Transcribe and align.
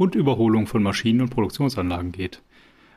und 0.00 0.14
Überholung 0.14 0.66
von 0.66 0.82
Maschinen 0.82 1.20
und 1.20 1.28
Produktionsanlagen 1.28 2.10
geht. 2.10 2.42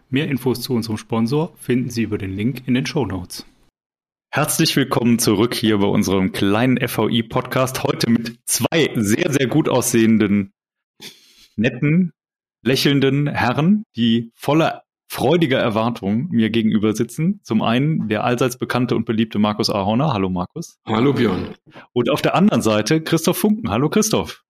Mehr 0.09 0.29
Infos 0.29 0.61
zu 0.61 0.73
unserem 0.73 0.97
Sponsor 0.97 1.53
finden 1.57 1.89
Sie 1.89 2.03
über 2.03 2.17
den 2.17 2.31
Link 2.31 2.65
in 2.65 2.75
den 2.75 2.85
Show 2.85 3.05
Notes. 3.05 3.45
Herzlich 4.31 4.73
willkommen 4.77 5.19
zurück 5.19 5.53
hier 5.53 5.79
bei 5.79 5.87
unserem 5.87 6.31
kleinen 6.31 6.77
FVI-Podcast. 6.77 7.83
Heute 7.83 8.09
mit 8.09 8.39
zwei 8.45 8.89
sehr, 8.95 9.33
sehr 9.33 9.47
gut 9.47 9.67
aussehenden, 9.67 10.53
netten, 11.57 12.13
lächelnden 12.63 13.27
Herren, 13.27 13.83
die 13.97 14.31
voller 14.33 14.83
freudiger 15.09 15.59
Erwartung 15.59 16.29
mir 16.31 16.51
gegenüber 16.51 16.95
sitzen. 16.95 17.41
Zum 17.43 17.61
einen 17.61 18.07
der 18.07 18.23
allseits 18.23 18.57
bekannte 18.57 18.95
und 18.95 19.03
beliebte 19.03 19.39
Markus 19.39 19.69
Ahorner. 19.69 20.13
Hallo 20.13 20.29
Markus. 20.29 20.79
Hallo 20.85 21.11
Björn. 21.11 21.49
Und 21.91 22.09
auf 22.09 22.21
der 22.21 22.33
anderen 22.33 22.61
Seite 22.61 23.01
Christoph 23.01 23.37
Funken. 23.37 23.69
Hallo 23.69 23.89
Christoph. 23.89 24.43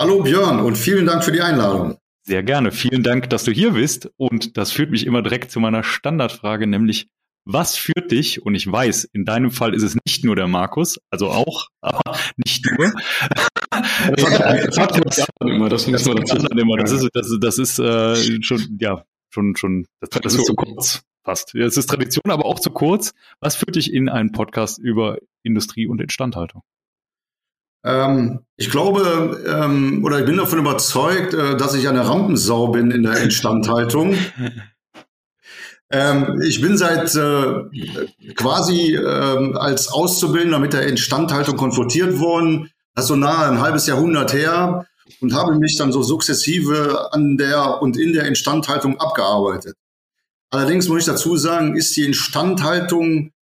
Hallo 0.00 0.22
Björn 0.22 0.60
und 0.60 0.78
vielen 0.78 1.06
Dank 1.06 1.24
für 1.24 1.32
die 1.32 1.40
Einladung. 1.40 1.98
Sehr 2.22 2.44
gerne. 2.44 2.70
Vielen 2.70 3.02
Dank, 3.02 3.30
dass 3.30 3.42
du 3.42 3.50
hier 3.50 3.72
bist. 3.72 4.08
Und 4.16 4.56
das 4.56 4.70
führt 4.70 4.92
mich 4.92 5.04
immer 5.04 5.22
direkt 5.22 5.50
zu 5.50 5.58
meiner 5.58 5.82
Standardfrage, 5.82 6.68
nämlich 6.68 7.08
was 7.44 7.76
führt 7.76 8.12
dich, 8.12 8.44
und 8.44 8.54
ich 8.54 8.70
weiß, 8.70 9.04
in 9.12 9.24
deinem 9.24 9.50
Fall 9.50 9.74
ist 9.74 9.82
es 9.82 9.96
nicht 10.06 10.22
nur 10.22 10.36
der 10.36 10.46
Markus, 10.46 11.00
also 11.10 11.30
auch, 11.30 11.66
aber 11.80 12.16
nicht 12.36 12.64
nur. 12.70 12.92
das 14.14 14.78
hat 14.78 15.04
das 15.04 15.26
immer, 15.40 15.68
das 15.68 15.88
muss 15.88 16.04
man 16.04 16.18
dazu 16.18 16.38
sagen. 16.38 16.76
Das 16.78 16.92
ist, 16.92 17.08
das, 17.12 17.36
das 17.40 17.58
ist 17.58 17.78
äh, 17.80 18.42
schon, 18.42 18.78
ja, 18.80 19.02
schon, 19.30 19.56
schon, 19.56 19.86
das, 20.00 20.10
das 20.10 20.34
ist 20.34 20.46
zu 20.46 20.54
kurz 20.54 21.02
fast. 21.24 21.56
Es 21.56 21.76
ist 21.76 21.88
Tradition, 21.88 22.30
aber 22.30 22.44
auch 22.44 22.60
zu 22.60 22.70
kurz. 22.70 23.14
Was 23.40 23.56
führt 23.56 23.74
dich 23.74 23.92
in 23.92 24.08
einen 24.08 24.30
Podcast 24.30 24.78
über 24.78 25.18
Industrie 25.42 25.88
und 25.88 26.00
Instandhaltung? 26.00 26.62
Ähm, 27.84 28.40
ich 28.56 28.70
glaube, 28.70 29.42
ähm, 29.46 30.04
oder 30.04 30.18
ich 30.18 30.26
bin 30.26 30.36
davon 30.36 30.58
überzeugt, 30.58 31.34
äh, 31.34 31.56
dass 31.56 31.74
ich 31.74 31.88
eine 31.88 32.08
Rampensau 32.08 32.68
bin 32.68 32.90
in 32.90 33.04
der 33.04 33.18
Instandhaltung. 33.22 34.16
ähm, 35.90 36.40
ich 36.42 36.60
bin 36.60 36.76
seit 36.76 37.14
äh, 37.14 38.32
quasi 38.34 38.94
äh, 38.94 39.54
als 39.56 39.88
Auszubildender 39.88 40.58
mit 40.58 40.72
der 40.72 40.86
Instandhaltung 40.86 41.56
konfrontiert 41.56 42.18
worden. 42.18 42.70
Das 42.94 43.04
ist 43.04 43.08
so 43.08 43.16
nahe 43.16 43.48
ein 43.48 43.60
halbes 43.60 43.86
Jahrhundert 43.86 44.32
her 44.32 44.86
und 45.20 45.32
habe 45.34 45.56
mich 45.56 45.76
dann 45.76 45.92
so 45.92 46.02
sukzessive 46.02 47.12
an 47.12 47.36
der 47.36 47.80
und 47.80 47.96
in 47.96 48.12
der 48.12 48.26
Instandhaltung 48.26 48.98
abgearbeitet. 49.00 49.76
Allerdings 50.50 50.88
muss 50.88 51.00
ich 51.00 51.06
dazu 51.06 51.36
sagen, 51.36 51.76
ist 51.76 51.96
die 51.96 52.04
Instandhaltung 52.04 53.32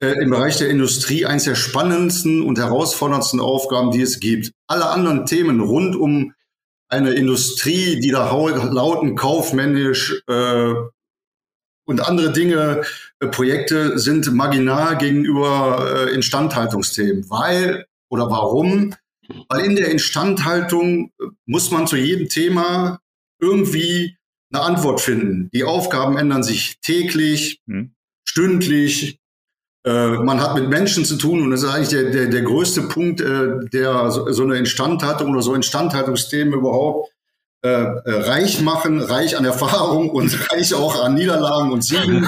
äh, 0.00 0.22
im 0.22 0.30
Bereich 0.30 0.56
der 0.58 0.70
Industrie 0.70 1.26
eines 1.26 1.44
der 1.44 1.54
spannendsten 1.54 2.42
und 2.42 2.58
herausforderndsten 2.58 3.40
Aufgaben, 3.40 3.90
die 3.90 4.02
es 4.02 4.20
gibt. 4.20 4.52
Alle 4.66 4.86
anderen 4.86 5.26
Themen 5.26 5.60
rund 5.60 5.96
um 5.96 6.34
eine 6.88 7.12
Industrie, 7.12 8.00
die 8.00 8.10
da 8.10 8.30
lauten 8.30 9.14
kaufmännisch 9.14 10.22
äh, 10.26 10.74
und 11.88 12.06
andere 12.06 12.32
Dinge, 12.32 12.82
äh, 13.20 13.26
Projekte 13.28 13.98
sind 13.98 14.32
marginal 14.32 14.98
gegenüber 14.98 16.06
äh, 16.08 16.14
Instandhaltungsthemen. 16.14 17.28
Weil 17.30 17.86
oder 18.10 18.30
warum? 18.30 18.94
Weil 19.48 19.64
in 19.64 19.76
der 19.76 19.90
Instandhaltung 19.90 21.12
äh, 21.18 21.24
muss 21.46 21.70
man 21.70 21.86
zu 21.86 21.96
jedem 21.96 22.28
Thema 22.28 23.00
irgendwie 23.40 24.18
eine 24.52 24.62
Antwort 24.62 25.00
finden. 25.00 25.48
Die 25.54 25.64
Aufgaben 25.64 26.18
ändern 26.18 26.42
sich 26.42 26.78
täglich, 26.80 27.60
hm. 27.66 27.94
stündlich. 28.26 29.18
Äh, 29.84 30.10
man 30.18 30.40
hat 30.40 30.54
mit 30.54 30.68
Menschen 30.68 31.04
zu 31.04 31.16
tun 31.16 31.42
und 31.42 31.50
das 31.50 31.62
ist 31.62 31.70
eigentlich 31.70 31.88
der, 31.88 32.10
der, 32.10 32.26
der 32.26 32.42
größte 32.42 32.82
Punkt, 32.82 33.20
äh, 33.20 33.60
der 33.72 34.10
so, 34.10 34.30
so 34.32 34.42
eine 34.42 34.56
Instandhaltung 34.56 35.30
oder 35.30 35.42
so 35.42 35.54
Instandhaltungsthemen 35.54 36.54
überhaupt 36.54 37.10
äh, 37.62 37.68
äh 37.68 38.00
reich 38.28 38.60
machen, 38.60 39.00
reich 39.00 39.36
an 39.36 39.44
Erfahrung 39.44 40.10
und 40.18 40.50
reich 40.50 40.74
auch 40.74 41.02
an 41.02 41.14
Niederlagen 41.14 41.70
und 41.70 41.84
Siegen. 41.84 42.26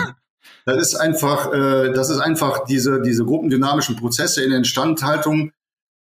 Das 0.66 0.76
ist 0.76 0.94
einfach, 0.94 1.52
äh, 1.52 1.92
das 1.92 2.10
ist 2.10 2.20
einfach 2.20 2.64
diese, 2.64 3.00
diese 3.00 3.24
gruppendynamischen 3.24 3.96
Prozesse 3.96 4.42
in 4.42 4.50
der 4.50 4.58
Instandhaltung, 4.58 5.52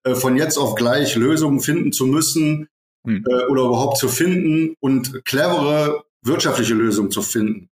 äh, 0.04 0.14
von 0.14 0.36
jetzt 0.36 0.58
auf 0.58 0.74
gleich 0.74 1.16
Lösungen 1.16 1.60
finden 1.60 1.92
zu 1.92 2.06
müssen 2.06 2.68
hm. 3.04 3.24
äh, 3.28 3.44
oder 3.46 3.64
überhaupt 3.64 3.98
zu 3.98 4.08
finden 4.08 4.74
und 4.80 5.24
clevere 5.24 6.04
wirtschaftliche 6.22 6.74
Lösungen 6.74 7.10
zu 7.10 7.22
finden. 7.22 7.69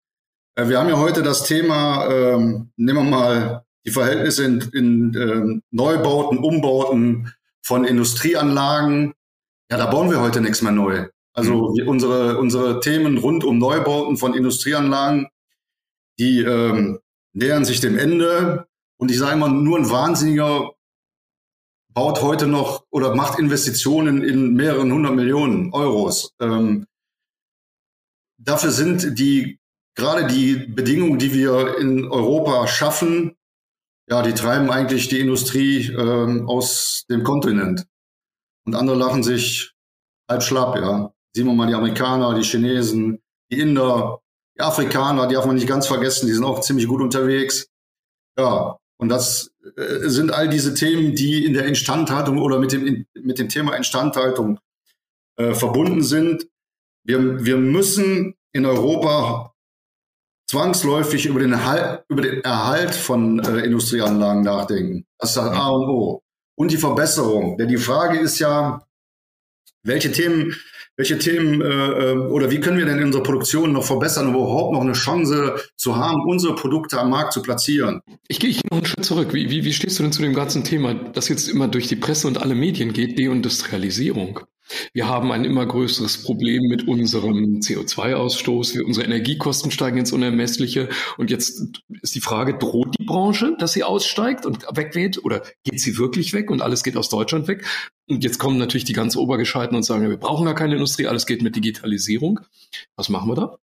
Äh, 0.55 0.69
wir 0.69 0.79
haben 0.79 0.89
ja 0.89 0.97
heute 0.97 1.21
das 1.21 1.43
Thema, 1.43 2.09
ähm, 2.09 2.71
nehmen 2.77 3.05
wir 3.05 3.17
mal 3.17 3.65
die 3.85 3.91
Verhältnisse 3.91 4.45
in, 4.45 4.61
in 4.73 5.15
äh, 5.15 5.61
Neubauten, 5.71 6.39
Umbauten 6.39 7.33
von 7.61 7.85
Industrieanlagen. 7.85 9.13
Ja, 9.69 9.77
da 9.77 9.85
bauen 9.87 10.09
wir 10.09 10.21
heute 10.21 10.41
nichts 10.41 10.61
mehr 10.61 10.71
neu. 10.71 11.07
Also 11.33 11.73
mhm. 11.73 11.87
unsere, 11.87 12.37
unsere 12.37 12.79
Themen 12.79 13.17
rund 13.17 13.43
um 13.43 13.59
Neubauten 13.59 14.17
von 14.17 14.33
Industrieanlagen, 14.33 15.27
die 16.17 16.41
ähm, 16.41 16.99
nähern 17.33 17.65
sich 17.65 17.81
dem 17.81 17.97
Ende. 17.97 18.67
Und 18.97 19.11
ich 19.11 19.19
sage 19.19 19.35
mal, 19.35 19.49
nur 19.49 19.77
ein 19.77 19.89
Wahnsinniger 19.89 20.71
baut 21.93 22.21
heute 22.21 22.47
noch 22.47 22.85
oder 22.89 23.13
macht 23.15 23.39
Investitionen 23.39 24.23
in 24.23 24.53
mehreren 24.53 24.91
hundert 24.91 25.15
Millionen 25.15 25.73
Euros. 25.73 26.33
Ähm, 26.39 26.87
dafür 28.37 28.71
sind 28.71 29.19
die 29.19 29.59
gerade 29.95 30.27
die 30.27 30.55
Bedingungen, 30.55 31.19
die 31.19 31.33
wir 31.33 31.77
in 31.77 32.05
Europa 32.05 32.67
schaffen, 32.67 33.35
ja, 34.09 34.21
die 34.21 34.33
treiben 34.33 34.69
eigentlich 34.69 35.07
die 35.07 35.19
Industrie 35.19 35.87
ähm, 35.87 36.47
aus 36.47 37.05
dem 37.09 37.23
Kontinent. 37.23 37.85
Und 38.65 38.75
andere 38.75 38.97
lachen 38.97 39.23
sich 39.23 39.73
halb 40.29 40.43
schlapp, 40.43 40.75
ja. 40.75 41.11
Sehen 41.35 41.47
wir 41.47 41.53
mal 41.53 41.67
die 41.67 41.73
Amerikaner, 41.73 42.35
die 42.35 42.43
Chinesen, 42.43 43.21
die 43.51 43.59
Inder, 43.59 44.21
die 44.55 44.61
Afrikaner, 44.61 45.27
die 45.27 45.35
darf 45.35 45.45
man 45.45 45.55
nicht 45.55 45.67
ganz 45.67 45.87
vergessen, 45.87 46.27
die 46.27 46.33
sind 46.33 46.43
auch 46.43 46.61
ziemlich 46.61 46.87
gut 46.87 47.01
unterwegs. 47.01 47.67
Ja, 48.37 48.77
und 48.97 49.09
das 49.09 49.51
äh, 49.75 50.07
sind 50.07 50.31
all 50.31 50.49
diese 50.49 50.73
Themen, 50.73 51.15
die 51.15 51.45
in 51.45 51.53
der 51.53 51.65
Instandhaltung 51.65 52.37
oder 52.37 52.59
mit 52.59 52.71
dem, 52.71 53.05
mit 53.13 53.39
dem 53.39 53.49
Thema 53.49 53.75
Instandhaltung 53.75 54.59
äh, 55.37 55.53
verbunden 55.53 56.03
sind. 56.03 56.47
Wir, 57.03 57.43
wir 57.43 57.57
müssen 57.57 58.35
in 58.53 58.65
Europa 58.65 59.54
zwangsläufig 60.47 61.25
über 61.25 61.39
den, 61.39 61.53
Erhalt, 61.53 62.03
über 62.09 62.21
den 62.21 62.43
Erhalt 62.43 62.95
von 62.95 63.39
äh, 63.39 63.59
Industrieanlagen 63.61 64.43
nachdenken. 64.43 65.05
Das 65.19 65.31
ist 65.31 65.37
das 65.37 65.47
A 65.47 65.69
und 65.69 65.89
O. 65.89 66.21
Und 66.55 66.71
die 66.71 66.77
Verbesserung. 66.77 67.57
Denn 67.57 67.67
die 67.67 67.77
Frage 67.77 68.19
ist 68.19 68.39
ja, 68.39 68.81
welche 69.83 70.11
Themen 70.11 70.55
welche 70.97 71.19
Themen 71.19 71.61
äh, 71.61 71.65
äh, 71.65 72.17
oder 72.17 72.49
wie 72.51 72.59
können 72.59 72.77
wir 72.77 72.85
denn 72.85 73.03
unsere 73.03 73.21
Produktion 73.21 73.73
noch 73.73 73.83
verbessern, 73.83 74.27
um 74.27 74.35
überhaupt 74.35 74.73
noch 74.73 74.81
eine 74.81 74.93
Chance 74.93 75.55
zu 75.75 75.97
haben, 75.97 76.21
unsere 76.25 76.55
Produkte 76.55 76.99
am 76.99 77.09
Markt 77.09 77.33
zu 77.33 77.41
platzieren? 77.41 78.01
Ich 78.29 78.39
gehe 78.39 78.55
noch 78.69 78.77
einen 78.77 78.85
Schritt 78.85 79.03
zurück. 79.03 79.33
Wie, 79.33 79.49
wie, 79.49 79.65
wie 79.65 79.73
stehst 79.73 79.99
du 79.99 80.03
denn 80.03 80.13
zu 80.13 80.21
dem 80.21 80.33
ganzen 80.33 80.63
Thema, 80.63 80.93
das 80.93 81.27
jetzt 81.27 81.49
immer 81.49 81.67
durch 81.67 81.87
die 81.87 81.97
Presse 81.97 82.27
und 82.27 82.41
alle 82.41 82.55
Medien 82.55 82.93
geht, 82.93 83.19
Deindustrialisierung? 83.19 84.39
Wir 84.93 85.07
haben 85.07 85.31
ein 85.31 85.45
immer 85.45 85.65
größeres 85.65 86.23
Problem 86.23 86.63
mit 86.63 86.87
unserem 86.87 87.59
CO2-Ausstoß. 87.59 88.81
Unsere 88.81 89.05
Energiekosten 89.05 89.71
steigen 89.71 89.97
ins 89.97 90.11
Unermessliche. 90.11 90.89
Und 91.17 91.29
jetzt 91.29 91.61
ist 92.01 92.15
die 92.15 92.21
Frage, 92.21 92.57
droht 92.57 92.95
die 92.99 93.05
Branche, 93.05 93.55
dass 93.59 93.73
sie 93.73 93.83
aussteigt 93.83 94.45
und 94.45 94.65
weggeht? 94.75 95.23
Oder 95.23 95.43
geht 95.63 95.79
sie 95.79 95.97
wirklich 95.97 96.33
weg 96.33 96.49
und 96.49 96.61
alles 96.61 96.83
geht 96.83 96.97
aus 96.97 97.09
Deutschland 97.09 97.47
weg? 97.47 97.65
Und 98.07 98.23
jetzt 98.23 98.39
kommen 98.39 98.57
natürlich 98.57 98.85
die 98.85 98.93
ganz 98.93 99.15
Obergescheiten 99.15 99.75
und 99.75 99.83
sagen, 99.83 100.09
wir 100.09 100.17
brauchen 100.17 100.45
gar 100.45 100.55
keine 100.55 100.75
Industrie, 100.75 101.07
alles 101.07 101.25
geht 101.25 101.41
mit 101.41 101.55
Digitalisierung. 101.55 102.39
Was 102.95 103.09
machen 103.09 103.29
wir 103.29 103.35
da? 103.35 103.57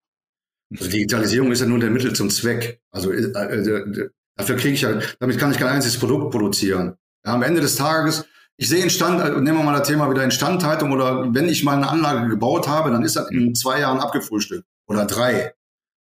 Digitalisierung 0.69 1.51
ist 1.51 1.61
ja 1.61 1.65
nur 1.65 1.79
der 1.79 1.89
Mittel 1.89 2.13
zum 2.13 2.29
Zweck. 2.29 2.81
Also 2.91 3.11
äh, 3.11 3.23
äh, 3.23 4.09
dafür 4.35 4.55
kriege 4.55 4.73
ich 4.73 4.81
ja, 4.81 4.99
damit 5.19 5.37
kann 5.37 5.51
ich 5.51 5.57
kein 5.57 5.67
einziges 5.69 5.97
Produkt 5.97 6.31
produzieren. 6.31 6.95
Ja, 7.25 7.33
am 7.33 7.43
Ende 7.43 7.61
des 7.61 7.75
Tages 7.75 8.25
ich 8.61 8.67
sehe 8.67 8.83
Instand, 8.83 9.21
äh, 9.21 9.39
nehmen 9.39 9.57
wir 9.57 9.63
mal 9.63 9.79
das 9.79 9.87
Thema 9.87 10.11
wieder 10.11 10.25
Instandhaltung 10.25 10.91
oder 10.91 11.33
wenn 11.33 11.47
ich 11.47 11.63
mal 11.63 11.77
eine 11.77 11.87
Anlage 11.87 12.27
gebaut 12.27 12.67
habe, 12.67 12.91
dann 12.91 13.03
ist 13.03 13.15
das 13.15 13.31
in 13.31 13.55
zwei 13.55 13.79
Jahren 13.79 13.99
abgefrühstückt 13.99 14.65
oder 14.85 15.05
drei. 15.05 15.53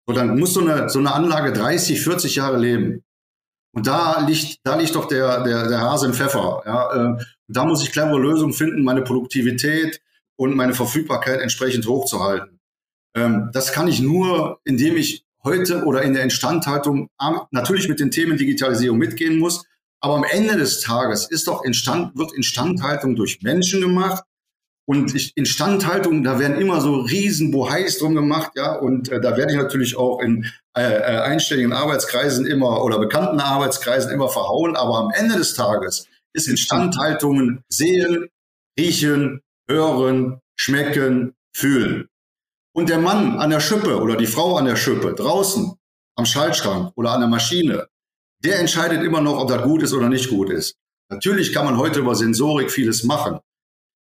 Und 0.08 0.18
dann 0.18 0.40
muss 0.40 0.56
so 0.56 0.62
eine, 0.62 0.90
so 0.90 0.98
eine 0.98 1.14
Anlage 1.14 1.54
30, 1.54 2.02
40 2.02 2.36
Jahre 2.36 2.58
leben. 2.58 3.04
Und 3.74 3.86
da 3.86 4.26
liegt, 4.26 4.58
da 4.64 4.76
liegt 4.76 4.96
doch 4.96 5.06
der, 5.06 5.44
der, 5.44 5.68
der 5.68 5.82
Hase 5.82 6.08
im 6.08 6.14
Pfeffer. 6.16 6.64
Ja, 6.66 7.12
äh, 7.14 7.24
da 7.48 7.64
muss 7.64 7.84
ich 7.84 7.92
clevere 7.92 8.20
Lösungen 8.20 8.54
finden, 8.54 8.84
meine 8.84 9.04
Produktivität 9.04 10.02
und 10.36 10.56
meine 10.56 10.74
Verfügbarkeit 10.74 11.40
entsprechend 11.42 11.86
hochzuhalten. 11.86 12.60
Ähm, 13.16 13.52
das 13.54 13.72
kann 13.72 13.88
ich 13.88 14.02
nur, 14.02 14.62
indem 14.64 14.98
ich 14.98 15.26
heute 15.44 15.84
oder 15.84 16.02
in 16.02 16.14
der 16.14 16.24
Instandhaltung 16.24 17.10
natürlich 17.52 17.88
mit 17.88 18.00
den 18.00 18.10
Themen 18.10 18.36
Digitalisierung 18.36 18.98
mitgehen 18.98 19.38
muss. 19.38 19.64
Aber 20.00 20.16
am 20.16 20.24
Ende 20.24 20.58
des 20.58 20.82
Tages 20.82 21.30
ist 21.30 21.48
doch 21.48 21.64
Instand, 21.64 22.18
wird 22.18 22.34
Instandhaltung 22.34 23.16
durch 23.16 23.42
Menschen 23.42 23.82
gemacht. 23.82 24.24
Und 24.90 25.14
Instandhaltung, 25.36 26.24
da 26.24 26.40
werden 26.40 26.62
immer 26.62 26.80
so 26.80 27.02
riesen 27.02 27.52
Bohais 27.52 27.98
drum 27.98 28.16
gemacht, 28.16 28.54
ja. 28.56 28.74
Und 28.76 29.10
äh, 29.10 29.20
da 29.20 29.36
werde 29.36 29.52
ich 29.52 29.58
natürlich 29.58 29.98
auch 29.98 30.22
in 30.22 30.46
äh, 30.78 30.82
äh, 30.82 31.20
einstelligen 31.20 31.74
Arbeitskreisen 31.74 32.46
immer 32.46 32.82
oder 32.84 32.98
bekannten 32.98 33.42
Arbeitskreisen 33.42 34.12
immer 34.12 34.30
verhauen. 34.30 34.78
Aber 34.78 35.00
am 35.00 35.12
Ende 35.14 35.36
des 35.38 35.56
Tages 35.56 36.08
ist 36.34 36.48
Instandhaltung 36.48 37.64
sehen, 37.68 38.30
riechen, 38.80 39.42
hören, 39.68 40.40
schmecken, 40.56 41.34
fühlen. 41.54 42.08
Und 42.74 42.90
der 42.90 43.00
Mann 43.00 43.40
an 43.40 43.50
der 43.50 43.60
Schippe 43.60 44.00
oder 44.00 44.16
die 44.16 44.28
Frau 44.28 44.56
an 44.56 44.66
der 44.66 44.76
Schippe 44.76 45.16
draußen 45.16 45.74
am 46.16 46.26
Schaltschrank 46.26 46.94
oder 46.96 47.12
an 47.12 47.22
der 47.22 47.30
Maschine, 47.30 47.88
der 48.48 48.60
entscheidet 48.60 49.04
immer 49.04 49.22
noch, 49.22 49.40
ob 49.40 49.50
das 49.50 49.62
gut 49.64 49.84
ist 49.84 49.94
oder 49.94 50.08
nicht 50.10 50.30
gut 50.30 50.50
ist. 50.50 50.78
Natürlich 51.10 51.54
kann 51.54 51.66
man 51.66 51.78
heute 51.78 52.00
über 52.00 52.16
Sensorik 52.16 52.72
vieles 52.72 53.04
machen, 53.04 53.40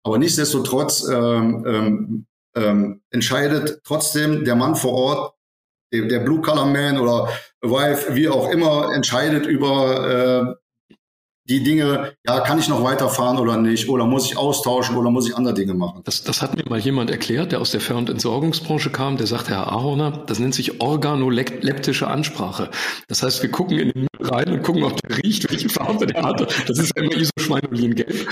aber 0.04 0.18
nichtsdestotrotz 0.18 1.06
ähm, 1.08 1.64
ähm, 1.66 2.26
ähm, 2.56 3.02
entscheidet 3.10 3.80
trotzdem 3.84 4.44
der 4.44 4.54
Mann 4.54 4.76
vor 4.76 4.92
Ort, 4.92 5.34
der, 5.92 6.20
Blue 6.20 6.40
Color 6.40 6.66
Man 6.66 6.98
oder 6.98 7.28
Wife, 7.62 8.14
wie 8.14 8.28
auch 8.28 8.50
immer, 8.50 8.92
entscheidet 8.94 9.46
über 9.46 10.54
äh, 10.54 10.54
die 11.48 11.62
Dinge, 11.62 12.12
ja, 12.26 12.40
kann 12.40 12.58
ich 12.58 12.68
noch 12.68 12.84
weiterfahren 12.84 13.38
oder 13.38 13.56
nicht? 13.56 13.88
Oder 13.88 14.04
muss 14.04 14.26
ich 14.26 14.36
austauschen 14.36 14.96
oder 14.96 15.10
muss 15.10 15.26
ich 15.28 15.34
andere 15.34 15.54
Dinge 15.54 15.74
machen? 15.74 16.02
Das, 16.04 16.22
das 16.22 16.42
hat 16.42 16.56
mir 16.56 16.64
mal 16.68 16.78
jemand 16.78 17.10
erklärt, 17.10 17.52
der 17.52 17.60
aus 17.60 17.70
der 17.70 17.80
Fern- 17.80 17.98
und 17.98 18.10
Entsorgungsbranche 18.10 18.90
kam, 18.90 19.16
der 19.16 19.26
sagte, 19.26 19.50
Herr 19.50 19.72
Ahorner, 19.72 20.24
das 20.26 20.38
nennt 20.38 20.54
sich 20.54 20.80
organoleptische 20.80 22.06
Ansprache. 22.06 22.70
Das 23.08 23.22
heißt, 23.22 23.42
wir 23.42 23.50
gucken 23.50 23.78
in 23.78 23.90
den 23.92 24.00
Müll 24.02 24.30
rein 24.30 24.52
und 24.52 24.62
gucken, 24.62 24.82
ob 24.82 25.00
der 25.00 25.18
riecht, 25.18 25.50
welche 25.50 25.70
Farbe 25.70 26.06
der 26.06 26.22
hat. 26.22 26.40
Das 26.68 26.78
ist 26.78 26.92
ja 26.94 27.02
immer 27.02 27.16
Isoschweinolin-gelb. 27.16 28.28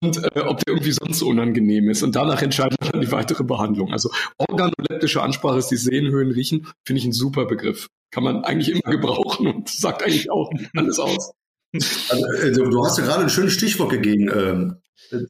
Und 0.00 0.16
äh, 0.16 0.40
ob 0.40 0.58
der 0.64 0.74
irgendwie 0.74 0.92
sonst 0.92 1.22
unangenehm 1.22 1.88
ist. 1.90 2.02
Und 2.02 2.16
danach 2.16 2.42
entscheidet 2.42 2.78
dann 2.92 3.00
die 3.00 3.12
weitere 3.12 3.44
Behandlung. 3.44 3.92
Also 3.92 4.10
organoleptische 4.36 5.22
Ansprache 5.22 5.58
ist 5.58 5.68
die 5.68 5.76
Sehenhöhen 5.76 6.32
riechen, 6.32 6.66
finde 6.84 6.98
ich 6.98 7.04
ein 7.04 7.12
super 7.12 7.44
Begriff. 7.44 7.86
Kann 8.10 8.24
man 8.24 8.44
eigentlich 8.44 8.70
immer 8.70 8.92
gebrauchen 8.92 9.46
und 9.46 9.68
sagt 9.68 10.02
eigentlich 10.02 10.30
auch 10.30 10.50
alles 10.74 10.98
aus. 10.98 11.32
Also, 11.74 12.26
äh, 12.26 12.52
du 12.52 12.84
hast 12.84 12.98
ja 12.98 13.04
gerade 13.04 13.22
ein 13.22 13.30
schönes 13.30 13.54
Stichwort 13.54 13.90
gegeben. 13.90 14.30
Ähm, 14.34 14.76
äh, 15.10 15.26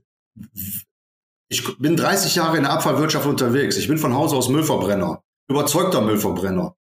ich 1.48 1.78
bin 1.78 1.96
30 1.96 2.34
Jahre 2.34 2.56
in 2.56 2.62
der 2.62 2.72
Abfallwirtschaft 2.72 3.26
unterwegs. 3.26 3.76
Ich 3.76 3.88
bin 3.88 3.98
von 3.98 4.14
Hause 4.14 4.36
aus 4.36 4.48
Müllverbrenner, 4.48 5.22
überzeugter 5.48 6.00
Müllverbrenner. 6.00 6.74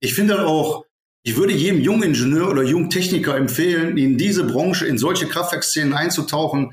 Ich 0.00 0.14
finde 0.14 0.46
auch, 0.46 0.84
ich 1.22 1.36
würde 1.36 1.52
jedem 1.52 1.80
jungen 1.80 2.02
Ingenieur 2.02 2.50
oder 2.50 2.62
jungen 2.62 2.90
Techniker 2.90 3.36
empfehlen, 3.36 3.96
in 3.96 4.18
diese 4.18 4.44
Branche, 4.44 4.86
in 4.86 4.98
solche 4.98 5.26
Kraftwerkszenen 5.28 5.94
einzutauchen, 5.94 6.72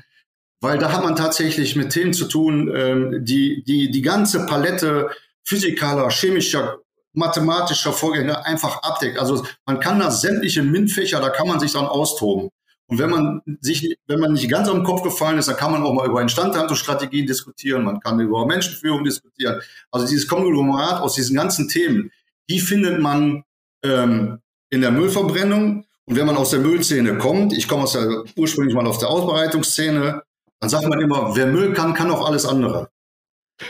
weil 0.60 0.78
da 0.78 0.92
hat 0.92 1.04
man 1.04 1.16
tatsächlich 1.16 1.76
mit 1.76 1.90
Themen 1.90 2.12
zu 2.12 2.26
tun, 2.26 2.72
ähm, 2.74 3.24
die, 3.24 3.62
die 3.64 3.90
die 3.90 4.02
ganze 4.02 4.46
Palette 4.46 5.10
physikaler, 5.44 6.10
chemischer 6.10 6.83
mathematischer 7.14 7.92
Vorgänge 7.92 8.44
einfach 8.44 8.82
abdeckt. 8.82 9.18
Also 9.18 9.44
man 9.66 9.80
kann 9.80 10.00
da 10.00 10.10
sämtliche 10.10 10.62
MINT-Fächer, 10.62 11.20
da 11.20 11.30
kann 11.30 11.48
man 11.48 11.60
sich 11.60 11.72
dann 11.72 11.86
austoben. 11.86 12.50
Und 12.86 12.98
wenn 12.98 13.10
man 13.10 13.40
sich, 13.60 13.96
wenn 14.06 14.20
man 14.20 14.34
nicht 14.34 14.50
ganz 14.50 14.68
am 14.68 14.84
Kopf 14.84 15.02
gefallen 15.02 15.38
ist, 15.38 15.48
dann 15.48 15.56
kann 15.56 15.72
man 15.72 15.82
auch 15.82 15.94
mal 15.94 16.06
über 16.06 16.20
Instandhaltungsstrategien 16.20 17.26
diskutieren, 17.26 17.82
man 17.82 18.00
kann 18.00 18.20
über 18.20 18.44
Menschenführung 18.44 19.04
diskutieren. 19.04 19.60
Also 19.90 20.06
dieses 20.06 20.28
Konglomerat 20.28 21.00
aus 21.00 21.14
diesen 21.14 21.34
ganzen 21.34 21.68
Themen, 21.68 22.10
die 22.50 22.60
findet 22.60 23.00
man 23.00 23.44
ähm, 23.82 24.40
in 24.68 24.82
der 24.82 24.90
Müllverbrennung. 24.90 25.86
Und 26.06 26.16
wenn 26.16 26.26
man 26.26 26.36
aus 26.36 26.50
der 26.50 26.60
Müllszene 26.60 27.16
kommt, 27.16 27.54
ich 27.54 27.66
komme 27.66 27.84
aus 27.84 27.92
der 27.92 28.24
ursprünglich 28.36 28.74
mal 28.74 28.86
aus 28.86 28.98
der 28.98 29.08
Ausbereitungsszene, 29.08 30.22
dann 30.60 30.70
sagt 30.70 30.86
man 30.86 31.00
immer, 31.00 31.34
wer 31.34 31.46
Müll 31.46 31.72
kann, 31.72 31.94
kann 31.94 32.10
auch 32.10 32.26
alles 32.26 32.44
andere. 32.44 32.90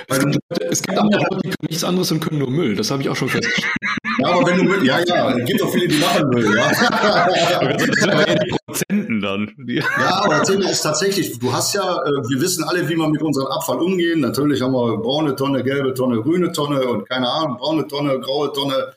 Es 0.08 0.18
gibt, 0.18 0.38
es 0.60 0.82
gibt 0.82 0.98
andere 0.98 1.20
Leute, 1.22 1.40
die 1.44 1.48
können 1.50 1.68
nichts 1.68 1.84
anderes 1.84 2.10
und 2.10 2.20
können 2.20 2.38
nur 2.38 2.50
Müll. 2.50 2.74
Das 2.74 2.90
habe 2.90 3.02
ich 3.02 3.08
auch 3.08 3.16
schon 3.16 3.28
festgestellt. 3.28 3.72
Ja, 4.20 4.28
aber 4.28 4.46
wenn 4.46 4.58
du 4.58 4.62
Müll, 4.64 4.86
ja, 4.86 5.00
ja, 5.00 5.36
es 5.36 5.44
gibt 5.44 5.60
auch 5.60 5.72
viele, 5.72 5.88
die 5.88 5.98
machen 5.98 6.28
Müll, 6.28 6.56
ja. 6.56 6.68
das 6.68 6.78
sind 6.78 8.10
aber 8.10 8.24
die 8.26 8.54
Prozenten 8.64 9.20
dann. 9.20 9.52
Ja, 9.66 10.22
aber 10.22 10.38
das 10.38 10.50
ist 10.50 10.82
tatsächlich, 10.82 11.36
du 11.36 11.52
hast 11.52 11.74
ja, 11.74 11.82
äh, 11.82 12.28
wir 12.28 12.40
wissen 12.40 12.62
alle, 12.62 12.88
wie 12.88 12.94
wir 12.94 13.08
mit 13.08 13.22
unserem 13.22 13.48
Abfall 13.48 13.78
umgehen. 13.78 14.20
Natürlich 14.20 14.62
haben 14.62 14.72
wir 14.72 14.98
braune 14.98 15.34
Tonne, 15.34 15.64
gelbe 15.64 15.94
Tonne, 15.94 16.22
grüne 16.22 16.52
Tonne 16.52 16.86
und 16.86 17.08
keine 17.08 17.28
Ahnung, 17.28 17.56
braune 17.56 17.88
Tonne, 17.88 18.20
graue 18.20 18.52
Tonne. 18.52 18.94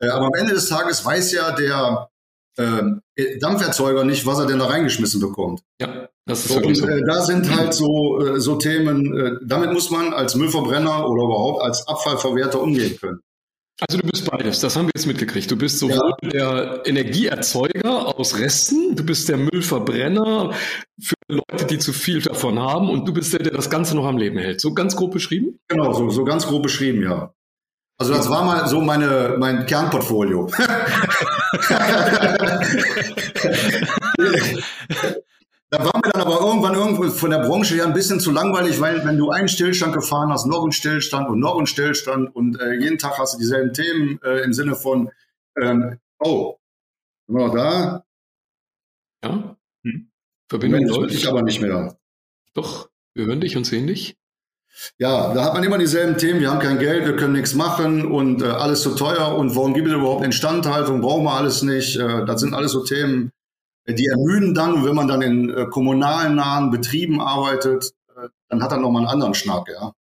Äh, 0.00 0.08
aber 0.08 0.26
am 0.26 0.34
Ende 0.34 0.54
des 0.54 0.68
Tages 0.68 1.04
weiß 1.04 1.30
ja 1.32 1.52
der 1.52 2.08
äh, 2.58 3.38
Dampferzeuger 3.38 4.04
nicht, 4.04 4.26
was 4.26 4.38
er 4.38 4.46
denn 4.46 4.58
da 4.58 4.66
reingeschmissen 4.66 5.20
bekommt. 5.20 5.62
Ja. 5.80 6.08
Das 6.26 6.44
ist 6.44 6.52
so, 6.52 6.60
und, 6.60 6.74
so. 6.74 6.86
Äh, 6.86 7.02
da 7.06 7.22
sind 7.22 7.54
halt 7.56 7.72
so, 7.72 8.20
äh, 8.20 8.40
so 8.40 8.56
Themen, 8.56 9.16
äh, 9.18 9.32
damit 9.46 9.72
muss 9.72 9.90
man 9.90 10.12
als 10.12 10.34
Müllverbrenner 10.34 11.08
oder 11.08 11.24
überhaupt 11.24 11.62
als 11.62 11.88
Abfallverwerter 11.88 12.60
umgehen 12.60 12.98
können. 13.00 13.20
Also 13.80 13.98
du 13.98 14.08
bist 14.08 14.28
beides, 14.28 14.58
das 14.58 14.76
haben 14.76 14.86
wir 14.86 14.92
jetzt 14.94 15.06
mitgekriegt. 15.06 15.50
Du 15.50 15.56
bist 15.56 15.78
sowohl 15.78 16.12
ja. 16.22 16.30
der 16.30 16.82
Energieerzeuger 16.84 18.18
aus 18.18 18.38
Resten, 18.38 18.96
du 18.96 19.04
bist 19.04 19.28
der 19.28 19.36
Müllverbrenner 19.36 20.52
für 21.00 21.14
Leute, 21.28 21.64
die 21.64 21.78
zu 21.78 21.92
viel 21.92 22.20
davon 22.20 22.58
haben 22.58 22.90
und 22.90 23.06
du 23.06 23.12
bist 23.12 23.32
der, 23.32 23.40
der 23.40 23.52
das 23.52 23.70
Ganze 23.70 23.94
noch 23.94 24.04
am 24.04 24.18
Leben 24.18 24.36
hält. 24.36 24.60
So 24.60 24.74
ganz 24.74 24.96
grob 24.96 25.12
beschrieben? 25.12 25.60
Genau, 25.68 25.92
so, 25.92 26.10
so 26.10 26.24
ganz 26.24 26.46
grob 26.46 26.64
beschrieben, 26.64 27.02
ja. 27.02 27.32
Also 27.98 28.14
das 28.14 28.30
war 28.30 28.44
mal 28.44 28.68
so 28.68 28.80
meine, 28.80 29.36
mein 29.38 29.66
Kernportfolio. 29.66 30.50
Da 35.70 35.84
war 35.84 35.92
mir 35.96 36.10
dann 36.12 36.22
aber 36.22 36.40
irgendwann 36.40 36.74
irgendwo 36.74 37.10
von 37.10 37.30
der 37.30 37.40
Branche 37.40 37.74
her 37.74 37.84
ein 37.84 37.92
bisschen 37.92 38.20
zu 38.20 38.30
langweilig, 38.30 38.80
weil 38.80 39.04
wenn 39.04 39.18
du 39.18 39.30
einen 39.30 39.48
Stillstand 39.48 39.92
gefahren 39.92 40.32
hast, 40.32 40.46
noch 40.46 40.62
einen 40.62 40.72
Stillstand 40.72 41.28
und 41.28 41.40
noch 41.40 41.58
einen 41.58 41.66
Stillstand 41.66 42.34
und 42.34 42.58
äh, 42.58 42.72
jeden 42.74 42.96
Tag 42.96 43.18
hast 43.18 43.34
du 43.34 43.38
dieselben 43.38 43.74
Themen 43.74 44.18
äh, 44.22 44.40
im 44.44 44.54
Sinne 44.54 44.74
von, 44.74 45.10
ähm, 45.60 45.98
oh, 46.20 46.56
sind 47.26 47.36
wir 47.36 47.46
noch 47.46 47.54
da? 47.54 48.04
Ja. 49.22 49.56
Hm. 49.84 50.10
Verbindung 50.48 50.86
läuft. 50.86 51.14
Ich 51.14 51.28
aber 51.28 51.42
nicht 51.42 51.60
mehr. 51.60 51.98
Doch, 52.54 52.88
wir 53.12 53.26
hören 53.26 53.42
dich 53.42 53.56
und 53.56 53.64
sehen 53.64 53.86
dich. 53.86 54.16
Ja, 54.98 55.34
da 55.34 55.44
hat 55.44 55.54
man 55.54 55.64
immer 55.64 55.78
dieselben 55.78 56.16
Themen. 56.16 56.40
Wir 56.40 56.50
haben 56.50 56.60
kein 56.60 56.78
Geld, 56.78 57.04
wir 57.04 57.16
können 57.16 57.32
nichts 57.32 57.54
machen 57.54 58.10
und 58.10 58.42
äh, 58.42 58.46
alles 58.46 58.82
zu 58.82 58.94
teuer. 58.94 59.34
Und 59.36 59.54
warum 59.56 59.74
gibt 59.74 59.88
es 59.88 59.94
überhaupt 59.94 60.24
Instandhaltung? 60.24 61.00
Brauchen 61.00 61.24
wir 61.24 61.34
alles 61.34 61.62
nicht? 61.62 61.96
Äh, 61.96 62.24
das 62.24 62.40
sind 62.40 62.54
alles 62.54 62.72
so 62.72 62.84
Themen, 62.84 63.32
die 63.86 64.06
ermüden 64.06 64.54
dann, 64.54 64.74
und 64.74 64.84
wenn 64.84 64.94
man 64.94 65.08
dann 65.08 65.22
in 65.22 65.50
äh, 65.50 65.66
kommunalen 65.66 66.34
nahen 66.36 66.70
Betrieben 66.70 67.20
arbeitet, 67.20 67.92
äh, 68.16 68.28
dann 68.48 68.62
hat 68.62 68.72
er 68.72 68.78
nochmal 68.78 69.02
einen 69.02 69.10
anderen 69.10 69.34
Schnack, 69.34 69.68
ja. 69.68 69.92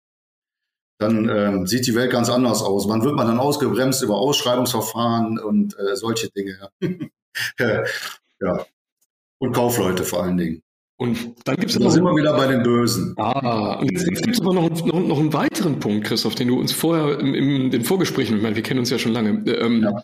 Dann 0.99 1.28
äh, 1.28 1.66
sieht 1.66 1.87
die 1.87 1.95
Welt 1.95 2.11
ganz 2.11 2.30
anders 2.30 2.62
aus. 2.62 2.88
Wann 2.88 3.04
wird 3.04 3.16
man 3.16 3.26
dann 3.26 3.38
ausgebremst 3.38 4.02
über 4.02 4.16
Ausschreibungsverfahren 4.16 5.38
und 5.38 5.78
äh, 5.78 5.95
solche 5.95 6.30
Dinge? 6.30 6.71
Ja. 8.40 8.64
Und 9.38 9.52
Kaufleute 9.52 10.02
vor 10.02 10.23
allen 10.23 10.38
Dingen. 10.38 10.62
Und 10.98 11.34
dann 11.44 11.56
gibt 11.56 11.70
es 11.70 11.78
Da 11.78 11.90
sind 11.90 12.04
wir 12.04 12.16
wieder 12.16 12.34
bei 12.34 12.46
den 12.46 12.62
Bösen. 12.62 13.14
Ah, 13.18 13.78
und 13.80 13.90
jetzt, 13.90 14.06
gibt 14.06 14.28
es 14.28 14.40
aber 14.40 14.54
noch, 14.54 14.70
noch, 14.84 15.00
noch 15.00 15.18
einen 15.18 15.32
weiteren 15.32 15.78
Punkt, 15.78 16.06
Christoph, 16.06 16.34
den 16.34 16.48
du 16.48 16.58
uns 16.58 16.72
vorher 16.72 17.18
im, 17.20 17.34
im 17.34 17.70
den 17.70 17.84
Vorgesprächen, 17.84 18.36
ich 18.36 18.42
meine, 18.42 18.56
wir 18.56 18.62
kennen 18.62 18.80
uns 18.80 18.90
ja 18.90 18.98
schon 18.98 19.12
lange, 19.12 19.42
ähm, 19.46 19.82
ja 19.82 20.02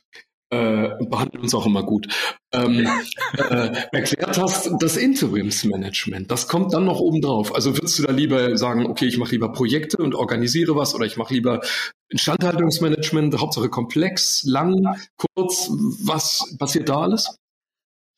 äh, 0.53 0.91
behandeln 1.07 1.43
uns 1.43 1.55
auch 1.55 1.65
immer 1.65 1.83
gut, 1.83 2.07
ähm, 2.53 2.87
äh, 3.39 3.73
erklärt 3.91 4.39
hast, 4.39 4.71
das 4.81 4.99
Interimsmanagement, 4.99 6.31
das 6.31 6.47
kommt 6.47 6.75
dann 6.75 6.85
noch 6.85 7.01
oben 7.01 7.23
drauf. 7.23 7.55
Also 7.55 7.75
würdest 7.75 7.99
du 7.99 8.03
da 8.03 8.13
lieber 8.13 8.57
sagen, 8.59 8.87
okay, 8.87 9.07
ich 9.07 9.17
mache 9.17 9.33
lieber 9.33 9.51
Projekte 9.51 9.97
und 9.97 10.15
organisiere 10.15 10.77
was 10.77 10.95
oder 10.95 11.07
ich 11.07 11.17
mache 11.17 11.33
lieber 11.33 11.63
Instandhaltungsmanagement, 12.11 13.41
Hauptsache 13.41 13.71
komplex, 13.71 14.45
lang, 14.45 14.99
kurz, 15.17 15.71
was 16.05 16.55
passiert 16.59 16.91
da 16.91 17.01
alles? 17.01 17.39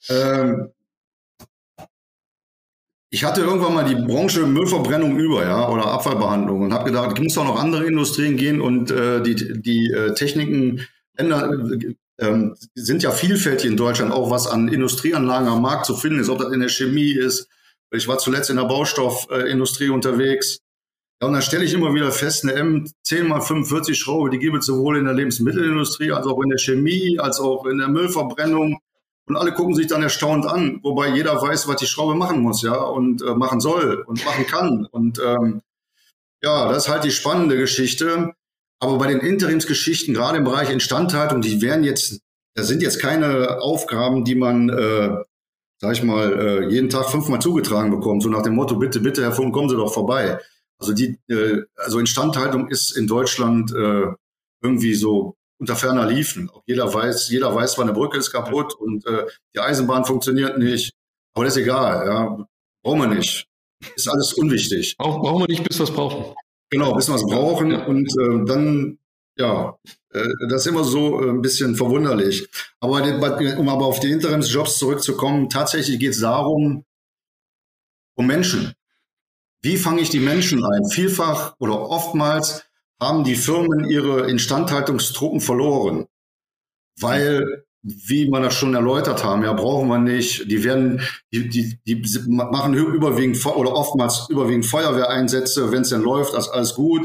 Ähm, 0.08 0.70
ich 3.14 3.23
hatte 3.23 3.42
irgendwann 3.42 3.75
mal 3.75 3.85
die 3.85 3.94
Branche 3.94 4.44
Müllverbrennung 4.44 5.16
über, 5.16 5.44
ja, 5.44 5.68
oder 5.68 5.87
Abfallbehandlung 5.87 6.62
und 6.62 6.73
habe 6.73 6.87
gedacht, 6.87 7.16
es 7.16 7.23
muss 7.23 7.38
auch 7.38 7.44
noch 7.44 7.61
andere 7.61 7.87
Industrien 7.87 8.37
gehen 8.37 8.61
und 8.61 8.90
äh, 8.90 9.23
die, 9.23 9.62
die 9.62 9.92
äh, 9.92 10.14
Techniken 10.14 10.85
ändern, 11.16 11.94
ähm, 12.18 12.56
sind 12.75 13.04
ja 13.04 13.12
vielfältig 13.12 13.71
in 13.71 13.76
Deutschland, 13.76 14.12
auch 14.12 14.30
was 14.30 14.49
an 14.49 14.66
Industrieanlagen 14.66 15.47
am 15.47 15.62
Markt 15.62 15.87
zu 15.87 15.94
finden 15.94 16.18
ist, 16.18 16.28
ob 16.28 16.38
das 16.38 16.52
in 16.52 16.59
der 16.59 16.68
Chemie 16.68 17.12
ist. 17.12 17.49
Ich 17.92 18.09
war 18.09 18.18
zuletzt 18.18 18.50
in 18.50 18.56
der 18.56 18.64
Baustoffindustrie 18.64 19.90
unterwegs. 19.90 20.59
Ja, 21.23 21.28
und 21.28 21.35
dann 21.35 21.42
stelle 21.42 21.64
ich 21.64 21.73
immer 21.73 21.94
wieder 21.94 22.11
fest, 22.11 22.42
eine 22.42 22.61
M10 22.61 23.28
mal 23.28 23.40
45 23.40 23.97
Schraube, 23.97 24.30
die 24.30 24.40
gibt 24.40 24.56
es 24.56 24.66
sowohl 24.66 24.99
in 24.99 25.04
der 25.04 25.14
Lebensmittelindustrie 25.14 26.11
als 26.11 26.26
auch 26.26 26.42
in 26.42 26.49
der 26.49 26.59
Chemie, 26.59 27.21
als 27.21 27.38
auch 27.38 27.64
in 27.66 27.78
der 27.78 27.87
Müllverbrennung. 27.87 28.80
Und 29.26 29.36
alle 29.36 29.52
gucken 29.54 29.74
sich 29.74 29.86
dann 29.86 30.02
erstaunt 30.02 30.46
an, 30.46 30.80
wobei 30.82 31.08
jeder 31.08 31.40
weiß, 31.40 31.66
was 31.66 31.76
die 31.76 31.86
Schraube 31.86 32.14
machen 32.14 32.40
muss, 32.40 32.62
ja, 32.62 32.74
und 32.76 33.22
äh, 33.22 33.34
machen 33.34 33.60
soll 33.60 34.04
und 34.06 34.24
machen 34.24 34.46
kann. 34.46 34.86
Und 34.90 35.18
ähm, 35.24 35.62
ja, 36.42 36.68
das 36.70 36.84
ist 36.84 36.88
halt 36.90 37.04
die 37.04 37.10
spannende 37.10 37.56
Geschichte. 37.56 38.34
aber 38.80 38.98
bei 38.98 39.06
den 39.06 39.20
Interimsgeschichten, 39.20 40.12
gerade 40.12 40.38
im 40.38 40.44
Bereich 40.44 40.70
Instandhaltung, 40.70 41.40
die 41.40 41.62
werden 41.62 41.84
jetzt, 41.84 42.20
das 42.54 42.68
sind 42.68 42.82
jetzt 42.82 43.00
keine 43.00 43.62
Aufgaben, 43.62 44.24
die 44.24 44.34
man, 44.34 44.68
äh, 44.68 45.16
sag 45.80 45.92
ich 45.92 46.02
mal, 46.02 46.38
äh, 46.38 46.68
jeden 46.68 46.90
Tag 46.90 47.08
fünfmal 47.08 47.40
zugetragen 47.40 47.90
bekommt, 47.90 48.22
so 48.22 48.28
nach 48.28 48.42
dem 48.42 48.54
Motto, 48.54 48.76
bitte, 48.76 49.00
bitte, 49.00 49.22
Herr 49.22 49.32
Funk, 49.32 49.54
kommen 49.54 49.70
Sie 49.70 49.76
doch 49.76 49.92
vorbei. 49.92 50.38
Also 50.78 50.92
die, 50.92 51.18
äh, 51.28 51.62
also 51.76 51.98
Instandhaltung 51.98 52.68
ist 52.68 52.94
in 52.96 53.06
Deutschland 53.06 53.72
äh, 53.72 54.12
irgendwie 54.62 54.94
so 54.94 55.36
unter 55.58 55.76
ferner 55.76 56.06
Liefen. 56.06 56.50
Auch 56.50 56.62
jeder 56.66 56.92
weiß, 56.92 57.28
jeder 57.30 57.54
weiß, 57.54 57.78
wann 57.78 57.88
eine 57.88 57.96
Brücke 57.96 58.18
ist 58.18 58.30
kaputt 58.30 58.75
und 58.75 59.06
äh, 59.06 59.26
die 59.54 59.61
Eisenbahn 59.61 60.04
funktioniert 60.04 60.58
nicht. 60.58 60.92
Aber 61.34 61.44
das 61.44 61.56
ist 61.56 61.62
egal, 61.62 62.06
ja. 62.06 62.46
Brauchen 62.82 63.00
wir 63.00 63.08
nicht. 63.08 63.46
Ist 63.96 64.08
alles 64.08 64.32
unwichtig. 64.34 64.94
Auch 64.99 65.20
brauchen 65.20 65.42
wir 65.42 65.49
nicht, 65.49 65.64
bis 65.64 65.78
wir 65.78 65.84
es 65.84 65.90
brauchen. 65.90 66.34
Genau, 66.70 66.94
bis 66.94 67.08
wir 67.08 67.16
es 67.16 67.25
brauchen. 67.25 67.70
Ja. 67.70 67.84
Und 67.87 68.08
äh, 68.18 68.44
dann, 68.46 68.99
ja, 69.37 69.78
äh, 70.11 70.28
das 70.49 70.62
ist 70.62 70.66
immer 70.66 70.84
so 70.84 71.23
äh, 71.23 71.30
ein 71.30 71.42
bisschen 71.42 71.76
verwunderlich. 71.76 72.49
Aber 72.80 73.02
um 73.58 73.68
aber 73.68 73.87
auf 73.87 74.00
die 74.00 74.11
Interimsjobs 74.11 74.78
zurückzukommen, 74.78 75.49
tatsächlich 75.49 75.99
geht 75.99 76.12
es 76.12 76.20
darum, 76.20 76.84
um 78.16 78.26
Menschen. 78.26 78.75
Wie 79.62 79.76
fange 79.76 80.02
ich 80.02 80.11
die 80.11 80.20
Menschen 80.20 80.64
ein? 80.64 80.84
Vielfach 80.90 81.54
oder 81.58 81.80
oftmals 81.88 82.64
haben 83.04 83.25
die 83.25 83.37
Firmen 83.37 83.88
ihre 83.88 84.28
Instandhaltungstruppen 84.28 85.40
verloren, 85.40 86.06
weil, 87.00 87.64
wie 87.82 88.28
man 88.28 88.42
das 88.42 88.54
schon 88.54 88.75
erläutert 88.75 89.25
haben, 89.25 89.42
ja, 89.42 89.52
brauchen 89.52 89.88
wir 89.88 89.99
nicht. 89.99 90.50
Die 90.50 90.64
werden, 90.64 91.00
die, 91.32 91.49
die, 91.49 91.78
die 91.87 92.02
machen 92.28 92.75
überwiegend 92.75 93.44
oder 93.44 93.75
oftmals 93.75 94.28
überwiegend 94.30 94.66
Feuerwehreinsätze. 94.66 95.70
Wenn 95.70 95.82
es 95.82 95.90
denn 95.90 96.02
läuft, 96.02 96.34
ist 96.34 96.49
alles 96.49 96.75
gut. 96.75 97.02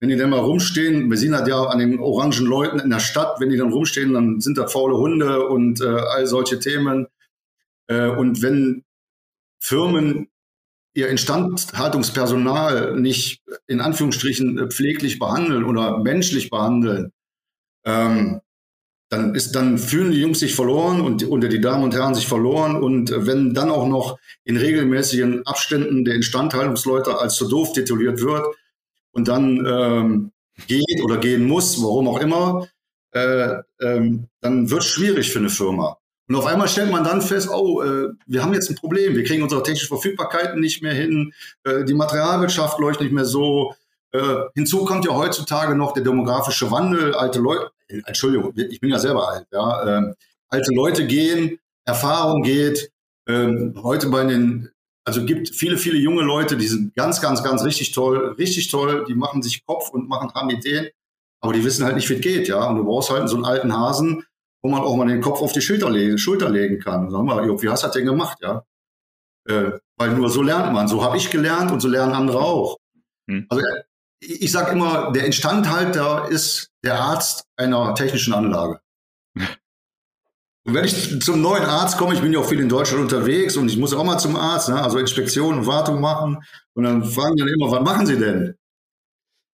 Wenn 0.00 0.08
die 0.08 0.16
dann 0.16 0.30
mal 0.30 0.40
rumstehen, 0.40 1.08
wir 1.10 1.16
sehen 1.16 1.30
das 1.30 1.46
ja 1.48 1.62
an 1.62 1.78
den 1.78 2.00
orangen 2.00 2.44
Leuten 2.44 2.80
in 2.80 2.90
der 2.90 2.98
Stadt, 2.98 3.38
wenn 3.38 3.50
die 3.50 3.56
dann 3.56 3.72
rumstehen, 3.72 4.12
dann 4.12 4.40
sind 4.40 4.58
da 4.58 4.66
faule 4.66 4.96
Hunde 4.96 5.46
und 5.46 5.80
äh, 5.80 5.86
all 5.86 6.26
solche 6.26 6.58
Themen. 6.58 7.06
Äh, 7.86 8.08
und 8.08 8.42
wenn 8.42 8.82
Firmen 9.60 10.28
ihr 10.94 11.08
Instandhaltungspersonal 11.08 13.00
nicht 13.00 13.42
in 13.66 13.80
Anführungsstrichen 13.80 14.58
äh, 14.58 14.68
pfleglich 14.68 15.18
behandeln 15.18 15.64
oder 15.64 15.98
menschlich 15.98 16.50
behandeln, 16.50 17.12
ähm, 17.84 18.40
dann 19.08 19.34
ist, 19.34 19.54
dann 19.54 19.76
fühlen 19.76 20.10
die 20.10 20.20
Jungs 20.20 20.38
sich 20.38 20.54
verloren 20.54 21.02
und, 21.02 21.22
und 21.24 21.42
die 21.42 21.60
Damen 21.60 21.84
und 21.84 21.94
Herren 21.94 22.14
sich 22.14 22.26
verloren. 22.26 22.82
Und 22.82 23.12
wenn 23.14 23.52
dann 23.52 23.70
auch 23.70 23.86
noch 23.86 24.18
in 24.44 24.56
regelmäßigen 24.56 25.46
Abständen 25.46 26.06
der 26.06 26.14
Instandhaltungsleute 26.14 27.18
als 27.18 27.34
zu 27.34 27.46
doof 27.46 27.74
tituliert 27.74 28.22
wird 28.22 28.46
und 29.12 29.28
dann 29.28 29.66
ähm, 29.66 30.32
geht 30.66 31.02
oder 31.04 31.18
gehen 31.18 31.46
muss, 31.46 31.82
warum 31.82 32.08
auch 32.08 32.20
immer, 32.20 32.68
äh, 33.10 33.56
ähm, 33.82 34.28
dann 34.40 34.70
wird 34.70 34.80
es 34.80 34.88
schwierig 34.88 35.30
für 35.30 35.40
eine 35.40 35.50
Firma. 35.50 35.98
Und 36.28 36.36
auf 36.36 36.46
einmal 36.46 36.68
stellt 36.68 36.90
man 36.90 37.04
dann 37.04 37.20
fest, 37.20 37.48
oh, 37.50 37.82
äh, 37.82 38.08
wir 38.26 38.42
haben 38.42 38.54
jetzt 38.54 38.70
ein 38.70 38.76
Problem, 38.76 39.14
wir 39.16 39.24
kriegen 39.24 39.42
unsere 39.42 39.62
technischen 39.62 39.88
Verfügbarkeiten 39.88 40.60
nicht 40.60 40.82
mehr 40.82 40.94
hin, 40.94 41.32
äh, 41.64 41.84
die 41.84 41.94
Materialwirtschaft 41.94 42.78
läuft 42.78 43.00
nicht 43.00 43.12
mehr 43.12 43.24
so. 43.24 43.74
Äh, 44.12 44.44
hinzu 44.54 44.84
kommt 44.84 45.04
ja 45.04 45.14
heutzutage 45.14 45.74
noch 45.74 45.92
der 45.92 46.04
demografische 46.04 46.70
Wandel, 46.70 47.14
alte 47.14 47.40
Leute, 47.40 47.70
äh, 47.88 48.00
Entschuldigung, 48.06 48.52
ich 48.56 48.80
bin 48.80 48.90
ja 48.90 48.98
selber 48.98 49.28
alt, 49.28 49.46
ja, 49.50 49.98
ähm, 49.98 50.14
alte 50.48 50.72
Leute 50.74 51.06
gehen, 51.06 51.58
Erfahrung 51.84 52.42
geht, 52.42 52.90
ähm, 53.26 53.74
heute 53.82 54.08
bei 54.08 54.24
den, 54.24 54.70
also 55.04 55.24
gibt 55.24 55.48
viele, 55.54 55.78
viele 55.78 55.98
junge 55.98 56.22
Leute, 56.22 56.56
die 56.56 56.68
sind 56.68 56.94
ganz, 56.94 57.20
ganz, 57.20 57.42
ganz 57.42 57.64
richtig 57.64 57.92
toll, 57.92 58.34
richtig 58.38 58.68
toll, 58.68 59.04
die 59.08 59.14
machen 59.14 59.42
sich 59.42 59.64
Kopf 59.66 59.90
und 59.90 60.08
machen, 60.08 60.32
haben 60.34 60.50
Ideen, 60.50 60.88
aber 61.40 61.54
die 61.54 61.64
wissen 61.64 61.84
halt 61.84 61.96
nicht, 61.96 62.08
wie 62.08 62.14
es 62.14 62.20
geht, 62.20 62.48
ja, 62.48 62.64
und 62.68 62.76
du 62.76 62.84
brauchst 62.84 63.10
halt 63.10 63.28
so 63.28 63.36
einen 63.36 63.44
alten 63.44 63.76
Hasen, 63.76 64.24
wo 64.62 64.70
man 64.70 64.82
auch 64.82 64.96
mal 64.96 65.08
den 65.08 65.20
Kopf 65.20 65.42
auf 65.42 65.52
die 65.52 65.60
Schulter 65.60 65.90
legen, 65.90 66.18
Schulter 66.18 66.48
legen 66.48 66.78
kann. 66.78 67.10
Sag 67.10 67.22
mal, 67.22 67.46
wie 67.46 67.68
hast 67.68 67.82
du 67.82 67.88
das 67.88 67.94
denn 67.94 68.06
gemacht, 68.06 68.38
ja? 68.40 68.64
Äh, 69.48 69.72
weil 69.96 70.10
nur 70.10 70.30
so 70.30 70.42
lernt 70.42 70.72
man. 70.72 70.88
So 70.88 71.02
habe 71.04 71.16
ich 71.16 71.30
gelernt 71.30 71.72
und 71.72 71.80
so 71.80 71.88
lernen 71.88 72.12
andere 72.12 72.38
auch. 72.38 72.78
Hm. 73.28 73.46
Also 73.48 73.64
ich, 74.20 74.42
ich 74.42 74.52
sage 74.52 74.72
immer, 74.72 75.12
der 75.12 75.26
Instandhalter 75.26 76.28
ist 76.30 76.70
der 76.84 77.00
Arzt 77.00 77.44
einer 77.56 77.94
technischen 77.94 78.34
Anlage. 78.34 78.80
Und 80.64 80.74
wenn 80.74 80.84
ich 80.84 81.20
zum 81.22 81.42
neuen 81.42 81.64
Arzt 81.64 81.98
komme, 81.98 82.14
ich 82.14 82.20
bin 82.20 82.32
ja 82.32 82.38
auch 82.38 82.48
viel 82.48 82.60
in 82.60 82.68
Deutschland 82.68 83.02
unterwegs 83.02 83.56
und 83.56 83.68
ich 83.68 83.76
muss 83.76 83.92
auch 83.92 84.04
mal 84.04 84.18
zum 84.18 84.36
Arzt, 84.36 84.68
ne? 84.68 84.80
also 84.80 84.98
Inspektion 84.98 85.58
und 85.58 85.66
Wartung 85.66 86.00
machen. 86.00 86.38
Und 86.74 86.84
dann 86.84 87.04
fragen 87.04 87.34
die 87.34 87.42
dann 87.42 87.48
immer, 87.48 87.72
was 87.72 87.82
machen 87.82 88.06
Sie 88.06 88.16
denn? 88.16 88.54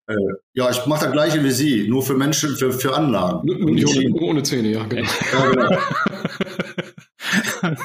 Äh, 0.08 0.14
ja, 0.54 0.70
ich 0.70 0.86
mache 0.86 1.04
das 1.04 1.12
gleiche 1.12 1.44
wie 1.44 1.50
Sie, 1.50 1.86
nur 1.86 2.02
für 2.02 2.14
Menschen, 2.14 2.56
für, 2.56 2.72
für 2.72 2.96
Anlagen. 2.96 3.46
Nicht 3.46 3.86
ohne, 3.86 4.14
ohne 4.14 4.42
Zähne, 4.42 4.70
ja, 4.70 4.84
genau. 4.84 5.06
Ja, 5.32 5.50
genau. 5.50 5.68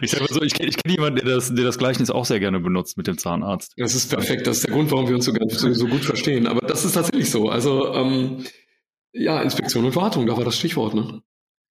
ich 0.00 0.10
sage 0.10 0.24
mal 0.24 0.32
so, 0.32 0.40
ich 0.40 0.54
kenne 0.54 0.70
kenn 0.70 0.90
jemanden, 0.90 1.16
der 1.16 1.34
das, 1.34 1.54
der 1.54 1.64
das 1.64 1.76
Gleichnis 1.76 2.08
auch 2.08 2.24
sehr 2.24 2.40
gerne 2.40 2.58
benutzt 2.58 2.96
mit 2.96 3.06
dem 3.06 3.18
Zahnarzt. 3.18 3.74
Das 3.76 3.94
ist 3.94 4.08
perfekt, 4.08 4.46
das 4.46 4.58
ist 4.58 4.66
der 4.66 4.74
Grund, 4.74 4.90
warum 4.90 5.06
wir 5.06 5.14
uns 5.14 5.26
so, 5.26 5.32
so, 5.48 5.74
so 5.74 5.86
gut 5.86 6.06
verstehen. 6.06 6.46
Aber 6.46 6.66
das 6.66 6.86
ist 6.86 6.92
tatsächlich 6.92 7.30
so. 7.30 7.50
Also, 7.50 7.92
ähm, 7.92 8.46
ja, 9.12 9.42
Inspektion 9.42 9.84
und 9.84 9.94
Wartung, 9.96 10.26
da 10.26 10.38
war 10.38 10.44
das 10.44 10.56
Stichwort, 10.56 10.94
ne? 10.94 11.20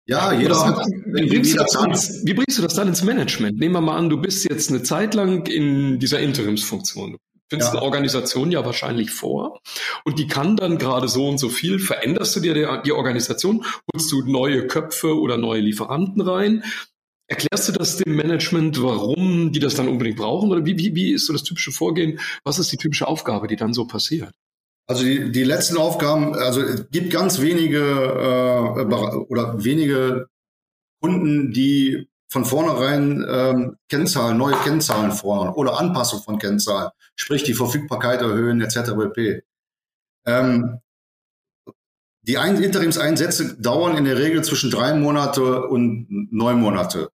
Ja, 0.05 0.33
jeder 0.33 0.63
hat. 0.63 0.85
Wie 1.05 1.27
bringst, 1.27 1.55
ins, 1.55 2.21
wie 2.25 2.33
bringst, 2.33 2.57
du 2.57 2.61
das 2.61 2.75
dann 2.75 2.89
ins 2.89 3.03
Management? 3.03 3.57
Nehmen 3.57 3.73
wir 3.73 3.81
mal 3.81 3.97
an, 3.97 4.09
du 4.09 4.21
bist 4.21 4.47
jetzt 4.47 4.69
eine 4.69 4.83
Zeit 4.83 5.15
lang 5.15 5.47
in 5.47 5.97
dieser 5.97 6.19
Interimsfunktion 6.19 7.17
findest 7.53 7.73
ja. 7.73 7.79
eine 7.79 7.85
Organisation 7.85 8.51
ja 8.51 8.65
wahrscheinlich 8.65 9.11
vor 9.11 9.61
und 10.05 10.17
die 10.17 10.27
kann 10.27 10.55
dann 10.55 10.79
gerade 10.79 11.07
so 11.07 11.27
und 11.27 11.37
so 11.37 11.49
viel. 11.49 11.77
Veränderst 11.77 12.35
du 12.35 12.39
dir 12.39 12.55
die, 12.55 12.67
die 12.83 12.91
Organisation, 12.91 13.63
holst 13.93 14.11
du 14.11 14.23
neue 14.23 14.65
Köpfe 14.65 15.19
oder 15.19 15.37
neue 15.37 15.61
Lieferanten 15.61 16.21
rein? 16.21 16.63
Erklärst 17.27 17.69
du 17.69 17.73
das 17.73 17.97
dem 17.97 18.15
Management, 18.15 18.81
warum 18.81 19.51
die 19.51 19.59
das 19.59 19.75
dann 19.75 19.87
unbedingt 19.87 20.17
brauchen? 20.17 20.51
Oder 20.51 20.65
wie, 20.65 20.79
wie, 20.79 20.95
wie 20.95 21.13
ist 21.13 21.27
so 21.27 21.33
das 21.33 21.43
typische 21.43 21.71
Vorgehen? 21.71 22.19
Was 22.43 22.57
ist 22.57 22.71
die 22.71 22.77
typische 22.77 23.07
Aufgabe, 23.07 23.47
die 23.47 23.55
dann 23.55 23.73
so 23.73 23.85
passiert? 23.85 24.33
Also 24.87 25.03
die, 25.03 25.31
die 25.31 25.43
letzten 25.43 25.77
Aufgaben, 25.77 26.33
also 26.33 26.59
es 26.61 26.89
gibt 26.89 27.11
ganz 27.11 27.39
wenige 27.39 27.79
äh, 27.79 28.93
oder 29.29 29.63
wenige 29.63 30.27
Kunden, 31.01 31.53
die 31.53 32.07
von 32.33 32.45
vornherein 32.45 33.23
ähm, 33.29 33.77
Kennzahlen, 33.89 34.37
neue 34.37 34.55
Kennzahlen 34.55 35.11
fordern 35.11 35.53
oder 35.53 35.79
Anpassung 35.79 36.19
von 36.23 36.39
Kennzahlen, 36.39 36.89
sprich 37.15 37.43
die 37.43 37.53
Verfügbarkeit 37.53 38.21
erhöhen 38.21 38.59
etc. 38.59 38.93
pp. 38.97 39.43
Ähm, 40.25 40.79
die 42.23 42.39
Ein 42.39 42.59
Interimseinsätze 42.59 43.61
dauern 43.61 43.97
in 43.97 44.05
der 44.05 44.17
Regel 44.17 44.43
zwischen 44.43 44.71
drei 44.71 44.95
Monate 44.95 45.67
und 45.67 46.07
neun 46.31 46.59
Monate. 46.59 47.11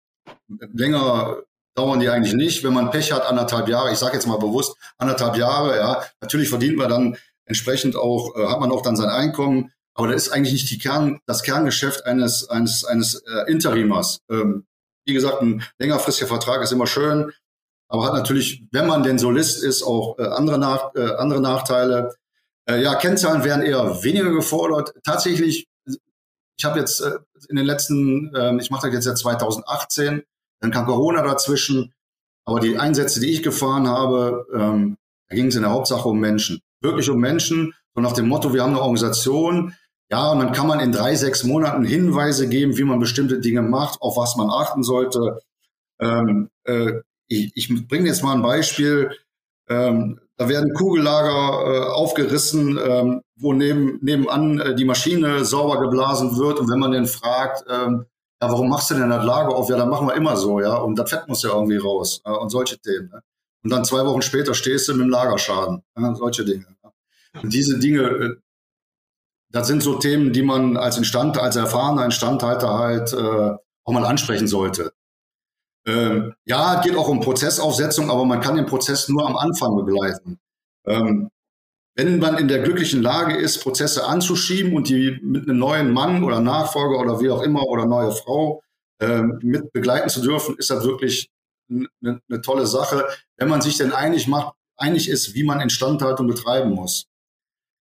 Länger 0.72 1.38
dauern 1.74 1.98
die 1.98 2.10
eigentlich 2.10 2.34
nicht. 2.34 2.62
Wenn 2.62 2.74
man 2.74 2.92
Pech 2.92 3.10
hat, 3.10 3.26
anderthalb 3.26 3.68
Jahre, 3.68 3.90
ich 3.90 3.98
sage 3.98 4.14
jetzt 4.14 4.28
mal 4.28 4.38
bewusst 4.38 4.76
anderthalb 4.98 5.36
Jahre, 5.36 5.76
ja, 5.78 6.04
natürlich 6.20 6.48
verdient 6.48 6.76
man 6.76 6.90
dann 6.90 7.16
entsprechend 7.44 7.96
auch, 7.96 8.36
äh, 8.36 8.46
hat 8.46 8.60
man 8.60 8.70
auch 8.70 8.82
dann 8.82 8.94
sein 8.94 9.08
Einkommen, 9.08 9.72
aber 9.94 10.12
das 10.12 10.26
ist 10.26 10.32
eigentlich 10.32 10.52
nicht 10.52 10.70
die 10.70 10.78
Kern, 10.78 11.18
das 11.26 11.42
Kerngeschäft 11.42 12.06
eines, 12.06 12.48
eines, 12.48 12.84
eines 12.84 13.14
äh, 13.14 13.50
Interimers. 13.50 14.20
Ähm, 14.30 14.67
wie 15.08 15.14
gesagt, 15.14 15.40
ein 15.40 15.62
längerfristiger 15.78 16.28
Vertrag 16.28 16.62
ist 16.62 16.70
immer 16.70 16.86
schön, 16.86 17.32
aber 17.88 18.04
hat 18.04 18.12
natürlich, 18.12 18.62
wenn 18.70 18.86
man 18.86 19.02
denn 19.02 19.18
Solist 19.18 19.64
ist, 19.64 19.82
auch 19.82 20.18
äh, 20.18 20.24
andere, 20.24 20.58
Nach 20.58 20.94
äh, 20.94 21.14
andere 21.14 21.40
Nachteile. 21.40 22.14
Äh, 22.66 22.82
ja, 22.82 22.94
Kennzahlen 22.94 23.42
werden 23.42 23.64
eher 23.64 24.02
weniger 24.04 24.30
gefordert. 24.30 24.92
Tatsächlich, 25.02 25.66
ich 25.86 26.64
habe 26.64 26.78
jetzt 26.78 27.00
äh, 27.00 27.12
in 27.48 27.56
den 27.56 27.64
letzten, 27.64 28.34
äh, 28.34 28.54
ich 28.60 28.70
mache 28.70 28.88
das 28.88 28.94
jetzt 28.94 29.04
seit 29.04 29.18
2018, 29.18 30.22
dann 30.60 30.70
kam 30.70 30.84
Corona 30.84 31.22
dazwischen, 31.22 31.94
aber 32.44 32.60
die 32.60 32.76
Einsätze, 32.76 33.20
die 33.20 33.30
ich 33.30 33.42
gefahren 33.42 33.88
habe, 33.88 34.46
ähm, 34.54 34.98
da 35.30 35.36
ging 35.36 35.46
es 35.46 35.56
in 35.56 35.62
der 35.62 35.70
Hauptsache 35.70 36.08
um 36.08 36.20
Menschen. 36.20 36.60
Wirklich 36.82 37.08
um 37.08 37.18
Menschen, 37.18 37.72
so 37.94 38.02
nach 38.02 38.12
dem 38.12 38.28
Motto, 38.28 38.52
wir 38.52 38.62
haben 38.62 38.70
eine 38.70 38.80
Organisation, 38.80 39.74
ja, 40.10 40.32
und 40.32 40.38
dann 40.38 40.52
kann 40.52 40.66
man 40.66 40.80
in 40.80 40.92
drei, 40.92 41.14
sechs 41.14 41.44
Monaten 41.44 41.84
Hinweise 41.84 42.48
geben, 42.48 42.78
wie 42.78 42.84
man 42.84 42.98
bestimmte 42.98 43.40
Dinge 43.40 43.62
macht, 43.62 44.00
auf 44.00 44.16
was 44.16 44.36
man 44.36 44.48
achten 44.50 44.82
sollte. 44.82 45.40
Ähm, 46.00 46.48
äh, 46.64 47.00
ich 47.28 47.52
ich 47.54 47.88
bringe 47.88 48.06
jetzt 48.06 48.22
mal 48.22 48.34
ein 48.34 48.42
Beispiel. 48.42 49.10
Ähm, 49.68 50.20
da 50.38 50.48
werden 50.48 50.72
Kugellager 50.72 51.88
äh, 51.88 51.90
aufgerissen, 51.90 52.78
ähm, 52.82 53.22
wo 53.36 53.52
neben, 53.52 53.98
nebenan 54.00 54.60
äh, 54.60 54.74
die 54.74 54.84
Maschine 54.84 55.44
sauber 55.44 55.80
geblasen 55.80 56.38
wird. 56.38 56.58
Und 56.58 56.70
wenn 56.70 56.78
man 56.78 56.92
den 56.92 57.06
fragt, 57.06 57.64
ähm, 57.68 58.06
ja, 58.40 58.50
warum 58.50 58.70
machst 58.70 58.90
du 58.90 58.94
denn 58.94 59.10
das 59.10 59.24
Lager 59.24 59.54
auf? 59.54 59.68
Ja, 59.68 59.76
dann 59.76 59.90
machen 59.90 60.06
wir 60.06 60.14
immer 60.14 60.36
so, 60.36 60.60
ja. 60.60 60.76
Und 60.76 60.96
das 60.96 61.10
Fett 61.10 61.26
muss 61.28 61.42
ja 61.42 61.50
irgendwie 61.50 61.76
raus. 61.76 62.22
Äh, 62.24 62.30
und 62.30 62.50
solche 62.50 62.78
Themen. 62.78 63.10
Ne? 63.10 63.20
Und 63.64 63.70
dann 63.70 63.84
zwei 63.84 64.06
Wochen 64.06 64.22
später 64.22 64.54
stehst 64.54 64.88
du 64.88 64.92
mit 64.92 65.02
dem 65.02 65.10
Lagerschaden. 65.10 65.82
Ja, 65.98 66.14
solche 66.14 66.44
Dinge. 66.44 66.66
Und 67.42 67.52
diese 67.52 67.78
Dinge, 67.78 68.02
äh, 68.02 68.36
das 69.50 69.66
sind 69.66 69.82
so 69.82 69.94
Themen, 69.94 70.32
die 70.32 70.42
man 70.42 70.76
als 70.76 70.98
Instand, 70.98 71.38
als 71.38 71.56
erfahrener 71.56 72.04
Instandhalter 72.04 72.78
halt 72.78 73.12
äh, 73.12 73.56
auch 73.84 73.92
mal 73.92 74.04
ansprechen 74.04 74.46
sollte. 74.46 74.92
Ähm, 75.86 76.34
ja, 76.44 76.78
es 76.78 76.84
geht 76.84 76.96
auch 76.96 77.08
um 77.08 77.20
Prozessaufsetzung, 77.20 78.10
aber 78.10 78.24
man 78.26 78.40
kann 78.40 78.56
den 78.56 78.66
Prozess 78.66 79.08
nur 79.08 79.26
am 79.26 79.36
Anfang 79.36 79.74
begleiten. 79.76 80.38
Ähm, 80.86 81.30
wenn 81.96 82.18
man 82.20 82.38
in 82.38 82.46
der 82.46 82.60
glücklichen 82.60 83.02
Lage 83.02 83.36
ist, 83.36 83.62
Prozesse 83.62 84.06
anzuschieben 84.06 84.74
und 84.74 84.88
die 84.88 85.18
mit 85.22 85.48
einem 85.48 85.58
neuen 85.58 85.92
Mann 85.92 86.22
oder 86.22 86.40
Nachfolger 86.40 87.00
oder 87.00 87.20
wie 87.20 87.30
auch 87.30 87.42
immer 87.42 87.64
oder 87.64 87.86
neue 87.86 88.12
Frau 88.12 88.62
äh, 89.00 89.22
mit 89.22 89.72
begleiten 89.72 90.08
zu 90.08 90.20
dürfen, 90.22 90.56
ist 90.58 90.70
das 90.70 90.84
wirklich 90.84 91.30
eine, 91.68 92.20
eine 92.28 92.40
tolle 92.40 92.66
Sache, 92.66 93.04
wenn 93.36 93.48
man 93.48 93.62
sich 93.62 93.78
denn 93.78 93.92
einig 93.92 94.28
macht, 94.28 94.54
einig 94.76 95.08
ist, 95.08 95.34
wie 95.34 95.42
man 95.42 95.60
Instandhaltung 95.60 96.28
betreiben 96.28 96.70
muss. 96.70 97.07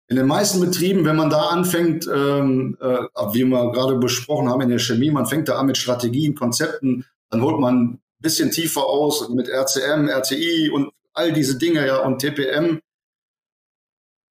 In 0.09 0.17
den 0.17 0.27
meisten 0.27 0.61
Betrieben, 0.61 1.05
wenn 1.05 1.17
man 1.17 1.31
da 1.31 1.49
anfängt, 1.49 2.07
ähm, 2.07 2.77
äh, 2.81 2.87
wie 3.33 3.45
wir 3.45 3.73
gerade 3.73 3.97
besprochen 3.97 4.49
haben 4.49 4.61
in 4.61 4.69
der 4.69 4.79
Chemie, 4.79 5.11
man 5.11 5.27
fängt 5.27 5.49
da 5.49 5.59
an 5.59 5.67
mit 5.67 5.77
Strategien, 5.77 6.37
Konzepten, 6.37 7.05
dann 7.31 7.43
holt 7.43 7.59
man 7.59 7.77
ein 7.77 8.01
bisschen 8.21 8.53
tiefer 8.53 8.85
aus 8.85 9.29
mit 9.31 9.49
RCM, 9.49 10.09
RCI 10.09 10.71
und 10.73 10.93
all 11.13 11.33
diese 11.33 11.59
Dinge 11.59 11.85
ja 11.87 11.99
und 12.05 12.21
TPM. 12.21 12.81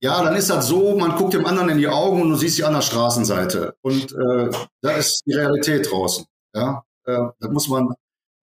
Ja, 0.01 0.23
dann 0.23 0.35
ist 0.35 0.49
das 0.49 0.67
so, 0.67 0.97
man 0.97 1.17
guckt 1.17 1.33
dem 1.33 1.45
anderen 1.45 1.69
in 1.69 1.77
die 1.77 1.87
Augen 1.87 2.21
und 2.21 2.29
du 2.29 2.35
siehst 2.35 2.57
die 2.57 2.63
an 2.63 2.73
der 2.73 2.81
Straßenseite. 2.81 3.75
Und 3.81 4.13
äh, 4.13 4.49
da 4.81 4.91
ist 4.91 5.23
die 5.25 5.33
Realität 5.33 5.89
draußen. 5.89 6.25
Ja, 6.53 6.83
äh, 7.05 7.17
das 7.39 7.51
muss 7.51 7.67
man 7.67 7.93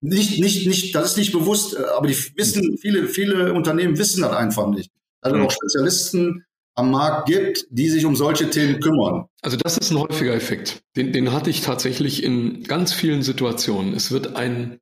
nicht, 0.00 0.38
nicht, 0.40 0.66
nicht, 0.66 0.95
das 0.95 1.12
ist 1.12 1.16
nicht 1.16 1.33
bewusst, 1.33 1.75
äh, 1.75 1.85
aber 1.97 2.06
die 2.06 2.16
wissen, 2.37 2.76
viele, 2.78 3.09
viele 3.09 3.52
Unternehmen 3.52 3.99
wissen 3.99 4.23
das 4.23 4.33
einfach 4.33 4.68
nicht. 4.68 4.92
Also 5.21 5.38
auch 5.38 5.50
Spezialisten 5.50 6.45
am 6.76 6.90
Markt 6.90 7.26
gibt, 7.26 7.66
die 7.71 7.88
sich 7.88 8.04
um 8.04 8.14
solche 8.14 8.50
Themen 8.50 8.80
kümmern. 8.80 9.26
Also 9.40 9.56
das 9.56 9.78
ist 9.78 9.90
ein 9.90 9.99
häufiger 9.99 10.35
Effekt. 10.35 10.83
Den, 10.95 11.12
den 11.12 11.33
hatte 11.33 11.50
ich 11.50 11.62
tatsächlich 11.62 12.23
in 12.23 12.62
ganz 12.64 12.92
vielen 12.92 13.23
Situationen. 13.23 13.95
Es 13.95 14.12
wird 14.12 14.37
ein, 14.37 14.78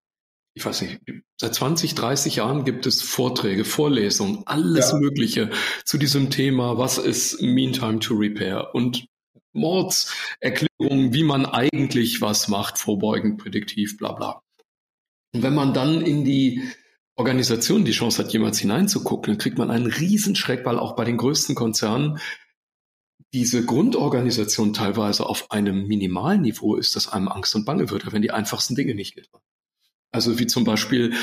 ich 0.55 0.67
weiß 0.67 0.83
nicht, 0.83 1.01
seit 1.41 1.55
20, 1.55 1.95
30 1.95 2.37
Jahren 2.37 2.65
gibt 2.65 2.87
es 2.87 3.01
Vorträge, 3.01 3.65
Vorlesungen, 3.65 4.43
alles 4.45 4.91
ja. 4.91 4.99
Mögliche 4.99 5.51
zu 5.85 5.97
diesem 5.97 6.31
Thema, 6.31 6.79
was 6.79 6.99
ist 6.99 7.41
Meantime 7.41 8.01
to 8.01 8.15
Repair 8.15 8.75
und 8.75 9.07
Mordserklärungen, 9.53 11.15
wie 11.15 11.23
man 11.23 11.47
eigentlich 11.47 12.21
was 12.21 12.49
macht, 12.49 12.77
vorbeugend, 12.77 13.39
prädiktiv, 13.39 13.97
bla 13.99 14.13
bla. 14.13 14.43
Und 15.33 15.45
wenn 15.45 15.55
man 15.55 15.73
dann 15.75 16.03
in 16.03 16.25
die 16.25 16.63
Organisation 17.17 17.85
die 17.85 17.93
Chance 17.93 18.23
hat, 18.23 18.33
jemals 18.33 18.59
hineinzugucken, 18.59 19.33
dann 19.33 19.39
kriegt 19.39 19.59
man 19.59 19.71
einen 19.71 19.87
Riesenschreck, 19.87 20.65
weil 20.65 20.79
auch 20.79 20.97
bei 20.97 21.05
den 21.05 21.17
größten 21.17 21.55
Konzernen 21.55 22.19
diese 23.33 23.65
Grundorganisation 23.65 24.73
teilweise 24.73 25.27
auf 25.27 25.51
einem 25.51 25.87
Minimalniveau 25.87 26.77
ist, 26.77 26.97
dass 26.97 27.09
einem 27.09 27.29
Angst 27.29 27.55
und 27.55 27.65
Bange 27.65 27.91
wird, 27.91 28.13
wenn 28.13 28.23
die 28.23 28.31
einfachsten 28.31 28.75
Dinge 28.75 28.95
nicht 28.95 29.15
geht. 29.15 29.29
Also 30.13 30.39
wie 30.39 30.47
zum 30.47 30.65
Beispiel, 30.65 31.15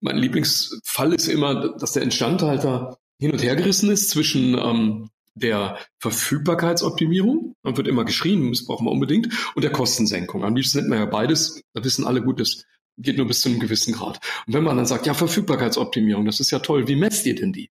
mein 0.00 0.16
Lieblingsfall 0.18 1.12
ist 1.12 1.28
immer, 1.28 1.76
dass 1.78 1.92
der 1.92 2.02
Instandhalter 2.02 2.98
hin 3.18 3.30
und 3.30 3.42
her 3.42 3.54
gerissen 3.54 3.90
ist 3.90 4.10
zwischen 4.10 4.58
ähm, 4.58 5.10
der 5.34 5.78
Verfügbarkeitsoptimierung, 6.00 7.54
dann 7.62 7.76
wird 7.76 7.86
immer 7.86 8.04
geschrien, 8.04 8.50
das 8.50 8.64
brauchen 8.64 8.86
wir 8.86 8.90
unbedingt, 8.90 9.28
und 9.54 9.62
der 9.62 9.70
Kostensenkung. 9.70 10.44
Am 10.44 10.56
liebsten 10.56 10.78
nennt 10.78 10.90
man 10.90 10.98
ja 10.98 11.06
beides, 11.06 11.62
da 11.74 11.84
wissen 11.84 12.06
alle 12.06 12.22
gut, 12.22 12.40
das 12.40 12.64
geht 12.96 13.16
nur 13.16 13.26
bis 13.26 13.40
zu 13.40 13.48
einem 13.48 13.60
gewissen 13.60 13.92
Grad. 13.92 14.20
Und 14.46 14.54
wenn 14.54 14.64
man 14.64 14.76
dann 14.76 14.86
sagt, 14.86 15.06
ja, 15.06 15.14
Verfügbarkeitsoptimierung, 15.14 16.24
das 16.24 16.40
ist 16.40 16.50
ja 16.50 16.58
toll, 16.60 16.88
wie 16.88 16.96
messt 16.96 17.26
ihr 17.26 17.34
denn 17.34 17.52
die? 17.52 17.70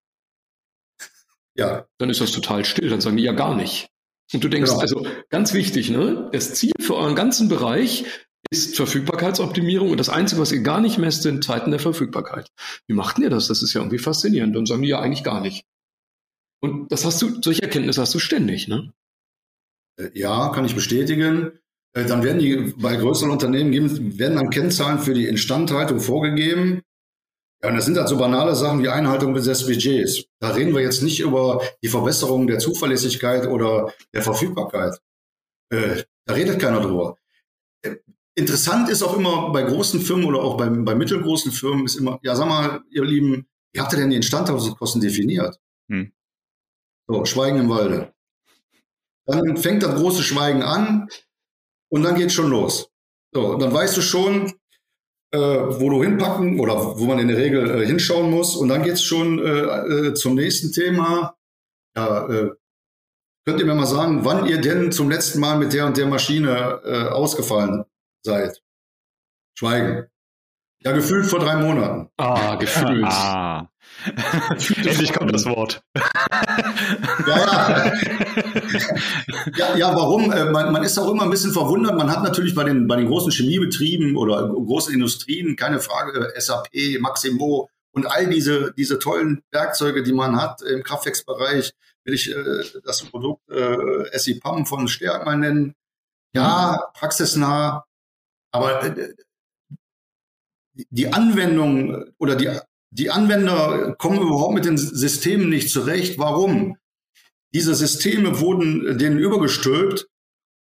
Ja. 1.56 1.86
Dann 1.98 2.10
ist 2.10 2.22
das 2.22 2.32
total 2.32 2.65
still, 2.65 2.89
dann 2.89 3.01
sagen 3.01 3.18
die 3.18 3.24
ja 3.24 3.34
gar 3.34 3.56
nicht. 3.56 3.89
Und 4.34 4.44
du 4.44 4.50
denkst, 4.50 4.72
genau. 4.72 4.82
also 4.82 5.08
ganz 5.30 5.53
wichtig, 5.53 5.89
ne? 5.89 6.30
Das 6.32 6.56
Ziel 6.56 6.72
für 6.80 6.96
euren 6.96 7.15
ganzen 7.15 7.50
Bereich 7.50 8.06
ist 8.50 8.75
Verfügbarkeitsoptimierung 8.75 9.92
und 9.92 10.00
das 10.00 10.10
Einzige, 10.10 10.42
was 10.42 10.51
ihr 10.51 10.62
gar 10.62 10.82
nicht 10.82 10.98
messt, 10.98 11.24
sind 11.24 11.44
Zeiten 11.44 11.72
der 11.72 11.80
Verfügbarkeit. 11.80 12.50
Wie 12.88 12.93
macht 12.93 13.19
ihr 13.19 13.30
das? 13.30 13.48
Das 13.48 13.62
ist 13.62 13.74
ja 13.74 13.82
irgendwie 13.82 14.00
faszinierend. 14.00 14.56
Dann 14.56 14.65
sagen 14.65 14.82
die 14.82 14.89
ja 14.89 15.00
eigentlich 15.00 15.24
gar 15.24 15.41
nicht. 15.41 15.65
Und 16.60 16.91
das 16.91 17.06
hast 17.06 17.21
du, 17.21 17.41
solche 17.41 17.62
Erkenntnisse 17.62 18.02
hast 18.02 18.13
du 18.13 18.19
ständig, 18.19 18.67
ne? 18.67 18.93
Äh, 19.98 20.10
ja, 20.13 20.50
kann 20.50 20.65
ich 20.65 20.76
bestätigen. 20.76 21.60
Äh, 21.93 22.06
dann 22.06 22.23
werden 22.23 22.39
die 22.39 22.73
bei 22.77 22.95
größeren 22.95 23.32
Unternehmen 23.32 23.71
geben, 23.71 24.17
werden 24.17 24.36
dann 24.36 24.49
Kennzahlen 24.49 24.99
für 24.99 25.13
die 25.13 25.27
Instandhaltung 25.27 25.99
vorgegeben. 25.99 26.82
Ja, 27.62 27.69
und 27.69 27.75
das 27.75 27.86
sind 27.86 27.97
halt 27.97 28.10
so 28.10 28.17
banale 28.17 28.56
Sachen 28.56 28.84
wie 28.84 28.89
Einhaltung 28.89 29.34
des 29.34 29.65
Budgets. 29.65 30.25
Da 30.39 30.49
reden 30.49 30.73
wir 30.73 30.82
jetzt 30.82 31.01
nicht 31.01 31.21
über 31.21 31.62
die 31.82 31.88
Verbesserung 31.88 32.47
der 32.47 32.60
Zuverlässigkeit 32.60 33.47
oder 33.47 33.93
der 34.13 34.21
Verfügbarkeit. 34.21 34.99
Äh, 35.69 36.03
da 36.25 36.34
redet 36.34 36.60
keiner 36.60 36.82
drüber. 36.82 37.17
Äh, 37.84 37.95
interessant 38.36 38.89
ist 38.89 39.03
auch 39.03 39.15
immer 39.15 39.51
bei 39.51 39.63
großen 39.63 40.01
Firmen 40.01 40.25
oder 40.25 40.41
auch 40.41 40.58
bei, 40.58 40.67
bei 40.67 40.95
mittelgroßen 40.95 41.51
Firmen 41.51 41.86
ist 41.86 41.95
immer, 41.95 42.19
ja, 42.21 42.36
sag 42.36 42.49
mal, 42.49 42.82
ihr 42.89 43.06
Lieben, 43.06 43.47
wie 43.71 43.79
habt 43.79 43.93
ihr 43.93 43.99
denn 43.99 44.10
die 44.10 44.17
Instandhaltungskosten 44.17 45.01
definiert? 45.01 45.58
Hm. 45.89 46.12
So, 47.08 47.23
Schweigen 47.25 47.60
im 47.60 47.69
Walde. 47.69 48.13
Dann 49.25 49.56
fängt 49.56 49.84
das 49.84 49.95
große 49.95 50.21
Schweigen 50.21 50.63
an 50.63 51.08
und 51.93 52.01
dann 52.01 52.15
geht's 52.15 52.34
schon 52.34 52.49
los. 52.49 52.89
So, 53.36 53.56
dann 53.56 53.71
weißt 53.71 53.95
du 53.97 54.01
schon, 54.01 54.51
äh, 55.32 55.38
wo 55.38 55.89
du 55.91 56.03
hinpacken 56.03 56.60
oder 56.60 56.97
wo 56.97 57.06
man 57.06 57.19
in 57.19 57.27
der 57.27 57.38
Regel 57.38 57.69
äh, 57.69 57.86
hinschauen 57.86 58.32
muss. 58.32 58.56
Und 58.56 58.69
dann 58.69 58.82
geht's 58.82 59.03
schon 59.03 59.38
äh, 59.38 60.08
äh, 60.08 60.13
zum 60.15 60.34
nächsten 60.34 60.71
Thema. 60.71 61.36
Ja, 61.95 62.27
äh, 62.27 62.49
könnt 63.45 63.60
ihr 63.60 63.65
mir 63.65 63.75
mal 63.75 63.86
sagen, 63.86 64.25
wann 64.25 64.47
ihr 64.47 64.60
denn 64.60 64.91
zum 64.91 65.10
letzten 65.10 65.39
Mal 65.39 65.60
mit 65.60 65.73
der 65.73 65.86
und 65.86 65.97
der 65.97 66.08
Maschine 66.08 66.82
äh, 66.84 67.10
ausgefallen 67.10 67.86
seid? 68.25 68.60
Schweigen. 69.56 70.08
Ja, 70.84 70.91
gefühlt 70.91 71.26
vor 71.26 71.39
drei 71.39 71.56
Monaten. 71.56 72.10
Ah, 72.17 72.56
gefühlt. 72.56 73.06
Ah. 73.06 73.69
Endlich 74.06 75.13
kommt 75.13 75.34
das 75.34 75.46
Wort. 75.46 75.82
ja, 77.26 77.38
ja. 77.38 77.93
ja, 79.56 79.76
ja, 79.78 79.96
warum? 79.96 80.32
Äh, 80.32 80.46
man, 80.46 80.74
man 80.74 80.84
ist 80.84 80.98
auch 80.98 81.10
immer 81.10 81.24
ein 81.24 81.30
bisschen 81.30 81.54
verwundert. 81.54 81.96
Man 81.96 82.12
hat 82.12 82.24
natürlich 82.24 82.54
bei 82.54 82.63
den, 82.63 82.88
bei 82.88 82.98
den 82.98 83.08
großen 83.08 83.32
Chemiebetrieben 83.32 84.17
oder 84.17 84.48
großen 84.48 84.93
Industrien, 84.93 85.56
keine 85.56 85.80
Frage, 85.80 86.34
SAP, 86.38 87.00
Maximo 87.00 87.69
und 87.93 88.06
all 88.08 88.28
diese, 88.28 88.74
diese 88.74 89.00
tollen 89.00 89.41
Werkzeuge, 89.52 90.04
die 90.04 90.13
man 90.13 90.41
hat 90.41 90.62
im 90.63 90.84
Kraftwerksbereich, 90.84 91.72
will 92.04 92.13
ich 92.13 92.30
äh, 92.30 92.63
das 92.84 93.04
Produkt 93.04 93.50
äh, 93.50 94.17
SIPAM 94.17 94.65
von 94.65 94.88
Stärk 94.88 95.26
mal 95.26 95.38
nennen. 95.38 95.76
Ja, 96.36 96.89
praxisnah, 96.96 97.86
aber 98.52 98.84
äh, 98.84 99.13
die 100.74 101.12
Anwendung 101.14 102.06
oder 102.18 102.36
die 102.36 102.50
die 102.94 103.10
Anwender 103.10 103.96
kommen 103.98 104.22
überhaupt 104.22 104.54
mit 104.54 104.66
den 104.66 104.78
Systemen 104.78 105.50
nicht 105.50 105.72
zurecht. 105.72 106.20
Warum? 106.20 106.78
Diese 107.54 107.74
Systeme 107.74 108.40
wurden 108.40 108.98
denen 108.98 109.18
übergestülpt 109.18 110.08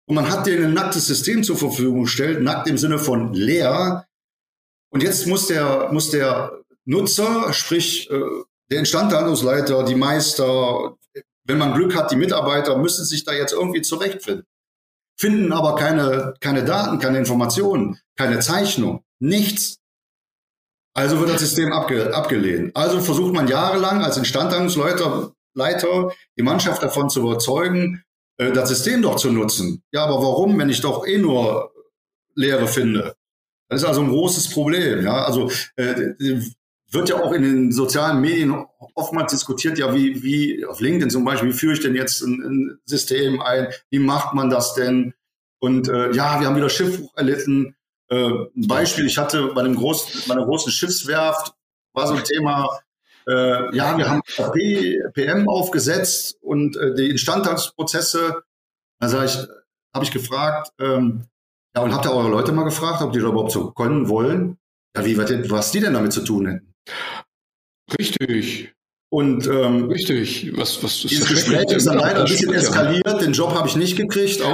und 0.07 0.15
man 0.15 0.31
hat 0.31 0.47
denen 0.47 0.65
ein 0.65 0.75
nacktes 0.75 1.07
System 1.07 1.45
zur 1.45 1.59
Verfügung 1.59 2.05
gestellt, 2.05 2.43
nackt 2.43 2.69
im 2.69 2.79
Sinne 2.79 2.99
von 2.99 3.35
leer. 3.35 4.07
Und 4.91 5.03
jetzt 5.03 5.27
muss 5.27 5.47
der, 5.47 5.91
muss 5.93 6.11
der 6.11 6.63
Nutzer, 6.85 7.53
sprich 7.53 8.11
äh, 8.11 8.21
der 8.71 8.81
Instandhaltungsleiter, 8.81 9.85
die 9.85 9.95
Meister, 9.95 10.97
wenn 11.45 11.59
man 11.59 11.75
Glück 11.75 11.95
hat, 11.95 12.11
die 12.11 12.17
Mitarbeiter, 12.17 12.79
müssen 12.79 13.05
sich 13.05 13.25
da 13.25 13.33
jetzt 13.33 13.53
irgendwie 13.53 13.83
zurechtfinden. 13.83 14.47
Finden 15.19 15.53
aber 15.53 15.77
keine, 15.77 16.35
keine 16.41 16.65
Daten, 16.65 16.99
keine 16.99 17.19
Informationen, 17.19 17.99
keine 18.17 18.41
Zeichnung, 18.41 19.05
nichts. 19.19 19.82
Also 20.95 21.19
wird 21.21 21.31
das 21.31 21.41
System 21.41 21.73
abge 21.73 22.15
abgelehnt. 22.15 22.77
Also 22.77 23.01
versucht 23.01 23.33
man 23.33 23.49
jahrelang 23.49 24.03
als 24.03 24.17
Instandhaltungsleiter 24.17 25.33
Leiter, 25.55 26.13
die 26.37 26.43
Mannschaft 26.43 26.83
davon 26.83 27.11
zu 27.11 27.21
überzeugen, 27.21 28.03
äh, 28.39 28.53
das 28.53 28.69
System 28.69 29.03
doch 29.03 29.17
zu 29.17 29.31
nutzen. 29.31 29.83
Ja, 29.93 30.05
aber 30.05 30.17
warum, 30.17 30.59
wenn 30.59 30.71
ich 30.71 30.81
doch 30.81 31.07
eh 31.07 31.19
nur 31.19 31.73
Lehre 32.35 32.67
finde? 32.67 33.15
Das 33.69 33.83
ist 33.83 33.89
also 33.89 34.03
ein 34.03 34.11
großes 34.11 34.51
Problem. 34.51 35.05
Ja, 35.05 35.25
also 35.25 35.51
äh, 35.77 36.13
wird 36.91 37.09
ja 37.09 37.23
auch 37.23 37.33
in 37.33 37.43
den 37.43 37.73
sozialen 37.73 38.21
Medien 38.21 38.67
oftmals 38.95 39.33
diskutiert, 39.33 39.79
ja, 39.79 39.95
wie, 39.95 40.23
wie 40.23 40.65
auf 40.67 40.81
LinkedIn 40.81 41.11
zum 41.11 41.25
Beispiel, 41.25 41.51
wie 41.51 41.57
führe 41.57 41.73
ich 41.73 41.81
denn 41.81 41.95
jetzt 41.95 42.21
ein, 42.21 42.43
ein 42.43 42.79
System 42.85 43.41
ein? 43.41 43.69
Wie 43.91 43.99
macht 43.99 44.35
man 44.35 44.51
das 44.51 44.75
denn? 44.75 45.15
Und 45.59 45.89
äh, 45.89 46.13
ja, 46.13 46.41
wir 46.41 46.47
haben 46.47 46.57
wieder 46.57 46.69
Schiffbruch 46.69 47.17
erlitten. 47.17 47.77
Äh, 48.13 48.29
ein 48.57 48.69
Beispiel, 48.69 49.07
ich 49.07 49.17
hatte 49.17 49.49
bei, 49.55 49.63
einem 49.63 49.75
großen, 49.75 50.29
bei 50.29 50.35
einer 50.35 50.45
großen 50.45 50.71
Schiffswerft, 50.71 51.55
war 51.95 52.07
so 52.07 52.15
ein 52.15 52.25
Thema, 52.25 52.69
äh, 53.27 53.75
ja, 53.75 53.97
wir 53.97 54.11
haben 54.11 54.21
PM 55.15 55.49
aufgesetzt 55.49 56.37
und 56.43 56.77
äh, 56.77 56.95
die 56.95 57.09
Instandhaltungsprozesse, 57.09 58.43
da 59.01 59.09
sag 59.09 59.25
ich, 59.25 59.39
habe 59.95 60.05
ich 60.05 60.11
gefragt, 60.11 60.73
ähm, 60.79 61.25
ja, 61.75 61.83
und 61.83 61.95
habt 61.95 62.05
ihr 62.05 62.13
eure 62.13 62.29
Leute 62.29 62.53
mal 62.53 62.65
gefragt, 62.65 63.01
ob 63.01 63.13
die 63.13 63.21
da 63.21 63.29
überhaupt 63.29 63.53
so 63.53 63.71
können 63.71 64.11
wollen? 64.11 64.59
Ja, 64.95 65.07
wie, 65.07 65.17
was, 65.17 65.31
was 65.51 65.73
die 65.73 65.81
denn 65.81 65.95
damit 65.95 66.13
zu 66.13 66.23
tun 66.23 66.47
hätten? 66.47 66.75
Richtig. 67.99 68.75
Und 69.13 69.47
ähm, 69.47 69.91
richtig, 69.91 70.51
was, 70.57 70.83
was 70.83 71.01
dieses 71.01 71.29
Gespräch 71.29 71.71
ist 71.71 71.87
dann 71.87 71.99
leider 71.99 72.21
ein 72.21 72.25
bisschen 72.25 72.55
eskaliert. 72.55 73.21
Den 73.21 73.35
Job 73.35 73.53
habe 73.53 73.69
ich 73.69 73.77
nicht 73.77 73.95
gekriegt. 73.97 74.41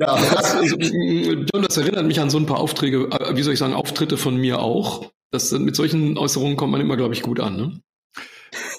Ja, 0.00 0.16
das, 0.16 0.54
also, 0.54 0.76
John, 0.76 1.62
das 1.62 1.76
erinnert 1.76 2.06
mich 2.06 2.20
an 2.20 2.30
so 2.30 2.38
ein 2.38 2.46
paar 2.46 2.60
Aufträge, 2.60 3.08
äh, 3.10 3.34
wie 3.34 3.42
soll 3.42 3.52
ich 3.52 3.58
sagen, 3.58 3.74
Auftritte 3.74 4.16
von 4.16 4.36
mir 4.36 4.60
auch. 4.60 5.10
Das, 5.32 5.50
mit 5.50 5.74
solchen 5.74 6.16
Äußerungen 6.16 6.56
kommt 6.56 6.70
man 6.70 6.80
immer, 6.80 6.96
glaube 6.96 7.14
ich, 7.14 7.22
gut 7.22 7.40
an. 7.40 7.56
Ne? 7.56 7.80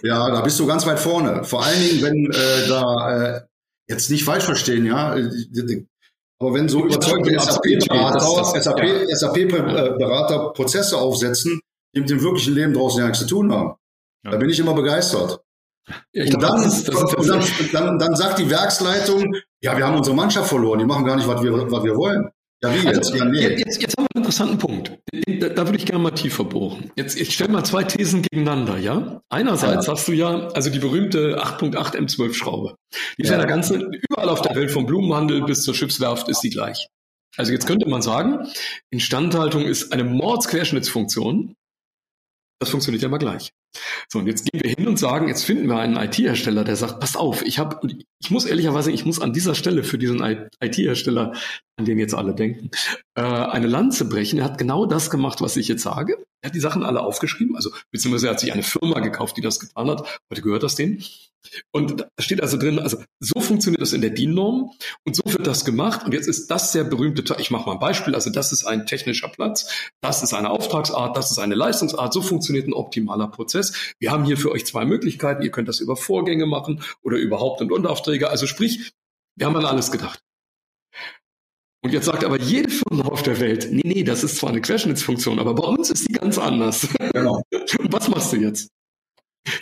Ja, 0.02 0.32
da 0.32 0.40
bist 0.40 0.58
du 0.62 0.66
ganz 0.66 0.86
weit 0.86 0.98
vorne. 0.98 1.44
Vor 1.44 1.66
allen 1.66 1.82
Dingen, 1.82 2.02
wenn 2.02 2.32
äh, 2.32 2.68
da 2.70 3.36
äh, 3.36 3.42
jetzt 3.90 4.10
nicht 4.10 4.24
falsch 4.24 4.46
verstehen, 4.46 4.86
ja. 4.86 5.14
Aber 6.40 6.54
wenn 6.54 6.70
so 6.70 6.86
überzeugte 6.86 7.38
SAP-Berater 7.38 8.46
SAP, 8.62 8.84
ja. 8.84 9.16
SAP 9.16 10.54
Prozesse 10.54 10.98
aufsetzen, 10.98 11.60
die 11.96 12.02
mit 12.02 12.10
dem 12.10 12.22
wirklichen 12.22 12.54
Leben 12.54 12.74
draußen 12.74 13.00
ja 13.00 13.08
nichts 13.08 13.20
zu 13.20 13.28
tun 13.28 13.52
haben, 13.52 13.76
ja. 14.24 14.32
da 14.32 14.38
bin 14.38 14.50
ich 14.50 14.60
immer 14.60 14.74
begeistert. 14.74 15.42
Ja, 16.14 16.24
und, 16.26 16.44
dann, 16.44 16.64
das 16.64 16.78
ist, 16.78 16.88
das 16.88 17.02
ist 17.02 17.16
und 17.16 17.28
dann, 17.28 17.42
dann, 17.72 18.00
dann, 18.00 18.16
sagt 18.16 18.38
die 18.38 18.50
Werksleitung, 18.50 19.36
ja, 19.62 19.76
wir 19.76 19.88
haben 19.88 19.98
unsere 19.98 20.16
Mannschaft 20.16 20.48
verloren, 20.50 20.80
die 20.80 20.86
machen 20.86 21.04
gar 21.04 21.16
nicht, 21.16 21.28
was 21.28 21.42
wir, 21.42 21.52
was 21.72 21.84
wir 21.84 21.96
wollen. 21.96 22.30
Ja, 22.62 22.74
wie 22.74 22.86
jetzt? 22.86 22.98
Also, 22.98 23.16
ja, 23.16 23.26
nee. 23.26 23.40
jetzt, 23.40 23.82
jetzt 23.82 23.98
haben 23.98 24.06
wir 24.06 24.16
einen 24.16 24.24
interessanten 24.24 24.58
Punkt. 24.58 25.00
Da, 25.40 25.50
da 25.50 25.66
würde 25.66 25.78
ich 25.78 25.86
gerne 25.86 26.04
mal 26.04 26.12
tiefer 26.12 26.44
bohren. 26.44 26.92
Jetzt, 26.98 27.20
ich 27.20 27.34
stelle 27.34 27.52
mal 27.52 27.64
zwei 27.64 27.84
Thesen 27.84 28.22
gegeneinander, 28.22 28.78
ja? 28.78 29.22
Einerseits 29.30 29.88
ja. 29.88 29.94
hast 29.94 30.08
du 30.08 30.12
ja, 30.12 30.50
also 30.50 30.70
die 30.70 30.80
berühmte 30.80 31.42
8.8 31.42 31.96
M12 31.96 32.34
Schraube. 32.34 32.76
Die 33.18 33.24
ist 33.24 33.30
ja, 33.30 33.36
ja 33.36 33.40
der 33.40 33.48
ganze, 33.48 33.90
überall 34.10 34.28
auf 34.28 34.42
der 34.42 34.56
Welt 34.56 34.72
vom 34.72 34.86
Blumenhandel 34.86 35.44
bis 35.44 35.64
zur 35.64 35.74
Schiffswerft 35.74 36.28
ist 36.28 36.42
die 36.42 36.50
gleich. 36.50 36.90
Also 37.38 37.54
jetzt 37.54 37.66
könnte 37.66 37.88
man 37.88 38.02
sagen, 38.02 38.48
Instandhaltung 38.90 39.64
ist 39.64 39.94
eine 39.94 40.04
Mordsquerschnittsfunktion. 40.04 41.56
Das 42.60 42.70
funktioniert 42.70 43.02
ja 43.02 43.08
immer 43.08 43.20
gleich. 43.20 43.54
So, 44.10 44.20
und 44.20 44.28
jetzt 44.28 44.46
gehen 44.46 44.62
wir 44.62 44.70
hin 44.70 44.88
und 44.88 44.98
sagen, 44.98 45.30
jetzt 45.30 45.44
finden 45.44 45.68
wir 45.68 45.78
einen 45.78 45.96
IT-Hersteller, 45.96 46.64
der 46.64 46.76
sagt, 46.76 47.00
passt 47.00 47.16
auf, 47.16 47.42
ich 47.44 47.58
habe, 47.58 47.80
ich 48.20 48.32
muss 48.32 48.46
ehrlicherweise, 48.46 48.92
ich 48.92 49.06
muss 49.06 49.22
an 49.22 49.32
dieser 49.32 49.56
Stelle 49.56 49.84
für 49.84 49.98
diesen 49.98 50.22
IT-Hersteller, 50.60 51.34
an 51.78 51.86
den 51.86 52.00
jetzt 52.00 52.14
alle 52.14 52.36
denken, 52.36 52.72
äh, 53.16 53.22
eine 53.22 53.68
Lanze 53.68 54.10
brechen. 54.10 54.40
Er 54.40 54.46
hat 54.46 54.58
genau 54.58 54.86
das 54.86 55.10
gemacht, 55.10 55.40
was 55.40 55.56
ich 55.56 55.70
jetzt 55.70 55.84
sage. 55.84 56.18
Er 56.42 56.50
hat 56.50 56.56
die 56.56 56.60
Sachen 56.60 56.84
alle 56.84 57.02
aufgeschrieben, 57.02 57.56
also 57.56 57.70
beziehungsweise 57.92 58.28
er 58.28 58.32
hat 58.32 58.40
sich 58.40 58.52
eine 58.52 58.64
Firma 58.64 59.00
gekauft, 59.00 59.38
die 59.38 59.42
das 59.42 59.60
getan 59.60 59.90
hat. 59.90 60.20
Heute 60.30 60.42
gehört 60.42 60.64
das 60.64 60.76
denen. 60.76 61.04
Und 61.72 62.02
da 62.02 62.08
steht 62.20 62.42
also 62.42 62.58
drin, 62.58 62.80
also 62.80 63.02
so 63.20 63.40
funktioniert 63.40 63.82
das 63.82 63.94
in 63.94 64.02
der 64.02 64.10
DIN-Norm 64.10 64.72
und 65.06 65.16
so 65.16 65.24
wird 65.26 65.48
das 65.48 65.66
gemacht. 65.66 66.06
Und 66.06 66.14
jetzt 66.14 66.28
ist 66.28 66.48
das 66.48 66.72
sehr 66.72 66.84
berühmte, 66.84 67.24
ich 67.40 67.52
mache 67.52 67.66
mal 67.68 67.74
ein 67.74 67.80
Beispiel, 67.80 68.16
also 68.16 68.30
das 68.30 68.52
ist 68.52 68.66
ein 68.66 68.86
technischer 68.86 69.30
Platz, 69.30 69.72
das 70.02 70.24
ist 70.24 70.34
eine 70.34 70.50
Auftragsart, 70.50 71.16
das 71.16 71.32
ist 71.32 71.40
eine 71.40 71.56
Leistungsart, 71.56 72.14
so 72.14 72.22
funktioniert 72.22 72.68
ein 72.68 72.74
optimaler 72.74 73.28
Prozess. 73.28 73.74
Wir 74.00 74.12
haben 74.12 74.26
hier 74.26 74.38
für 74.38 74.52
euch 74.52 74.66
zwei 74.66 74.86
Möglichkeiten, 74.86 75.44
ihr 75.44 75.52
könnt 75.52 75.68
das 75.68 75.80
über 75.80 75.96
Vorgänge 75.96 76.46
machen 76.46 76.84
oder 77.02 77.18
über 77.18 77.40
Haupt- 77.40 77.62
und 77.62 77.72
Unteraufträge. 77.72 78.30
Also 78.30 78.46
sprich, 78.46 78.92
wir 79.36 79.48
haben 79.48 79.56
an 79.56 79.66
alles 79.66 79.92
gedacht. 79.92 80.22
Und 81.82 81.94
jetzt 81.94 82.06
sagt 82.06 82.26
aber 82.26 82.38
jede 82.38 82.70
Firma 82.70 83.06
auf 83.06 83.24
der 83.24 83.40
Welt, 83.40 83.70
nee, 83.72 83.82
nee, 83.86 84.04
das 84.04 84.24
ist 84.24 84.36
zwar 84.36 84.50
eine 84.50 84.60
Querschnittsfunktion, 84.60 85.40
aber 85.40 85.56
bei 85.56 85.64
uns 85.64 85.90
ist 85.90 86.10
die 86.10 86.14
ganz 86.14 86.38
anders. 86.38 86.88
Genau. 87.14 87.42
Und 87.52 87.94
was 87.94 88.10
machst 88.10 88.34
du 88.34 88.38
jetzt? 88.38 88.70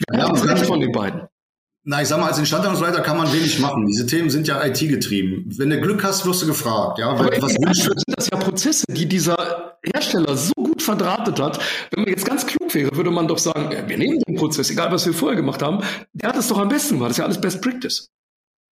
Wer 0.09 0.19
ja, 0.19 0.29
hat 0.29 0.65
von 0.65 0.79
den 0.79 0.91
beiden? 0.91 1.27
Na, 1.89 2.01
ich 2.01 2.09
sag 2.09 2.19
mal, 2.19 2.27
als 2.27 2.37
Instandhaltungsleiter 2.37 2.99
kann 2.99 3.15
man 3.15 3.31
wenig 3.31 3.59
machen. 3.59 3.85
Diese 3.85 4.05
Themen 4.05 4.29
sind 4.29 4.45
ja 4.45 4.61
IT-getrieben. 4.65 5.45
Wenn 5.57 5.69
du 5.69 5.79
Glück 5.79 6.03
hast, 6.03 6.25
wirst 6.25 6.41
du 6.41 6.45
gefragt. 6.45 6.99
Ja, 6.99 7.11
Aber 7.11 7.31
was 7.41 7.55
wünschst 7.55 7.87
du? 7.87 7.91
sind 7.91 8.13
das 8.17 8.29
ja 8.29 8.37
Prozesse, 8.37 8.83
die 8.89 9.05
dieser 9.05 9.77
Hersteller 9.85 10.35
so 10.35 10.51
gut 10.57 10.81
verdrahtet 10.81 11.39
hat. 11.39 11.61
Wenn 11.91 12.03
man 12.03 12.09
jetzt 12.09 12.25
ganz 12.25 12.45
klug 12.45 12.75
wäre, 12.75 12.93
würde 12.97 13.09
man 13.09 13.29
doch 13.29 13.37
sagen, 13.37 13.71
ja, 13.71 13.87
wir 13.87 13.97
nehmen 13.97 14.19
den 14.19 14.35
Prozess, 14.35 14.69
egal 14.69 14.91
was 14.91 15.05
wir 15.05 15.13
vorher 15.13 15.37
gemacht 15.37 15.61
haben. 15.61 15.81
Der 16.11 16.27
hat 16.27 16.35
es 16.35 16.49
doch 16.49 16.57
am 16.57 16.67
besten 16.67 16.95
gemacht. 16.95 17.11
Das 17.11 17.15
ist 17.15 17.19
ja 17.19 17.23
alles 17.23 17.39
Best 17.39 17.61
Practice. 17.61 18.09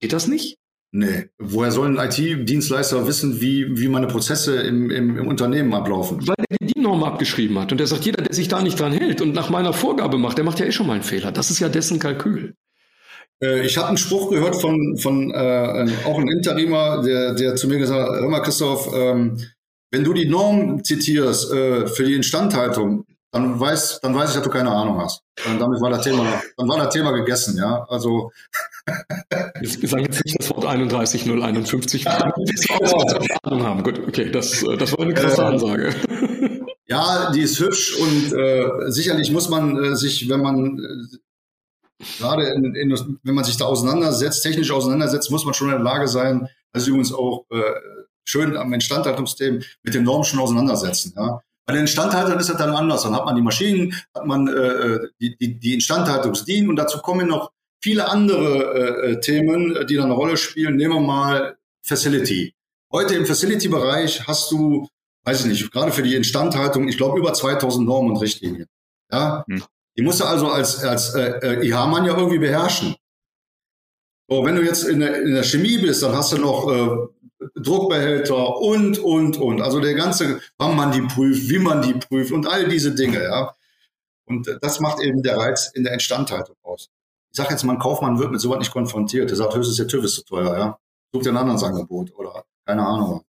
Geht 0.01 0.13
das 0.13 0.27
nicht? 0.27 0.59
Nee. 0.91 1.29
Woher 1.39 1.71
soll 1.71 1.97
ein 1.97 2.11
IT-Dienstleister 2.11 3.07
wissen, 3.07 3.41
wie, 3.41 3.79
wie 3.79 3.87
meine 3.87 4.09
Prozesse 4.09 4.57
im, 4.57 4.91
im, 4.91 5.19
im 5.19 5.29
Unternehmen 5.29 5.73
ablaufen? 5.73 6.27
Weil 6.27 6.35
er 6.49 6.57
die 6.61 6.67
DIN-Norm 6.67 7.05
abgeschrieben 7.05 7.61
hat. 7.61 7.71
Und 7.71 7.79
der 7.79 7.87
sagt, 7.87 8.07
jeder, 8.07 8.25
der 8.25 8.35
sich 8.35 8.49
da 8.49 8.61
nicht 8.61 8.81
dran 8.81 8.93
hält 8.93 9.21
und 9.21 9.35
nach 9.35 9.51
meiner 9.51 9.73
Vorgabe 9.73 10.19
macht, 10.19 10.37
der 10.37 10.45
macht 10.45 10.59
ja 10.59 10.67
eh 10.67 10.73
schon 10.73 10.89
mal 10.89 10.95
einen 10.95 11.05
Fehler. 11.05 11.31
Das 11.31 11.53
ist 11.53 11.61
ja 11.61 11.69
dessen 11.69 12.01
Kalkül. 12.01 12.57
Äh, 13.43 13.67
ich 13.67 13.77
habe 13.77 13.89
einen 13.89 13.97
Spruch 13.97 14.31
gehört 14.31 14.61
von, 14.61 14.97
von 14.99 15.31
äh, 15.31 15.87
auch 16.05 16.19
einem 16.19 16.29
Interimer, 16.29 17.03
der, 17.03 17.35
der 17.35 17.57
zu 17.57 17.69
mir 17.69 17.79
gesagt 17.79 18.01
hat, 18.01 18.21
hör 18.21 18.29
mal 18.29 18.41
Christoph, 18.41 18.91
ähm, 18.95 19.39
wenn 19.91 20.05
du 20.05 20.13
die 20.13 20.29
Norm 20.29 20.83
zitierst 20.83 21.53
äh, 21.53 21.87
für 21.87 22.05
die 22.05 22.15
Instandhaltung, 22.15 23.07
dann 23.35 23.59
weiß, 23.59 24.01
dann 24.01 24.15
weiß 24.15 24.31
ich, 24.31 24.35
dass 24.37 24.45
du 24.45 24.51
keine 24.51 24.71
Ahnung 24.71 25.01
hast. 25.01 25.23
Und 25.47 25.61
damit 25.61 25.81
war 25.81 25.91
das 25.91 26.03
Thema, 26.05 26.43
dann 26.57 26.69
war 26.69 26.79
das 26.79 26.95
Thema 26.95 27.11
gegessen, 27.11 27.57
ja. 27.59 27.85
Also 27.89 28.31
wir 29.61 29.89
sagen 29.89 30.05
jetzt 30.05 30.25
nicht 30.25 30.39
das 30.39 30.51
Wort 30.51 30.65
31051, 30.65 32.05
wir 32.05 32.13
Ahnung 33.43 33.63
haben. 33.65 33.83
Gut, 33.83 34.01
okay, 34.07 34.31
das, 34.31 34.63
äh, 34.63 34.77
das 34.77 34.93
war 34.93 35.01
eine 35.01 35.15
krasse 35.15 35.45
Ansage. 35.45 35.95
Ja, 36.87 37.33
die 37.33 37.41
ist 37.41 37.59
hübsch 37.59 37.97
und 37.97 38.33
äh, 38.39 38.91
sicherlich 38.91 39.33
muss 39.33 39.49
man 39.49 39.83
äh, 39.83 39.97
sich, 39.97 40.29
wenn 40.29 40.41
man 40.41 40.79
äh, 40.79 41.17
gerade 42.19 42.49
in, 42.49 42.75
in, 42.75 43.19
wenn 43.23 43.35
man 43.35 43.45
sich 43.45 43.57
da 43.57 43.67
auseinandersetzt, 43.67 44.43
technisch 44.43 44.71
auseinandersetzt, 44.71 45.31
muss 45.31 45.45
man 45.45 45.55
schon 45.55 45.69
in 45.69 45.75
der 45.75 45.83
Lage 45.83 46.09
sein, 46.09 46.49
also 46.73 46.89
übrigens 46.89 47.13
auch 47.13 47.47
äh, 47.51 47.63
schön 48.25 48.57
am 48.57 48.73
Instandhaltungsthemen 48.73 49.65
mit 49.83 49.95
den 49.95 50.05
Normen 50.05 50.25
schon 50.25 50.41
auseinandersetzen. 50.41 51.15
Ja. 51.17 51.41
Bei 51.67 51.73
den 51.73 51.83
Instandhaltern 51.83 52.39
ist 52.39 52.51
das 52.51 52.59
dann 52.59 52.71
anders. 52.71 53.03
Dann 53.03 53.15
hat 53.15 53.25
man 53.25 53.37
die 53.37 53.43
Maschinen, 53.43 53.95
hat 54.15 54.27
man 54.27 54.49
äh, 54.49 55.01
die, 55.21 55.37
die, 55.37 55.59
die 55.59 55.75
Instandhaltungsdienen 55.75 56.69
und 56.69 56.77
dazu 56.77 56.99
kommen 56.99 57.29
noch 57.29 57.53
viele 57.83 58.09
andere 58.09 59.03
äh, 59.03 59.21
Themen, 59.21 59.87
die 59.87 59.97
dann 59.97 60.07
eine 60.07 60.15
Rolle 60.15 60.37
spielen. 60.37 60.77
Nehmen 60.77 60.95
wir 60.95 61.01
mal 61.01 61.57
Facility. 61.83 62.55
Heute 62.93 63.15
im 63.15 63.27
Facility-Bereich 63.27 64.27
hast 64.27 64.51
du, 64.51 64.89
weiß 65.25 65.41
ich 65.41 65.47
nicht, 65.47 65.73
gerade 65.73 65.93
für 65.93 66.03
die 66.03 66.15
Instandhaltung, 66.15 66.89
ich 66.89 66.97
glaube, 66.97 67.19
über 67.19 67.33
2000 67.33 67.87
Normen 67.87 68.13
und 68.13 68.23
Richtlinien. 68.23 68.67
Ja, 69.11 69.45
hm. 69.49 69.63
Die 69.97 70.03
musst 70.03 70.21
du 70.21 70.25
also 70.25 70.49
als, 70.49 70.83
als 70.85 71.15
äh, 71.15 71.39
äh 71.43 71.69
IH-Mann 71.69 72.05
ja 72.05 72.17
irgendwie 72.17 72.39
beherrschen. 72.39 72.97
So, 74.29 74.45
wenn 74.45 74.57
du 74.57 74.63
jetzt 74.63 74.85
in 74.85 75.01
der, 75.01 75.23
in 75.23 75.35
der 75.35 75.43
Chemie 75.43 75.79
bist, 75.79 76.03
dann 76.03 76.17
hast 76.17 76.33
du 76.33 76.39
noch 76.39 76.69
äh, 76.71 77.51
Druckbehälter 77.57 78.59
und, 78.59 78.99
und, 78.99 79.37
und. 79.37 79.61
Also 79.61 79.81
der 79.81 79.95
ganze, 79.95 80.41
wann 80.59 80.77
man 80.77 80.93
die 80.93 81.03
prüft, 81.03 81.49
wie 81.49 81.59
man 81.59 81.83
die 81.83 81.95
prüft 81.95 82.33
und 82.33 82.47
all 82.47 82.69
diese 82.69 82.95
Dinge, 82.95 83.23
ja. 83.23 83.55
Und 84.27 84.59
das 84.63 84.81
macht 84.81 85.03
eben 85.03 85.23
der 85.23 85.37
Reiz 85.37 85.71
in 85.75 85.85
der 85.85 85.93
Instandhaltung 85.93 86.57
aus. 86.63 86.89
Ich 87.31 87.37
sage 87.37 87.51
jetzt 87.51 87.65
mal, 87.65 87.75
ein 87.75 87.79
Kaufmann 87.79 88.19
wird 88.19 88.31
mit 88.31 88.41
sowas 88.41 88.59
nicht 88.59 88.73
konfrontiert. 88.73 89.29
Der 89.29 89.37
sagt, 89.37 89.55
höchstens 89.55 89.77
der 89.77 89.89
TÜV 89.89 90.05
ist 90.05 90.15
zu 90.15 90.25
teuer, 90.25 90.57
ja. 90.57 90.79
Such 91.13 91.23
dir 91.23 91.31
ein 91.31 91.37
anderes 91.37 91.63
Angebot 91.63 92.15
oder 92.17 92.45
keine 92.67 92.87
Ahnung. 92.87 93.25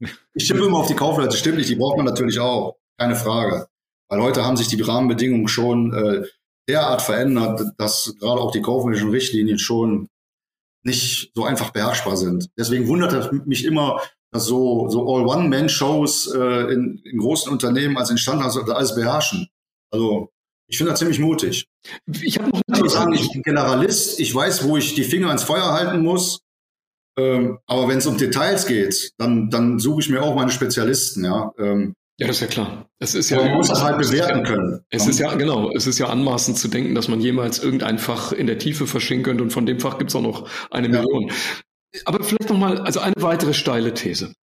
Ich 0.32 0.46
stimme 0.46 0.64
immer 0.64 0.78
auf 0.78 0.86
die 0.86 0.94
Kaufleute, 0.94 1.36
stimmt 1.36 1.58
nicht, 1.58 1.68
die 1.68 1.74
braucht 1.74 1.98
man 1.98 2.06
natürlich 2.06 2.40
auch. 2.40 2.76
Keine 2.96 3.16
Frage. 3.16 3.68
Weil 4.10 4.22
heute 4.22 4.44
haben 4.44 4.56
sich 4.56 4.68
die 4.68 4.80
Rahmenbedingungen 4.80 5.48
schon 5.48 5.94
äh, 5.94 6.26
derart 6.68 7.00
verändert, 7.00 7.62
dass 7.78 8.14
gerade 8.18 8.40
auch 8.40 8.50
die 8.50 8.60
kaufmännischen 8.60 9.10
Richtlinien 9.10 9.58
schon 9.58 10.08
nicht 10.82 11.30
so 11.34 11.44
einfach 11.44 11.70
beherrschbar 11.70 12.16
sind. 12.16 12.48
Deswegen 12.58 12.88
wundert 12.88 13.12
es 13.12 13.30
mich 13.46 13.64
immer, 13.64 14.00
dass 14.32 14.46
so, 14.46 14.88
so 14.88 15.00
All-One-Man-Shows 15.02 16.34
äh, 16.34 16.72
in, 16.72 17.00
in 17.04 17.18
großen 17.18 17.52
Unternehmen 17.52 17.96
als 17.96 18.10
Instandhaltung 18.10 18.68
alles 18.70 18.94
beherrschen. 18.94 19.48
Also 19.92 20.30
ich 20.68 20.78
finde 20.78 20.92
das 20.92 21.00
ziemlich 21.00 21.18
mutig. 21.18 21.66
Ich 22.22 22.38
habe 22.38 22.50
noch 22.66 22.84
ich 22.84 22.92
sagen, 22.92 23.12
ich 23.12 23.30
bin 23.32 23.42
Generalist, 23.42 24.20
ich 24.20 24.34
weiß, 24.34 24.64
wo 24.64 24.76
ich 24.76 24.94
die 24.94 25.04
Finger 25.04 25.28
ans 25.28 25.42
Feuer 25.42 25.72
halten 25.72 26.02
muss. 26.02 26.40
Ähm, 27.18 27.58
aber 27.66 27.88
wenn 27.88 27.98
es 27.98 28.06
um 28.06 28.16
Details 28.16 28.66
geht, 28.66 29.12
dann, 29.18 29.50
dann 29.50 29.78
suche 29.80 30.00
ich 30.00 30.08
mir 30.08 30.22
auch 30.22 30.34
meine 30.34 30.52
Spezialisten. 30.52 31.24
Ja, 31.24 31.52
ähm, 31.58 31.94
ja, 32.20 32.26
das 32.26 32.36
ist 32.36 32.42
ja 32.42 32.46
klar. 32.48 32.90
Es 32.98 33.14
ist 33.14 33.30
ja, 33.30 33.38
man 33.38 33.54
muss 33.54 33.68
das 33.68 33.82
halt 33.82 33.96
bewerten 33.96 34.42
können. 34.42 34.84
Es 34.90 35.06
ist 35.06 35.18
ja, 35.18 35.34
genau, 35.36 35.70
es 35.74 35.86
ist 35.86 35.98
ja 35.98 36.08
anmaßend 36.08 36.58
zu 36.58 36.68
denken, 36.68 36.94
dass 36.94 37.08
man 37.08 37.18
jemals 37.18 37.60
irgendein 37.60 37.98
Fach 37.98 38.32
in 38.32 38.46
der 38.46 38.58
Tiefe 38.58 38.86
verschicken 38.86 39.22
könnte 39.22 39.42
und 39.42 39.50
von 39.50 39.64
dem 39.64 39.80
Fach 39.80 39.96
gibt's 39.96 40.14
auch 40.14 40.20
noch 40.20 40.46
eine 40.70 40.88
ja. 40.88 41.00
Million. 41.00 41.32
Aber 42.04 42.22
vielleicht 42.22 42.50
nochmal, 42.50 42.78
also 42.78 43.00
eine 43.00 43.14
weitere 43.16 43.54
steile 43.54 43.94
These. 43.94 44.34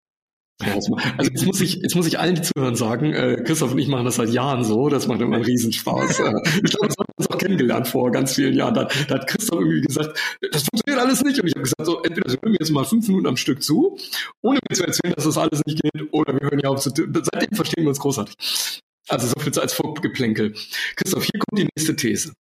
Also 0.60 0.96
jetzt 1.22 1.46
muss 1.46 1.62
ich, 1.62 1.76
jetzt 1.76 1.96
muss 1.96 2.08
ich 2.08 2.18
allen, 2.18 2.36
die 2.36 2.42
zuhören, 2.42 2.76
sagen, 2.76 3.14
äh, 3.14 3.44
Christoph 3.46 3.74
und 3.74 3.78
ich 3.78 3.88
machen 3.88 4.06
das 4.06 4.16
seit 4.16 4.30
Jahren 4.30 4.64
so, 4.64 4.90
das 4.90 5.08
macht 5.08 5.22
immer 5.22 5.36
einen 5.36 5.46
Riesenspaß. 5.46 6.20
Äh, 6.28 6.34
ich 6.64 6.72
glaube, 6.72 6.88
das 6.88 6.98
haben 6.98 7.08
wir 7.08 7.18
uns 7.18 7.30
auch 7.30 7.38
kennengelernt 7.38 7.88
vor 7.88 8.12
ganz 8.12 8.34
vielen 8.34 8.56
Jahren. 8.56 8.74
Da, 8.74 8.86
da 9.08 9.16
hat 9.16 9.28
Christoph 9.28 9.60
irgendwie 9.60 9.82
gesagt, 9.82 10.20
das 10.52 10.64
funktioniert 10.64 11.06
alles 11.06 11.24
nicht. 11.24 11.40
Und 11.40 11.48
ich 11.48 11.54
habe 11.54 11.64
gesagt, 11.64 11.86
so, 11.86 12.02
entweder 12.02 12.30
hören 12.30 12.52
mir 12.52 12.58
jetzt 12.60 12.72
mal 12.72 12.86
fünf 12.86 13.08
Minuten 13.08 13.28
am 13.28 13.38
Stück 13.38 13.62
zu, 13.62 13.98
ohne 14.42 14.60
mir 14.68 14.76
zu 14.76 14.84
erzählen, 14.84 15.14
dass 15.14 15.26
das 15.26 15.38
alles 15.38 15.62
nicht 15.66 15.82
geht, 15.82 16.12
oder 16.12 16.34
wir 16.34 16.42
hören 16.42 16.60
ja 16.60 16.70
auf 16.70 16.82
zu 16.82 16.90
Seitdem 16.90 17.56
verstehen 17.56 17.84
wir 17.84 17.90
uns 17.90 18.00
großartig. 18.00 18.36
Also 19.08 19.28
so 19.28 19.40
viel 19.40 19.58
als 19.60 19.74
Vorgeplänkel. 19.74 20.54
Christoph, 20.96 21.24
hier 21.24 21.40
kommt 21.40 21.60
die 21.60 21.70
nächste 21.76 21.96
These. 21.96 22.34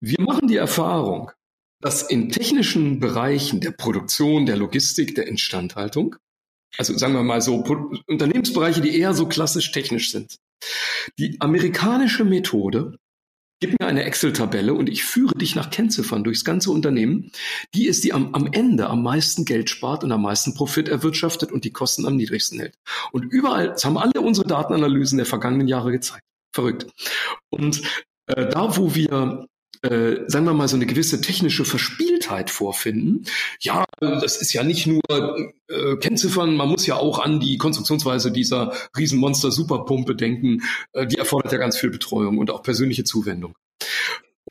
Wir 0.00 0.20
machen 0.20 0.46
die 0.46 0.56
Erfahrung, 0.56 1.30
dass 1.80 2.02
in 2.02 2.30
technischen 2.30 3.00
Bereichen 3.00 3.60
der 3.60 3.72
Produktion, 3.72 4.46
der 4.46 4.56
Logistik, 4.56 5.14
der 5.14 5.26
Instandhaltung 5.26 6.16
also 6.78 6.96
sagen 6.96 7.14
wir 7.14 7.22
mal 7.22 7.40
so 7.40 7.64
Unternehmensbereiche, 8.06 8.80
die 8.80 8.98
eher 8.98 9.14
so 9.14 9.26
klassisch 9.26 9.72
technisch 9.72 10.10
sind. 10.10 10.36
Die 11.18 11.40
amerikanische 11.40 12.24
Methode, 12.24 12.98
gib 13.60 13.78
mir 13.80 13.86
eine 13.86 14.04
Excel-Tabelle 14.04 14.74
und 14.74 14.88
ich 14.88 15.04
führe 15.04 15.36
dich 15.36 15.54
nach 15.54 15.70
Kennziffern 15.70 16.24
durchs 16.24 16.44
ganze 16.44 16.70
Unternehmen, 16.70 17.30
die 17.74 17.86
ist, 17.86 18.04
die 18.04 18.12
am, 18.12 18.34
am 18.34 18.48
Ende 18.52 18.88
am 18.88 19.02
meisten 19.02 19.44
Geld 19.44 19.70
spart 19.70 20.04
und 20.04 20.12
am 20.12 20.22
meisten 20.22 20.54
Profit 20.54 20.88
erwirtschaftet 20.88 21.52
und 21.52 21.64
die 21.64 21.72
Kosten 21.72 22.06
am 22.06 22.16
niedrigsten 22.16 22.58
hält. 22.58 22.74
Und 23.12 23.24
überall, 23.24 23.68
das 23.68 23.84
haben 23.84 23.98
alle 23.98 24.20
unsere 24.20 24.46
Datenanalysen 24.46 25.18
der 25.18 25.26
vergangenen 25.26 25.68
Jahre 25.68 25.92
gezeigt. 25.92 26.24
Verrückt. 26.52 26.86
Und 27.50 27.82
äh, 28.26 28.48
da, 28.48 28.76
wo 28.76 28.94
wir 28.94 29.46
äh, 29.82 30.16
sagen 30.26 30.46
wir 30.46 30.54
mal, 30.54 30.68
so 30.68 30.76
eine 30.76 30.86
gewisse 30.86 31.20
technische 31.20 31.64
Verspieltheit 31.64 32.50
vorfinden. 32.50 33.24
Ja, 33.60 33.84
das 34.00 34.40
ist 34.40 34.52
ja 34.52 34.62
nicht 34.62 34.86
nur 34.86 35.02
äh, 35.68 35.96
Kennziffern, 35.96 36.56
man 36.56 36.68
muss 36.68 36.86
ja 36.86 36.96
auch 36.96 37.18
an 37.18 37.40
die 37.40 37.58
Konstruktionsweise 37.58 38.30
dieser 38.32 38.72
Riesenmonster 38.96 39.50
Superpumpe 39.50 40.14
denken. 40.14 40.62
Äh, 40.92 41.06
die 41.06 41.16
erfordert 41.16 41.52
ja 41.52 41.58
ganz 41.58 41.76
viel 41.76 41.90
Betreuung 41.90 42.38
und 42.38 42.50
auch 42.50 42.62
persönliche 42.62 43.04
Zuwendung. 43.04 43.54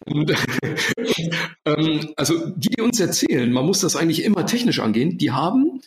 Und, 0.06 0.32
ähm, 1.66 2.14
also 2.16 2.50
die, 2.50 2.70
die 2.70 2.82
uns 2.82 3.00
erzählen, 3.00 3.52
man 3.52 3.66
muss 3.66 3.80
das 3.80 3.96
eigentlich 3.96 4.24
immer 4.24 4.46
technisch 4.46 4.80
angehen, 4.80 5.18
die 5.18 5.32
haben 5.32 5.82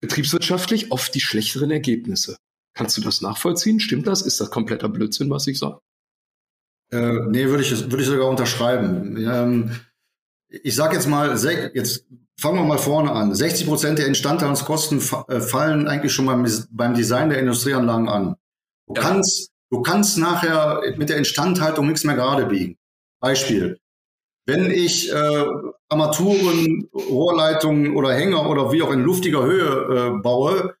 betriebswirtschaftlich 0.00 0.90
oft 0.90 1.14
die 1.14 1.20
schlechteren 1.20 1.70
Ergebnisse. 1.70 2.36
Kannst 2.74 2.96
du 2.96 3.02
das 3.02 3.20
nachvollziehen? 3.20 3.80
Stimmt 3.80 4.06
das? 4.06 4.22
Ist 4.22 4.40
das 4.40 4.50
kompletter 4.50 4.88
Blödsinn, 4.88 5.30
was 5.30 5.46
ich 5.46 5.58
sage? 5.58 5.80
Äh, 6.92 7.26
nee, 7.30 7.46
würde 7.46 7.62
ich, 7.62 7.90
würde 7.90 8.02
ich 8.02 8.08
sogar 8.08 8.28
unterschreiben. 8.28 9.16
Ähm, 9.16 9.70
ich 10.48 10.74
sage 10.74 10.94
jetzt 10.94 11.08
mal, 11.08 11.30
jetzt 11.74 12.06
fangen 12.38 12.58
wir 12.58 12.64
mal 12.64 12.78
vorne 12.78 13.12
an. 13.12 13.34
60 13.34 13.66
Prozent 13.66 13.98
der 13.98 14.06
Instandhaltungskosten 14.06 14.98
äh, 15.28 15.40
fallen 15.40 15.88
eigentlich 15.88 16.12
schon 16.12 16.26
beim, 16.26 16.46
beim 16.70 16.94
Design 16.94 17.30
der 17.30 17.38
Industrieanlagen 17.38 18.08
an. 18.08 18.36
Du 18.86 18.94
ja. 18.94 19.00
kannst, 19.00 19.50
du 19.70 19.80
kannst 19.80 20.18
nachher 20.18 20.82
mit 20.96 21.08
der 21.08 21.16
Instandhaltung 21.16 21.86
nichts 21.86 22.04
mehr 22.04 22.16
gerade 22.16 22.46
biegen. 22.46 22.76
Beispiel. 23.20 23.78
Wenn 24.44 24.70
ich 24.70 25.10
äh, 25.10 25.44
Armaturen, 25.88 26.88
Rohrleitungen 26.92 27.94
oder 27.96 28.12
Hänger 28.12 28.50
oder 28.50 28.72
wie 28.72 28.82
auch 28.82 28.92
in 28.92 29.00
luftiger 29.00 29.44
Höhe 29.44 30.16
äh, 30.16 30.20
baue 30.20 30.74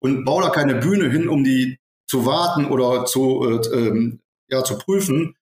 und 0.00 0.24
baue 0.24 0.44
da 0.44 0.50
keine 0.50 0.76
Bühne 0.76 1.10
hin, 1.10 1.28
um 1.28 1.42
die 1.42 1.78
zu 2.06 2.24
warten 2.24 2.66
oder 2.66 3.04
zu, 3.04 3.44
äh, 3.44 3.76
ähm, 3.76 4.20
ja, 4.48 4.62
zu 4.62 4.78
prüfen, 4.78 5.34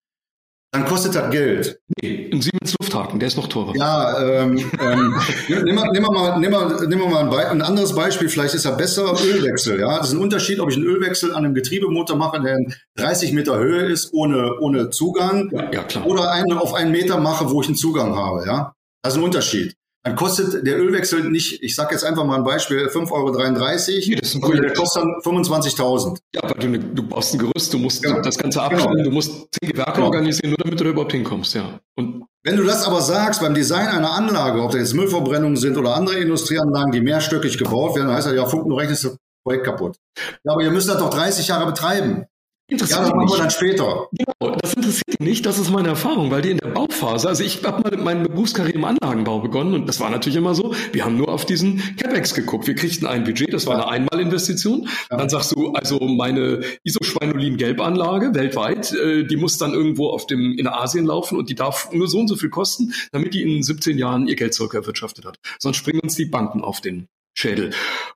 dann 0.73 0.85
kostet 0.85 1.15
das 1.15 1.31
Geld. 1.31 1.81
Nee, 2.01 2.31
ein 2.33 2.43
Siemens 2.43 2.75
Lufthaken, 2.81 3.19
der 3.19 3.29
ist 3.29 3.37
noch 3.37 3.49
teurer. 3.49 3.75
Ja, 3.77 4.43
ähm, 4.43 4.59
ähm, 4.81 5.15
mal, 5.75 6.01
mal, 6.01 6.39
nimm 6.39 6.51
mal 6.51 7.17
ein, 7.17 7.33
ein, 7.33 7.63
anderes 7.63 7.95
Beispiel, 7.95 8.29
vielleicht 8.29 8.55
ist 8.55 8.65
er 8.65 8.73
besser, 8.73 9.15
Ölwechsel. 9.25 9.81
Ja, 9.81 9.99
das 9.99 10.09
ist 10.09 10.15
ein 10.15 10.21
Unterschied, 10.21 10.61
ob 10.61 10.71
ich 10.71 10.77
einen 10.77 10.87
Ölwechsel 10.87 11.31
an 11.31 11.45
einem 11.45 11.55
Getriebemotor 11.55 12.17
mache, 12.17 12.41
der 12.41 12.57
in 12.57 12.75
30 12.97 13.33
Meter 13.33 13.59
Höhe 13.59 13.87
ist, 13.87 14.13
ohne, 14.13 14.59
ohne 14.61 14.91
Zugang, 14.91 15.51
ja, 15.53 15.71
ja, 15.73 15.83
klar. 15.85 16.07
oder 16.07 16.31
einen 16.31 16.59
auf 16.59 16.75
einen 16.75 16.91
Meter 16.91 17.19
mache, 17.19 17.51
wo 17.51 17.63
ich 17.63 17.69
einen 17.69 17.77
Zugang 17.77 18.17
habe. 18.17 18.45
Ja, 18.47 18.75
das 19.03 19.15
ist 19.15 19.19
ein 19.19 19.25
Unterschied 19.25 19.77
dann 20.07 20.15
kostet 20.15 20.65
der 20.65 20.79
Ölwechsel 20.79 21.29
nicht, 21.31 21.65
ich 21.65 21.75
sage 21.75 21.91
jetzt 21.91 22.05
einfach 22.05 22.25
mal 22.25 22.37
ein 22.37 22.45
Beispiel, 22.45 22.87
5,33 22.87 23.11
Euro. 23.11 23.33
Ja, 23.33 24.19
das 24.21 24.29
ist 24.29 24.45
ein 24.45 24.63
der 24.63 24.73
kostet 24.73 25.03
dann 25.03 25.11
25.000. 25.21 26.19
Ja, 26.33 26.45
aber 26.45 26.55
du, 26.55 26.79
du 26.79 27.03
baust 27.03 27.35
ein 27.35 27.39
Gerüst, 27.39 27.75
du 27.75 27.79
musst 27.79 28.05
genau. 28.05 28.21
das 28.21 28.39
Ganze 28.39 28.63
abstimmen, 28.63 28.95
genau. 28.95 29.09
du 29.09 29.11
musst 29.11 29.33
zehn 29.33 29.69
Gewerke 29.69 29.95
genau. 29.95 30.07
organisieren, 30.07 30.51
nur 30.51 30.59
damit 30.59 30.79
du 30.79 30.85
da 30.85 30.91
überhaupt 30.91 31.11
hinkommst, 31.11 31.57
ja. 31.57 31.81
Und 31.97 32.23
wenn 32.45 32.57
du 32.57 32.63
das 32.63 32.87
aber 32.87 33.01
sagst, 33.01 33.41
beim 33.41 33.53
Design 33.53 33.89
einer 33.89 34.13
Anlage, 34.13 34.63
ob 34.63 34.71
das 34.71 34.79
jetzt 34.79 34.95
Müllverbrennungen 34.95 35.57
sind 35.57 35.77
oder 35.77 35.97
andere 35.97 36.19
Industrieanlagen, 36.19 36.93
die 36.93 37.01
mehrstöckig 37.01 37.59
gebaut 37.59 37.97
werden, 37.97 38.13
heißt 38.13 38.29
das 38.29 38.35
ja, 38.35 38.47
Funk, 38.47 38.69
du 38.69 38.77
rechnest 38.77 39.07
das 39.07 39.17
Projekt 39.45 39.65
kaputt. 39.65 39.97
Ja, 40.45 40.53
aber 40.53 40.63
ihr 40.63 40.71
müsst 40.71 40.89
das 40.89 40.99
doch 40.99 41.11
30 41.11 41.49
Jahre 41.49 41.67
betreiben. 41.67 42.27
Interessiert 42.69 42.99
ja, 42.99 43.05
das 43.05 43.15
machen 43.15 43.29
wir 43.29 43.39
dann 43.39 43.51
später. 43.51 44.09
Genau, 44.11 44.57
das 44.57 44.75
interessiert 44.75 45.21
ihn 45.21 45.27
nicht, 45.27 45.47
das 45.47 45.57
ist 45.59 45.71
meine 45.71 45.89
Erfahrung, 45.89 46.33
weil 46.33 46.43
die 46.43 46.51
in 46.51 46.59
der 46.59 46.71
Bauphase, 46.71 47.29
also 47.29 47.45
ich 47.45 47.63
habe 47.63 47.89
mal 47.89 47.97
meine 48.03 48.29
Berufskarriere 48.29 48.75
im 48.77 48.85
Anlagenbau 48.85 49.39
begonnen 49.39 49.75
und 49.75 49.87
das 49.89 50.01
war 50.01 50.11
natürlich 50.11 50.35
immer 50.35 50.53
so, 50.57 50.75
wir 50.93 51.05
haben 51.05 51.17
nur 51.17 51.29
auf 51.29 51.47
diesen 51.47 51.81
CapEx 51.97 52.35
geguckt. 52.35 52.67
Wir 52.67 52.75
kriegten 52.75 53.07
ein 53.07 53.23
Budget, 53.23 53.53
das 53.53 53.69
war 53.69 53.75
eine 53.77 53.89
Einmalinvestition. 53.89 54.89
Ja. 55.11 55.17
Dann 55.17 55.29
sagst 55.29 55.53
du, 55.53 55.75
also 55.75 56.01
meine 56.01 56.63
Isoschweinolin-Gelbanlage 56.83 58.35
weltweit, 58.35 58.93
äh, 58.93 59.25
die 59.25 59.37
muss 59.37 59.59
dann 59.59 59.73
irgendwo 59.73 60.09
auf 60.09 60.27
dem 60.27 60.59
in 60.59 60.67
Asien 60.67 61.07
laufen 61.07 61.39
und 61.39 61.49
die 61.49 61.55
darf 61.55 61.93
nur 61.93 62.09
so 62.09 62.19
und 62.19 62.27
so 62.27 62.35
viel 62.35 62.51
kosten, 62.51 62.93
damit 63.13 63.35
die 63.35 63.43
in 63.43 63.63
17 63.63 63.97
Jahren 63.97 64.27
ihr 64.27 64.35
Geld 64.35 64.55
zurückerwirtschaftet 64.55 65.25
hat. 65.25 65.39
Sonst 65.61 65.77
springen 65.77 66.01
uns 66.01 66.17
die 66.17 66.27
Banken 66.27 66.63
auf 66.63 66.81
den 66.81 67.07
Schädel. 67.39 67.71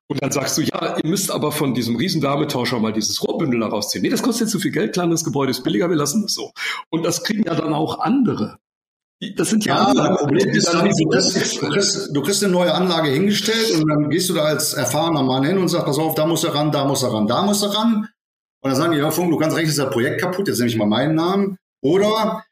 Und 0.08 0.22
dann 0.22 0.32
sagst 0.32 0.56
du, 0.56 0.62
ja, 0.62 0.96
ihr 0.96 1.08
müsst 1.08 1.30
aber 1.30 1.52
von 1.52 1.74
diesem 1.74 1.94
Riesenwärmetauscher 1.96 2.78
mal 2.80 2.92
dieses 2.92 3.22
Rohrbündel 3.22 3.62
rausziehen. 3.62 4.02
Nee, 4.02 4.08
das 4.08 4.22
kostet 4.22 4.42
jetzt 4.42 4.52
zu 4.52 4.58
viel 4.58 4.70
Geld, 4.72 4.94
kleines 4.94 5.24
Gebäude 5.24 5.50
ist 5.50 5.62
billiger, 5.62 5.90
wir 5.90 5.96
lassen 5.96 6.24
es 6.24 6.34
so. 6.34 6.52
Und 6.88 7.04
das 7.04 7.22
kriegen 7.22 7.44
ja 7.44 7.54
dann 7.54 7.74
auch 7.74 8.00
andere. 8.00 8.58
Das 9.36 9.50
sind 9.50 9.66
ja, 9.66 9.92
ja 9.92 10.16
Problem 10.16 10.48
ist 10.48 10.72
dann, 10.72 10.88
du, 10.88 11.08
kriegst, 11.10 11.60
du, 11.60 11.68
kriegst, 11.68 12.16
du 12.16 12.22
kriegst 12.22 12.42
eine 12.42 12.52
neue 12.52 12.72
Anlage 12.72 13.10
hingestellt 13.10 13.70
und 13.74 13.86
dann 13.86 14.08
gehst 14.08 14.30
du 14.30 14.34
da 14.34 14.44
als 14.44 14.72
erfahrener 14.72 15.22
Mann 15.22 15.44
hin 15.44 15.58
und 15.58 15.68
sagst, 15.68 15.84
pass 15.84 15.98
auf, 15.98 16.14
da 16.14 16.24
musst 16.24 16.44
du 16.44 16.48
ran, 16.48 16.72
da 16.72 16.86
musst 16.86 17.02
du 17.02 17.08
ran, 17.08 17.26
da 17.26 17.42
musst 17.42 17.62
du 17.62 17.66
ran. 17.66 18.08
Und 18.62 18.70
dann 18.70 18.76
sagen 18.76 18.92
die, 18.92 18.98
ja, 18.98 19.10
Funk, 19.10 19.30
du 19.30 19.36
kannst 19.36 19.56
recht, 19.58 19.68
ist 19.68 19.78
das 19.78 19.90
Projekt 19.90 20.22
kaputt, 20.22 20.48
jetzt 20.48 20.58
nehme 20.58 20.70
ich 20.70 20.76
mal 20.76 20.86
meinen 20.86 21.14
Namen. 21.14 21.58
Oder 21.82 22.42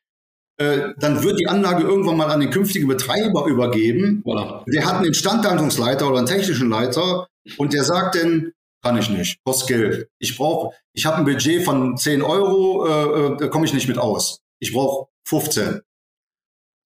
äh, 0.58 0.92
dann 0.98 1.22
wird 1.22 1.38
die 1.38 1.46
Anlage 1.46 1.84
irgendwann 1.84 2.16
mal 2.16 2.30
an 2.30 2.40
den 2.40 2.50
künftigen 2.50 2.88
Betreiber 2.88 3.46
übergeben. 3.46 4.22
Voilà. 4.24 4.64
Der 4.70 4.84
hat 4.84 4.96
einen 4.96 5.06
Instandhaltungsleiter 5.06 6.08
oder 6.08 6.18
einen 6.18 6.26
technischen 6.26 6.68
Leiter 6.68 7.28
und 7.56 7.72
der 7.72 7.84
sagt 7.84 8.16
dann, 8.16 8.52
kann 8.82 8.98
ich 8.98 9.08
nicht, 9.08 9.42
kostet 9.44 9.68
Geld. 9.68 10.08
Ich 10.18 10.36
brauche, 10.36 10.74
ich 10.92 11.06
habe 11.06 11.18
ein 11.18 11.24
Budget 11.24 11.64
von 11.64 11.96
10 11.96 12.22
Euro, 12.22 12.86
äh, 12.86 13.26
äh 13.26 13.36
da 13.38 13.48
komme 13.48 13.66
ich 13.66 13.74
nicht 13.74 13.88
mit 13.88 13.98
aus. 13.98 14.40
Ich 14.60 14.72
brauche 14.72 15.08
15. 15.26 15.80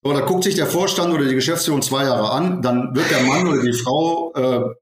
So, 0.05 0.13
da 0.13 0.21
guckt 0.21 0.45
sich 0.45 0.57
der 0.57 0.67
Vorstand 0.67 1.15
oder 1.15 1.25
die 1.25 1.35
Geschäftsführung 1.35 1.81
zwei 1.81 2.05
Jahre 2.05 2.31
an, 2.31 2.61
dann 2.61 2.95
wird 2.95 3.11
der 3.11 3.23
Mann 3.23 3.47
oder 3.47 3.63
die 3.63 3.73
Frau 3.73 4.33
äh, 4.35 4.75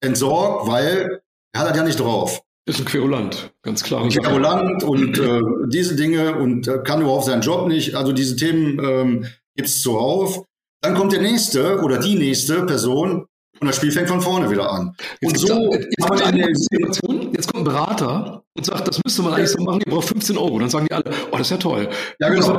entsorgt, 0.00 0.66
weil 0.66 1.22
er 1.52 1.60
hat 1.60 1.70
das 1.70 1.76
ja 1.76 1.84
nicht 1.84 2.00
drauf. 2.00 2.42
Ist 2.68 2.80
ein 2.80 2.84
Querulant, 2.84 3.52
ganz 3.62 3.84
klar. 3.84 4.02
Ein 4.02 4.10
Querulant 4.10 4.82
und 4.82 5.18
äh, 5.20 5.40
diese 5.68 5.94
Dinge 5.94 6.34
und 6.34 6.66
äh, 6.66 6.78
kann 6.82 7.00
überhaupt 7.00 7.26
seinen 7.26 7.42
Job 7.42 7.68
nicht. 7.68 7.94
Also 7.94 8.12
diese 8.12 8.34
Themen 8.34 8.80
ähm, 8.84 9.26
gibt 9.54 9.68
es 9.68 9.82
zuhauf. 9.82 10.44
Dann 10.80 10.96
kommt 10.96 11.12
der 11.12 11.22
nächste 11.22 11.80
oder 11.80 11.98
die 11.98 12.16
nächste 12.16 12.66
Person 12.66 13.26
und 13.60 13.68
das 13.68 13.76
Spiel 13.76 13.92
fängt 13.92 14.08
von 14.08 14.20
vorne 14.20 14.50
wieder 14.50 14.70
an. 14.70 14.94
Jetzt 15.20 15.42
und 15.42 15.48
so 15.48 15.72
jetzt, 15.72 16.00
kommt 16.00 16.22
eine 16.22 16.48
Situation, 16.54 17.32
jetzt 17.34 17.52
kommt 17.52 17.60
ein 17.60 17.72
Berater 17.72 18.42
und 18.56 18.66
sagt, 18.66 18.88
das 18.88 19.00
müsste 19.04 19.22
man 19.22 19.34
eigentlich 19.34 19.50
so 19.50 19.62
machen, 19.62 19.80
ihr 19.86 19.92
braucht 19.92 20.08
15 20.08 20.36
Euro. 20.36 20.58
Dann 20.58 20.68
sagen 20.68 20.86
die 20.90 20.94
alle, 20.94 21.04
oh, 21.30 21.36
das 21.36 21.42
ist 21.42 21.50
ja 21.50 21.56
toll. 21.56 21.88
Ja, 22.18 22.28
genau. 22.28 22.58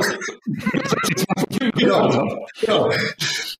genau. 1.76 2.36
genau. 2.60 2.90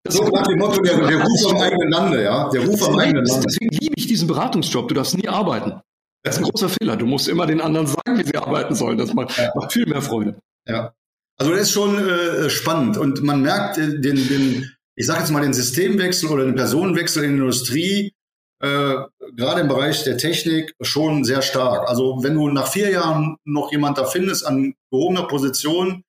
So 0.08 0.24
nach 0.28 0.46
dem 0.46 0.58
Motto, 0.58 0.80
der, 0.82 0.96
der 0.96 1.22
Ruf 1.22 1.50
am 1.50 1.56
eigenen 1.58 1.90
Lande, 1.90 2.22
ja. 2.24 2.48
Der 2.48 2.64
Ruf 2.64 2.88
am 2.88 2.98
eigenen 2.98 3.24
Lande. 3.26 3.46
Deswegen 3.46 3.76
liebe 3.78 3.94
ich 3.98 4.06
diesen 4.06 4.26
Beratungsjob. 4.26 4.88
Du 4.88 4.94
darfst 4.94 5.16
nie 5.16 5.28
arbeiten. 5.28 5.80
Das 6.28 6.36
ist 6.36 6.44
ein 6.44 6.50
großer 6.50 6.68
Fehler. 6.68 6.96
Du 6.96 7.06
musst 7.06 7.28
immer 7.28 7.46
den 7.46 7.60
anderen 7.60 7.86
sagen, 7.86 8.18
wie 8.18 8.24
sie 8.24 8.36
arbeiten 8.36 8.74
sollen. 8.74 8.98
Das 8.98 9.14
macht, 9.14 9.36
ja. 9.38 9.50
macht 9.54 9.72
viel 9.72 9.86
mehr 9.86 10.02
Freude. 10.02 10.40
Ja. 10.66 10.92
Also 11.38 11.52
das 11.52 11.62
ist 11.62 11.72
schon 11.72 11.96
äh, 11.96 12.50
spannend 12.50 12.98
und 12.98 13.22
man 13.22 13.42
merkt 13.42 13.78
äh, 13.78 14.00
den, 14.00 14.16
den, 14.28 14.70
ich 14.96 15.06
sage 15.06 15.20
jetzt 15.20 15.30
mal 15.30 15.42
den 15.42 15.54
Systemwechsel 15.54 16.28
oder 16.28 16.44
den 16.44 16.56
Personenwechsel 16.56 17.22
in 17.22 17.36
der 17.36 17.44
Industrie, 17.44 18.12
äh, 18.60 18.94
gerade 19.36 19.60
im 19.60 19.68
Bereich 19.68 20.02
der 20.02 20.18
Technik 20.18 20.74
schon 20.80 21.22
sehr 21.22 21.42
stark. 21.42 21.88
Also 21.88 22.22
wenn 22.22 22.34
du 22.34 22.48
nach 22.48 22.66
vier 22.66 22.90
Jahren 22.90 23.36
noch 23.44 23.70
jemand 23.70 23.98
da 23.98 24.04
findest 24.04 24.44
an 24.44 24.74
gehobener 24.90 25.28
Position, 25.28 26.02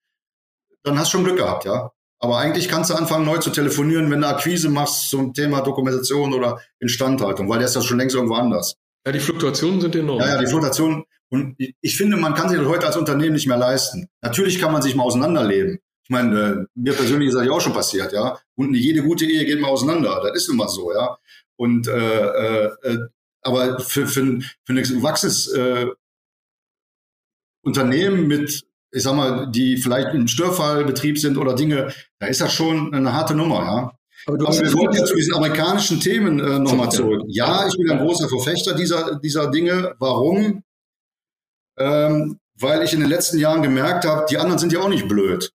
dann 0.83 0.97
hast 0.97 1.13
du 1.13 1.17
schon 1.17 1.25
Glück 1.25 1.37
gehabt, 1.37 1.65
ja. 1.65 1.91
Aber 2.21 2.39
eigentlich 2.39 2.67
kannst 2.67 2.89
du 2.89 2.95
anfangen, 2.95 3.25
neu 3.25 3.37
zu 3.37 3.51
telefonieren, 3.51 4.09
wenn 4.11 4.21
du 4.21 4.27
Akquise 4.27 4.69
machst 4.69 5.09
zum 5.09 5.33
Thema 5.33 5.61
Dokumentation 5.61 6.33
oder 6.33 6.59
Instandhaltung, 6.79 7.47
weil 7.47 7.59
der 7.59 7.67
ist 7.67 7.75
ja 7.75 7.81
schon 7.81 7.97
längst 7.97 8.15
irgendwo 8.15 8.35
anders. 8.35 8.75
Ja, 9.05 9.11
die 9.11 9.19
Fluktuationen 9.19 9.81
sind 9.81 9.95
enorm. 9.95 10.19
Ja, 10.19 10.35
ja, 10.35 10.39
die 10.39 10.47
Fluktuationen. 10.47 11.03
Und 11.29 11.55
ich 11.57 11.95
finde, 11.95 12.17
man 12.17 12.33
kann 12.33 12.49
sich 12.49 12.57
das 12.57 12.67
heute 12.67 12.87
als 12.87 12.97
Unternehmen 12.97 13.33
nicht 13.33 13.47
mehr 13.47 13.57
leisten. 13.57 14.07
Natürlich 14.21 14.59
kann 14.59 14.71
man 14.71 14.81
sich 14.81 14.95
mal 14.95 15.03
auseinanderleben. 15.03 15.79
Ich 16.03 16.09
meine, 16.09 16.39
äh, 16.39 16.65
mir 16.73 16.93
persönlich 16.93 17.29
ist 17.29 17.35
das 17.35 17.45
ja 17.45 17.51
auch 17.51 17.61
schon 17.61 17.73
passiert, 17.73 18.11
ja. 18.13 18.39
Und 18.55 18.73
jede 18.73 19.03
gute 19.03 19.25
Ehe 19.25 19.45
geht 19.45 19.61
mal 19.61 19.67
auseinander. 19.69 20.21
Das 20.23 20.35
ist 20.35 20.51
mal 20.53 20.67
so, 20.67 20.91
ja. 20.91 21.17
Und 21.55 21.87
äh, 21.87 22.65
äh, 22.65 23.07
aber 23.41 23.79
für, 23.79 24.07
für, 24.07 24.41
für 24.65 24.73
ein 24.73 24.75
gewachsenes 24.75 25.47
äh, 25.49 25.87
Unternehmen 27.63 28.27
mit, 28.27 28.65
ich 28.91 29.03
sag 29.03 29.15
mal, 29.15 29.51
die 29.51 29.77
vielleicht 29.77 30.13
im 30.15 30.27
Störfallbetrieb 30.27 31.19
sind 31.19 31.37
oder 31.37 31.53
Dinge, 31.55 31.93
da 32.19 32.27
ist 32.27 32.41
das 32.41 32.53
schon 32.53 32.93
eine 32.93 33.13
harte 33.13 33.35
Nummer, 33.35 33.63
ja. 33.63 33.98
Aber, 34.25 34.37
du 34.37 34.45
Aber 34.47 34.59
wir 34.59 34.73
wollten 34.73 34.97
ja 34.97 35.05
zu 35.05 35.15
diesen 35.15 35.33
amerikanischen 35.33 35.99
Themen 35.99 36.39
äh, 36.39 36.59
nochmal 36.59 36.91
zurück. 36.91 37.23
Ja, 37.27 37.67
ich 37.67 37.75
bin 37.77 37.89
ein 37.89 37.99
großer 37.99 38.27
Verfechter 38.29 38.73
dieser, 38.73 39.19
dieser 39.19 39.49
Dinge. 39.49 39.95
Warum? 39.99 40.63
Ähm, 41.77 42.39
weil 42.59 42.83
ich 42.83 42.93
in 42.93 42.99
den 42.99 43.09
letzten 43.09 43.39
Jahren 43.39 43.61
gemerkt 43.61 44.05
habe, 44.05 44.25
die 44.29 44.37
anderen 44.37 44.59
sind 44.59 44.73
ja 44.73 44.79
auch 44.79 44.89
nicht 44.89 45.07
blöd. 45.07 45.51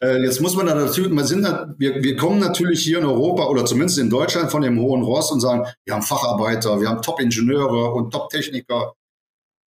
Äh, 0.00 0.22
jetzt 0.22 0.40
muss 0.40 0.56
man 0.56 0.66
da 0.66 0.74
natürlich, 0.74 1.12
man 1.12 1.26
sind, 1.26 1.44
wir, 1.76 2.02
wir 2.02 2.16
kommen 2.16 2.38
natürlich 2.38 2.82
hier 2.82 2.98
in 2.98 3.04
Europa 3.04 3.46
oder 3.46 3.64
zumindest 3.64 3.98
in 3.98 4.10
Deutschland 4.10 4.50
von 4.50 4.62
dem 4.62 4.80
hohen 4.80 5.02
Ross 5.02 5.30
und 5.30 5.40
sagen, 5.40 5.66
wir 5.84 5.94
haben 5.94 6.02
Facharbeiter, 6.02 6.80
wir 6.80 6.88
haben 6.88 7.02
Top-Ingenieure 7.02 7.92
und 7.92 8.12
Top-Techniker. 8.12 8.94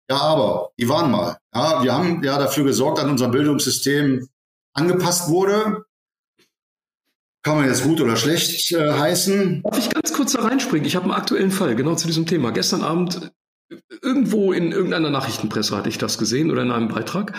Ja, 0.09 0.17
aber 0.17 0.71
die 0.79 0.87
waren 0.87 1.11
mal. 1.11 1.37
Ja, 1.53 1.83
wir 1.83 1.93
haben 1.93 2.23
ja 2.23 2.37
dafür 2.37 2.65
gesorgt, 2.65 2.99
dass 2.99 3.05
unser 3.05 3.29
Bildungssystem 3.29 4.27
angepasst 4.73 5.29
wurde 5.29 5.85
kann 7.43 7.57
man 7.57 7.67
jetzt 7.67 7.83
gut 7.83 8.01
oder 8.01 8.15
schlecht 8.15 8.71
äh, 8.71 8.93
heißen? 8.93 9.61
Darf 9.63 9.77
ich 9.77 9.89
ganz 9.89 10.13
kurz 10.13 10.31
da 10.31 10.41
reinspringen? 10.41 10.87
Ich 10.87 10.95
habe 10.95 11.05
einen 11.05 11.13
aktuellen 11.13 11.51
Fall, 11.51 11.75
genau 11.75 11.95
zu 11.95 12.07
diesem 12.07 12.25
Thema. 12.25 12.51
Gestern 12.51 12.81
Abend 12.81 13.31
irgendwo 14.01 14.53
in 14.53 14.71
irgendeiner 14.71 15.09
Nachrichtenpresse 15.09 15.75
hatte 15.75 15.89
ich 15.89 15.97
das 15.97 16.17
gesehen 16.17 16.51
oder 16.51 16.61
in 16.61 16.71
einem 16.71 16.87
Beitrag. 16.87 17.37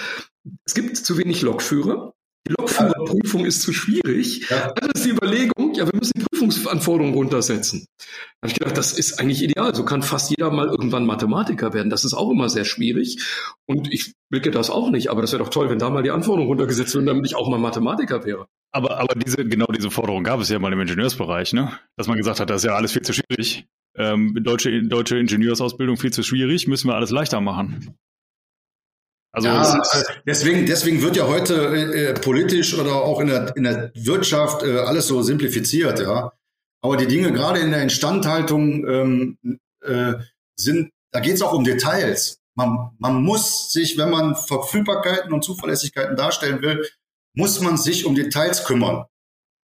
Es 0.64 0.74
gibt 0.74 0.96
zu 0.96 1.16
wenig 1.16 1.42
Lokführer 1.42 2.12
Die 2.46 2.52
Lokführerprüfung 2.58 3.46
ist 3.46 3.62
zu 3.62 3.72
schwierig. 3.72 4.50
Ja. 4.50 4.72
Also 4.72 4.90
ist 4.94 5.04
die 5.06 5.10
Überlegung, 5.10 5.74
ja, 5.74 5.86
wir 5.86 5.98
müssen 5.98 6.12
die 6.16 6.24
Prüfungsanforderungen 6.24 7.14
runtersetzen. 7.14 7.86
Da 7.96 8.04
habe 8.42 8.48
ich 8.48 8.58
gedacht, 8.58 8.76
das 8.76 8.92
ist 8.92 9.18
eigentlich 9.18 9.42
ideal. 9.42 9.74
So 9.74 9.86
kann 9.86 10.02
fast 10.02 10.28
jeder 10.28 10.50
mal 10.50 10.66
irgendwann 10.66 11.06
Mathematiker 11.06 11.72
werden. 11.72 11.88
Das 11.88 12.04
ist 12.04 12.12
auch 12.12 12.30
immer 12.30 12.50
sehr 12.50 12.66
schwierig. 12.66 13.22
Und 13.66 13.90
ich 13.90 14.12
blicke 14.28 14.50
das 14.50 14.68
auch 14.68 14.90
nicht. 14.90 15.08
Aber 15.08 15.22
das 15.22 15.32
wäre 15.32 15.42
doch 15.42 15.50
toll, 15.50 15.70
wenn 15.70 15.78
da 15.78 15.88
mal 15.88 16.02
die 16.02 16.10
Anforderungen 16.10 16.48
runtergesetzt 16.48 16.94
würden, 16.94 17.06
damit 17.06 17.24
ich 17.24 17.36
auch 17.36 17.48
mal 17.48 17.58
Mathematiker 17.58 18.26
wäre. 18.26 18.46
Aber, 18.74 18.98
aber 18.98 19.14
diese, 19.14 19.36
genau 19.36 19.66
diese 19.66 19.88
Forderung 19.88 20.24
gab 20.24 20.40
es 20.40 20.48
ja 20.48 20.58
mal 20.58 20.72
im 20.72 20.80
Ingenieursbereich, 20.80 21.52
ne? 21.52 21.78
Dass 21.96 22.08
man 22.08 22.16
gesagt 22.16 22.40
hat, 22.40 22.50
das 22.50 22.62
ist 22.62 22.66
ja 22.66 22.74
alles 22.74 22.92
viel 22.92 23.02
zu 23.02 23.12
schwierig. 23.12 23.68
Ähm, 23.96 24.36
deutsche, 24.42 24.82
deutsche 24.82 25.16
Ingenieursausbildung 25.16 25.96
viel 25.96 26.12
zu 26.12 26.24
schwierig, 26.24 26.66
müssen 26.66 26.88
wir 26.88 26.96
alles 26.96 27.10
leichter 27.10 27.40
machen. 27.40 27.96
Also 29.30 29.46
ja, 29.46 29.78
äh, 29.78 30.02
deswegen, 30.26 30.66
deswegen 30.66 31.02
wird 31.02 31.16
ja 31.16 31.28
heute 31.28 31.54
äh, 31.54 32.04
äh, 32.06 32.14
politisch 32.14 32.76
oder 32.76 32.96
auch 32.96 33.20
in 33.20 33.28
der, 33.28 33.56
in 33.56 33.62
der 33.62 33.92
Wirtschaft 33.94 34.64
äh, 34.64 34.78
alles 34.78 35.06
so 35.06 35.22
simplifiziert, 35.22 36.00
ja. 36.00 36.32
Aber 36.82 36.96
die 36.96 37.06
Dinge 37.06 37.32
gerade 37.32 37.60
in 37.60 37.70
der 37.70 37.82
Instandhaltung 37.82 38.88
ähm, 38.88 39.38
äh, 39.82 40.14
sind, 40.56 40.90
da 41.12 41.20
geht 41.20 41.34
es 41.34 41.42
auch 41.42 41.52
um 41.52 41.62
Details. 41.62 42.40
Man, 42.56 42.90
man 42.98 43.22
muss 43.22 43.72
sich, 43.72 43.96
wenn 43.98 44.10
man 44.10 44.34
Verfügbarkeiten 44.34 45.32
und 45.32 45.44
Zuverlässigkeiten 45.44 46.16
darstellen 46.16 46.60
will, 46.60 46.84
muss 47.34 47.60
man 47.60 47.76
sich 47.76 48.06
um 48.06 48.14
Details 48.14 48.64
kümmern. 48.64 49.04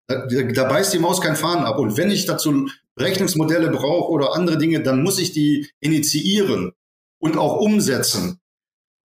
Da, 0.08 0.26
da 0.26 0.64
beißt 0.64 0.92
die 0.94 0.98
Maus 0.98 1.20
kein 1.20 1.36
Faden 1.36 1.64
ab. 1.64 1.78
Und 1.78 1.96
wenn 1.96 2.10
ich 2.10 2.26
dazu 2.26 2.68
Rechnungsmodelle 2.98 3.70
brauche 3.70 4.10
oder 4.10 4.34
andere 4.34 4.58
Dinge, 4.58 4.82
dann 4.82 5.02
muss 5.02 5.18
ich 5.18 5.32
die 5.32 5.70
initiieren 5.80 6.72
und 7.20 7.36
auch 7.36 7.56
umsetzen. 7.60 8.40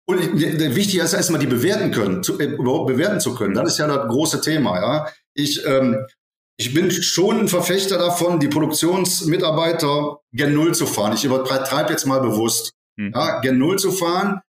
Und 0.06 0.18
wichtig 0.38 1.00
ist 1.00 1.14
erstmal 1.14 1.40
die 1.40 1.46
bewerten 1.46 1.90
können, 1.90 2.22
zu, 2.22 2.38
äh, 2.38 2.44
überhaupt 2.44 2.88
bewerten 2.88 3.20
zu 3.20 3.34
können. 3.34 3.54
Das 3.54 3.72
ist 3.72 3.78
ja 3.78 3.86
das 3.86 4.06
große 4.08 4.40
Thema. 4.42 4.76
Ja, 4.76 5.08
ich 5.34 5.64
ähm, 5.66 6.06
ich 6.56 6.72
bin 6.72 6.90
schon 6.90 7.40
ein 7.40 7.48
Verfechter 7.48 7.98
davon, 7.98 8.38
die 8.38 8.48
Produktionsmitarbeiter 8.48 10.20
gen 10.32 10.54
Null 10.54 10.74
zu 10.74 10.86
fahren. 10.86 11.14
Ich 11.14 11.24
übertreibe 11.24 11.90
jetzt 11.90 12.06
mal 12.06 12.20
bewusst. 12.20 12.74
Hm. 12.96 13.12
Ja, 13.12 13.40
gen 13.40 13.58
Null 13.58 13.78
zu 13.78 13.90
fahren, 13.90 14.40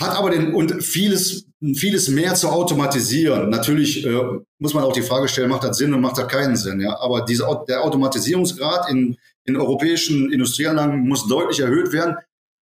hat 0.00 0.16
aber 0.16 0.30
den 0.30 0.54
und 0.54 0.82
vieles 0.82 1.46
vieles 1.74 2.08
mehr 2.08 2.34
zu 2.34 2.48
automatisieren. 2.48 3.50
Natürlich 3.50 4.06
äh, 4.06 4.18
muss 4.58 4.72
man 4.72 4.84
auch 4.84 4.94
die 4.94 5.02
Frage 5.02 5.28
stellen, 5.28 5.50
macht 5.50 5.64
das 5.64 5.76
Sinn 5.76 5.92
und 5.92 6.00
macht 6.00 6.16
das 6.16 6.26
keinen 6.26 6.56
Sinn. 6.56 6.80
Ja, 6.80 6.98
aber 6.98 7.20
diese, 7.20 7.46
der 7.68 7.84
Automatisierungsgrad 7.84 8.90
in, 8.90 9.18
in 9.44 9.56
europäischen 9.56 10.32
Industrieanlagen 10.32 11.06
muss 11.06 11.28
deutlich 11.28 11.60
erhöht 11.60 11.92
werden 11.92 12.16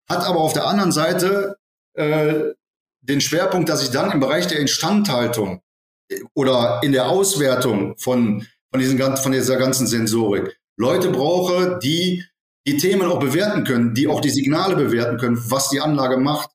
hat 0.08 0.24
aber 0.24 0.40
auf 0.40 0.52
der 0.52 0.66
anderen 0.66 0.92
Seite 0.92 1.56
äh, 1.94 2.52
den 3.00 3.20
Schwerpunkt, 3.20 3.68
dass 3.68 3.82
ich 3.82 3.90
dann 3.90 4.10
im 4.10 4.20
Bereich 4.20 4.46
der 4.46 4.58
Instandhaltung 4.58 5.60
äh, 6.08 6.20
oder 6.34 6.80
in 6.82 6.92
der 6.92 7.08
Auswertung 7.08 7.96
von, 7.98 8.46
von, 8.70 8.80
diesen, 8.80 8.98
von 9.16 9.32
dieser 9.32 9.56
ganzen 9.56 9.86
Sensorik 9.86 10.58
Leute 10.78 11.10
brauche, 11.10 11.78
die 11.82 12.24
die 12.66 12.76
Themen 12.76 13.08
auch 13.08 13.20
bewerten 13.20 13.64
können, 13.64 13.94
die 13.94 14.08
auch 14.08 14.20
die 14.20 14.30
Signale 14.30 14.74
bewerten 14.74 15.18
können, 15.18 15.38
was 15.50 15.70
die 15.70 15.80
Anlage 15.80 16.16
macht. 16.16 16.50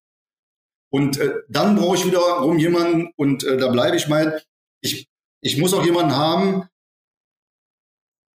Und 0.94 1.18
äh, 1.18 1.42
dann 1.48 1.76
brauche 1.76 1.96
ich 1.96 2.06
wiederum 2.06 2.58
jemanden, 2.58 3.14
und 3.16 3.44
äh, 3.44 3.58
da 3.58 3.70
bleibe 3.70 3.96
ich 3.96 4.08
mal, 4.08 4.42
ich, 4.82 5.10
ich 5.42 5.58
muss 5.58 5.74
auch 5.74 5.86
jemanden 5.86 6.16
haben, 6.16 6.68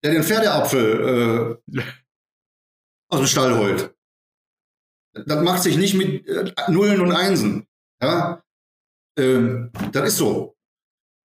der 0.04 0.12
den 0.12 0.24
Pferdeapfel 0.24 1.60
äh, 1.72 1.82
aus 3.10 3.20
dem 3.20 3.28
Stall 3.28 3.58
holt. 3.58 3.96
Das 5.26 5.44
macht 5.44 5.64
sich 5.64 5.78
nicht 5.78 5.96
mit 5.96 6.28
äh, 6.28 6.54
Nullen 6.70 7.02
und 7.02 7.12
Einsen. 7.12 7.68
Ja, 8.02 8.44
ähm, 9.18 9.72
das 9.92 10.10
ist 10.10 10.18
so. 10.18 10.56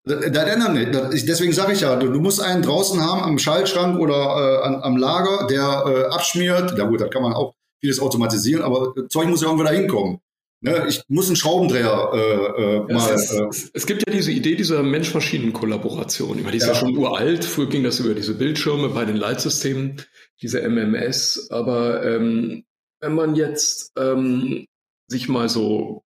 Das, 0.05 0.31
das 0.31 0.45
ändert 0.49 0.73
nicht. 0.75 0.95
Das, 0.95 1.15
ich, 1.15 1.27
deswegen 1.27 1.53
sage 1.53 1.73
ich 1.73 1.81
ja, 1.81 1.97
du, 1.97 2.11
du, 2.11 2.21
musst 2.21 2.41
einen 2.41 2.63
draußen 2.63 3.01
haben 3.01 3.23
am 3.23 3.39
Schaltschrank 3.39 3.99
oder 3.99 4.15
äh, 4.15 4.67
an, 4.67 4.83
am 4.83 4.97
Lager, 4.97 5.47
der 5.49 5.85
äh, 5.87 6.05
abschmiert. 6.15 6.77
Ja 6.79 6.85
gut, 6.85 7.01
da 7.01 7.09
kann 7.09 7.23
man 7.23 7.35
auch 7.35 7.55
vieles 7.81 8.01
automatisieren, 8.01 8.63
aber 8.63 8.95
Zeug 9.09 9.29
muss 9.29 9.43
ja 9.43 9.49
irgendwo 9.49 9.65
da 9.65 9.71
hinkommen. 9.71 10.21
Ne, 10.61 10.87
ich 10.89 11.03
muss 11.09 11.29
einen 11.29 11.37
Schraubendreher 11.37 12.11
äh, 12.13 12.63
äh, 12.63 12.93
mal. 12.93 13.15
Es, 13.15 13.31
ist, 13.31 13.33
äh, 13.33 13.71
es, 13.75 13.87
gibt 13.87 14.05
ja 14.07 14.13
diese 14.13 14.33
Idee 14.33 14.57
dieser 14.57 14.83
Mensch-Maschinen-Kollaboration. 14.83 16.39
Die 16.39 16.57
ist 16.57 16.67
ja. 16.67 16.73
ja 16.73 16.75
schon 16.75 16.97
uralt. 16.97 17.45
Früher 17.45 17.69
ging 17.69 17.85
das 17.85 18.01
über 18.01 18.15
diese 18.15 18.35
Bildschirme 18.35 18.89
bei 18.89 19.05
den 19.05 19.17
Leitsystemen, 19.17 20.03
diese 20.43 20.61
MMS. 20.69 21.49
Aber 21.51 22.05
ähm, 22.05 22.65
wenn 23.01 23.15
man 23.15 23.37
jetzt 23.37 23.93
ähm, 23.97 24.67
sich 25.07 25.29
mal 25.29 25.49
so 25.49 26.03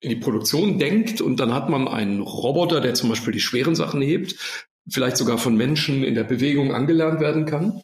in 0.00 0.10
die 0.10 0.16
Produktion 0.16 0.78
denkt 0.78 1.20
und 1.20 1.38
dann 1.38 1.54
hat 1.54 1.68
man 1.68 1.86
einen 1.86 2.22
Roboter, 2.22 2.80
der 2.80 2.94
zum 2.94 3.10
Beispiel 3.10 3.32
die 3.32 3.40
schweren 3.40 3.76
Sachen 3.76 4.02
hebt, 4.02 4.34
vielleicht 4.88 5.16
sogar 5.16 5.38
von 5.38 5.56
Menschen 5.56 6.02
in 6.02 6.14
der 6.14 6.24
Bewegung 6.24 6.74
angelernt 6.74 7.20
werden 7.20 7.44
kann 7.44 7.82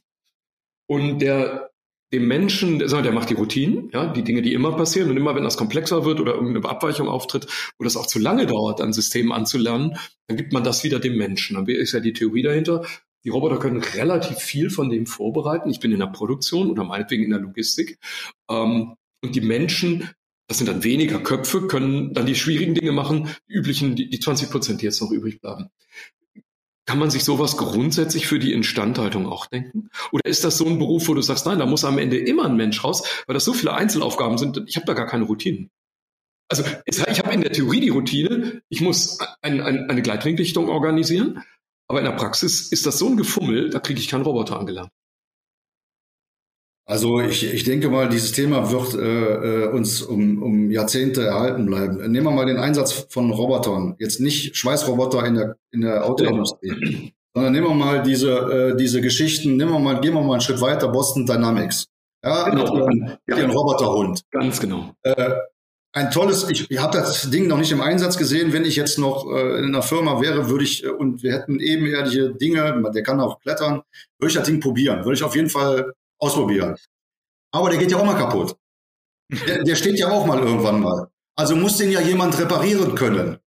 und 0.88 1.20
der 1.20 1.70
dem 2.16 2.26
Menschen, 2.26 2.78
der 2.78 3.12
macht 3.12 3.28
die 3.28 3.34
Routinen, 3.34 3.90
ja, 3.92 4.06
die 4.06 4.24
Dinge, 4.24 4.40
die 4.40 4.54
immer 4.54 4.72
passieren 4.72 5.10
und 5.10 5.16
immer, 5.16 5.34
wenn 5.34 5.44
das 5.44 5.58
komplexer 5.58 6.04
wird 6.04 6.18
oder 6.18 6.34
irgendeine 6.34 6.66
Abweichung 6.68 7.08
auftritt, 7.08 7.46
wo 7.78 7.84
das 7.84 7.96
auch 7.96 8.06
zu 8.06 8.18
lange 8.18 8.46
dauert, 8.46 8.80
ein 8.80 8.94
System 8.94 9.32
anzulernen, 9.32 9.96
dann 10.26 10.36
gibt 10.36 10.52
man 10.52 10.64
das 10.64 10.82
wieder 10.82 10.98
dem 10.98 11.16
Menschen. 11.16 11.56
Dann 11.56 11.66
ist 11.66 11.92
ja 11.92 12.00
die 12.00 12.14
Theorie 12.14 12.42
dahinter, 12.42 12.86
die 13.24 13.28
Roboter 13.28 13.58
können 13.58 13.82
relativ 13.82 14.38
viel 14.38 14.70
von 14.70 14.88
dem 14.88 15.06
vorbereiten. 15.06 15.68
Ich 15.68 15.80
bin 15.80 15.92
in 15.92 15.98
der 15.98 16.06
Produktion 16.06 16.70
oder 16.70 16.84
meinetwegen 16.84 17.24
in 17.24 17.30
der 17.30 17.40
Logistik. 17.40 17.98
Ähm, 18.48 18.94
und 19.22 19.34
die 19.34 19.40
Menschen, 19.40 20.08
das 20.48 20.58
sind 20.58 20.68
dann 20.68 20.84
weniger 20.84 21.18
Köpfe, 21.18 21.66
können 21.66 22.14
dann 22.14 22.24
die 22.24 22.36
schwierigen 22.36 22.74
Dinge 22.74 22.92
machen, 22.92 23.28
die 23.48 23.54
üblichen, 23.54 23.96
die, 23.96 24.08
die 24.08 24.20
20 24.20 24.50
Prozent, 24.50 24.80
die 24.80 24.86
jetzt 24.86 25.02
noch 25.02 25.10
übrig 25.10 25.40
bleiben. 25.40 25.70
Kann 26.86 27.00
man 27.00 27.10
sich 27.10 27.24
sowas 27.24 27.56
grundsätzlich 27.56 28.28
für 28.28 28.38
die 28.38 28.52
Instandhaltung 28.52 29.26
auch 29.26 29.46
denken? 29.46 29.90
Oder 30.12 30.24
ist 30.26 30.44
das 30.44 30.56
so 30.56 30.66
ein 30.66 30.78
Beruf, 30.78 31.08
wo 31.08 31.14
du 31.14 31.20
sagst, 31.20 31.44
nein, 31.44 31.58
da 31.58 31.66
muss 31.66 31.84
am 31.84 31.98
Ende 31.98 32.16
immer 32.16 32.44
ein 32.46 32.56
Mensch 32.56 32.84
raus, 32.84 33.02
weil 33.26 33.34
das 33.34 33.44
so 33.44 33.52
viele 33.52 33.74
Einzelaufgaben 33.74 34.38
sind, 34.38 34.62
ich 34.68 34.76
habe 34.76 34.86
da 34.86 34.94
gar 34.94 35.06
keine 35.06 35.24
Routinen. 35.24 35.70
Also 36.48 36.62
ich 36.84 37.00
habe 37.02 37.34
in 37.34 37.40
der 37.40 37.52
Theorie 37.52 37.80
die 37.80 37.88
Routine, 37.88 38.62
ich 38.68 38.80
muss 38.80 39.18
ein, 39.42 39.60
ein, 39.60 39.90
eine 39.90 40.02
Gleitringdichtung 40.02 40.68
organisieren, 40.68 41.42
aber 41.88 41.98
in 41.98 42.04
der 42.04 42.12
Praxis 42.12 42.70
ist 42.70 42.86
das 42.86 42.98
so 42.98 43.08
ein 43.08 43.16
Gefummel, 43.16 43.70
da 43.70 43.80
kriege 43.80 43.98
ich 43.98 44.06
keinen 44.08 44.22
Roboter 44.22 44.58
angelernt. 44.58 44.90
Also 46.88 47.20
ich, 47.20 47.52
ich 47.52 47.64
denke 47.64 47.90
mal, 47.90 48.08
dieses 48.08 48.30
Thema 48.30 48.70
wird 48.70 48.94
äh, 48.94 49.64
äh, 49.64 49.68
uns 49.68 50.02
um, 50.02 50.40
um 50.40 50.70
Jahrzehnte 50.70 51.24
erhalten 51.24 51.66
bleiben. 51.66 51.96
Nehmen 52.12 52.26
wir 52.26 52.30
mal 52.30 52.46
den 52.46 52.58
Einsatz 52.58 53.06
von 53.10 53.30
Robotern. 53.32 53.96
Jetzt 53.98 54.20
nicht 54.20 54.56
Schweißroboter 54.56 55.26
in 55.26 55.34
der, 55.34 55.56
in 55.72 55.80
der 55.80 56.06
Autoindustrie, 56.06 57.12
sondern 57.34 57.52
nehmen 57.52 57.66
wir 57.66 57.74
mal 57.74 58.02
diese, 58.04 58.30
äh, 58.30 58.76
diese 58.76 59.00
Geschichten, 59.00 59.56
nehmen 59.56 59.72
wir 59.72 59.80
mal, 59.80 60.00
gehen 60.00 60.14
wir 60.14 60.22
mal 60.22 60.34
einen 60.34 60.40
Schritt 60.40 60.60
weiter, 60.60 60.86
Boston 60.86 61.26
Dynamics. 61.26 61.88
Ja, 62.24 62.48
genau. 62.50 62.76
ihren, 62.76 63.18
ihren 63.26 63.50
Roboterhund. 63.50 64.22
Ganz 64.30 64.60
genau. 64.60 64.94
Äh, 65.02 65.32
ein 65.92 66.10
tolles, 66.12 66.48
ich, 66.48 66.70
ich 66.70 66.78
habe 66.78 66.98
das 66.98 67.30
Ding 67.30 67.48
noch 67.48 67.58
nicht 67.58 67.72
im 67.72 67.80
Einsatz 67.80 68.16
gesehen. 68.16 68.52
Wenn 68.52 68.64
ich 68.64 68.76
jetzt 68.76 68.98
noch 68.98 69.26
äh, 69.32 69.58
in 69.58 69.66
einer 69.66 69.82
Firma 69.82 70.20
wäre, 70.20 70.48
würde 70.48 70.62
ich, 70.62 70.84
äh, 70.84 70.88
und 70.88 71.24
wir 71.24 71.32
hätten 71.32 71.58
ebenerdige 71.58 72.34
Dinge, 72.34 72.80
der 72.94 73.02
kann 73.02 73.18
auch 73.18 73.40
klettern, 73.40 73.82
würde 74.18 74.28
ich 74.28 74.34
das 74.34 74.46
Ding 74.46 74.60
probieren. 74.60 75.04
Würde 75.04 75.14
ich 75.14 75.24
auf 75.24 75.34
jeden 75.34 75.50
Fall 75.50 75.92
ausprobieren. 76.18 76.76
Aber 77.52 77.70
der 77.70 77.78
geht 77.78 77.90
ja 77.90 77.98
auch 77.98 78.04
mal 78.04 78.18
kaputt. 78.18 78.56
Der, 79.46 79.64
der 79.64 79.76
steht 79.76 79.98
ja 79.98 80.10
auch 80.10 80.26
mal 80.26 80.38
irgendwann 80.38 80.80
mal. 80.80 81.08
Also 81.36 81.56
muss 81.56 81.76
den 81.78 81.90
ja 81.90 82.00
jemand 82.00 82.38
reparieren 82.38 82.94
können. 82.94 83.38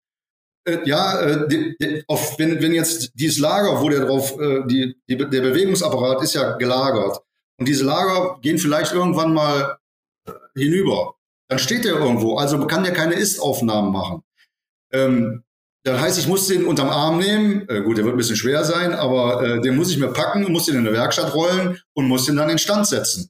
Äh, 0.66 0.80
ja, 0.86 1.20
äh, 1.22 1.48
die, 1.48 1.76
die, 1.80 2.04
auf, 2.08 2.38
wenn, 2.38 2.62
wenn 2.62 2.74
jetzt 2.74 3.12
dieses 3.16 3.40
Lager, 3.40 3.82
wo 3.82 3.90
der 3.90 4.06
drauf, 4.06 4.38
äh, 4.40 4.66
die, 4.68 4.96
die, 5.08 5.18
der 5.18 5.42
Bewegungsapparat 5.42 6.22
ist 6.22 6.36
ja 6.36 6.58
gelagert. 6.58 7.20
Und 7.58 7.68
diese 7.68 7.86
Lager 7.86 8.40
gehen 8.42 8.58
vielleicht 8.58 8.94
irgendwann 8.94 9.34
mal 9.34 9.78
äh, 10.28 10.32
hinüber. 10.56 11.16
Dann 11.50 11.60
steht 11.60 11.86
der 11.86 11.94
irgendwo. 11.94 12.38
Also 12.38 12.66
kann 12.68 12.84
der 12.84 12.94
keine 12.94 13.16
Ist-Aufnahmen 13.16 13.92
machen. 13.92 14.24
Ähm, 14.92 15.44
das 15.84 16.02
heißt, 16.02 16.20
ich 16.20 16.28
muss 16.28 16.48
den 16.48 16.66
unterm 16.66 16.90
Arm 16.90 17.20
nehmen. 17.20 17.68
Äh, 17.70 17.82
gut, 17.82 17.98
der 17.98 18.06
wird 18.06 18.16
ein 18.16 18.18
bisschen 18.18 18.36
schwer 18.36 18.64
sein, 18.64 18.94
aber 18.94 19.44
äh, 19.44 19.62
den 19.62 19.76
muss 19.78 19.92
ich 19.92 19.98
mir 19.98 20.12
packen, 20.12 20.52
muss 20.52 20.66
den 20.66 20.76
in 20.76 20.88
eine 20.88 20.96
Werkstatt 20.96 21.34
rollen 21.34 21.82
und 21.94 22.08
muss 22.08 22.26
den 22.26 22.36
dann 22.36 22.50
in 22.50 22.58
Stand 22.58 22.88
setzen. 22.88 23.30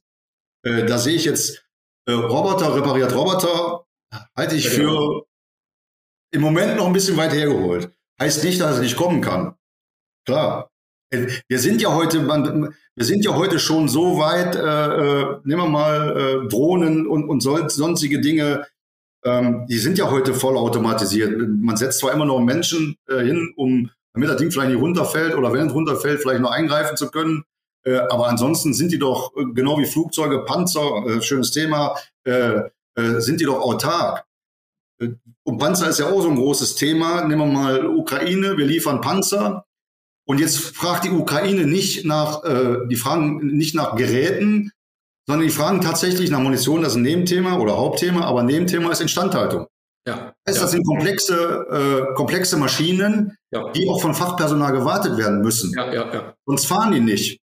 Äh, 0.64 0.84
da 0.84 0.98
sehe 0.98 1.14
ich 1.14 1.24
jetzt 1.24 1.64
äh, 2.06 2.12
Roboter, 2.12 2.74
repariert 2.74 3.14
Roboter, 3.14 3.84
halte 4.36 4.56
ich 4.56 4.68
für 4.68 5.24
im 6.32 6.40
Moment 6.40 6.76
noch 6.76 6.86
ein 6.86 6.92
bisschen 6.92 7.16
weit 7.16 7.32
hergeholt. 7.32 7.90
Heißt 8.20 8.44
nicht, 8.44 8.60
dass 8.60 8.76
er 8.76 8.82
nicht 8.82 8.96
kommen 8.96 9.20
kann. 9.20 9.54
Klar. 10.26 10.70
Äh, 11.12 11.28
wir 11.48 11.58
sind 11.60 11.80
ja 11.80 11.94
heute, 11.94 12.26
wir 12.26 13.04
sind 13.04 13.24
ja 13.24 13.34
heute 13.34 13.60
schon 13.60 13.88
so 13.88 14.18
weit, 14.18 14.56
äh, 14.56 15.40
nehmen 15.44 15.62
wir 15.62 15.68
mal 15.68 16.48
Drohnen 16.48 17.06
und, 17.06 17.28
und 17.28 17.40
sonstige 17.40 18.20
Dinge, 18.20 18.66
ähm, 19.24 19.66
die 19.68 19.78
sind 19.78 19.98
ja 19.98 20.10
heute 20.10 20.34
voll 20.34 20.56
automatisiert. 20.56 21.32
Man 21.48 21.76
setzt 21.76 21.98
zwar 21.98 22.12
immer 22.12 22.24
noch 22.24 22.40
Menschen 22.40 22.96
äh, 23.08 23.18
hin, 23.18 23.52
um 23.56 23.90
damit 24.12 24.28
das 24.28 24.36
Ding 24.38 24.50
vielleicht 24.50 24.70
nicht 24.70 24.80
runterfällt 24.80 25.34
oder 25.34 25.52
wenn 25.52 25.68
es 25.68 25.74
runterfällt, 25.74 26.20
vielleicht 26.20 26.40
noch 26.40 26.50
eingreifen 26.50 26.96
zu 26.96 27.10
können. 27.10 27.44
Äh, 27.84 27.96
aber 27.96 28.28
ansonsten 28.28 28.74
sind 28.74 28.92
die 28.92 28.98
doch, 28.98 29.32
äh, 29.36 29.44
genau 29.54 29.78
wie 29.78 29.86
Flugzeuge, 29.86 30.44
Panzer, 30.44 31.04
äh, 31.06 31.22
schönes 31.22 31.50
Thema, 31.50 31.96
äh, 32.24 32.62
äh, 32.96 33.20
sind 33.20 33.40
die 33.40 33.44
doch 33.44 33.60
autark. 33.60 34.24
und 35.44 35.56
Panzer 35.58 35.88
ist 35.88 35.98
ja 35.98 36.10
auch 36.10 36.20
so 36.20 36.28
ein 36.28 36.36
großes 36.36 36.74
Thema. 36.74 37.24
Nehmen 37.24 37.40
wir 37.40 37.46
mal 37.46 37.86
Ukraine, 37.86 38.58
wir 38.58 38.66
liefern 38.66 39.00
Panzer. 39.00 39.64
Und 40.26 40.40
jetzt 40.40 40.58
fragt 40.58 41.04
die 41.04 41.10
Ukraine 41.10 41.66
nicht 41.66 42.04
nach, 42.04 42.42
die 42.86 42.96
fragen 42.96 43.38
nicht 43.56 43.74
nach 43.74 43.96
Geräten, 43.96 44.72
sondern 45.26 45.46
die 45.46 45.52
fragen 45.52 45.80
tatsächlich 45.80 46.30
nach 46.30 46.40
Munition, 46.40 46.82
das 46.82 46.92
ist 46.92 46.96
ein 46.96 47.02
Nebenthema 47.02 47.58
oder 47.58 47.76
Hauptthema, 47.76 48.24
aber 48.24 48.42
Nebenthema 48.42 48.90
ist 48.90 49.00
Instandhaltung. 49.00 49.66
Ja. 50.06 50.34
Das, 50.44 50.56
ja. 50.56 50.62
das 50.62 50.70
sind 50.72 50.86
komplexe, 50.86 52.08
äh, 52.10 52.14
komplexe 52.14 52.56
Maschinen, 52.56 53.36
ja. 53.52 53.70
die 53.72 53.88
auch 53.88 54.00
von 54.00 54.14
Fachpersonal 54.14 54.72
gewartet 54.72 55.16
werden 55.18 55.42
müssen. 55.42 55.72
Ja, 55.76 55.92
ja, 55.92 56.12
ja. 56.12 56.34
Sonst 56.46 56.66
fahren 56.66 56.92
die 56.92 57.00
nicht. 57.00 57.40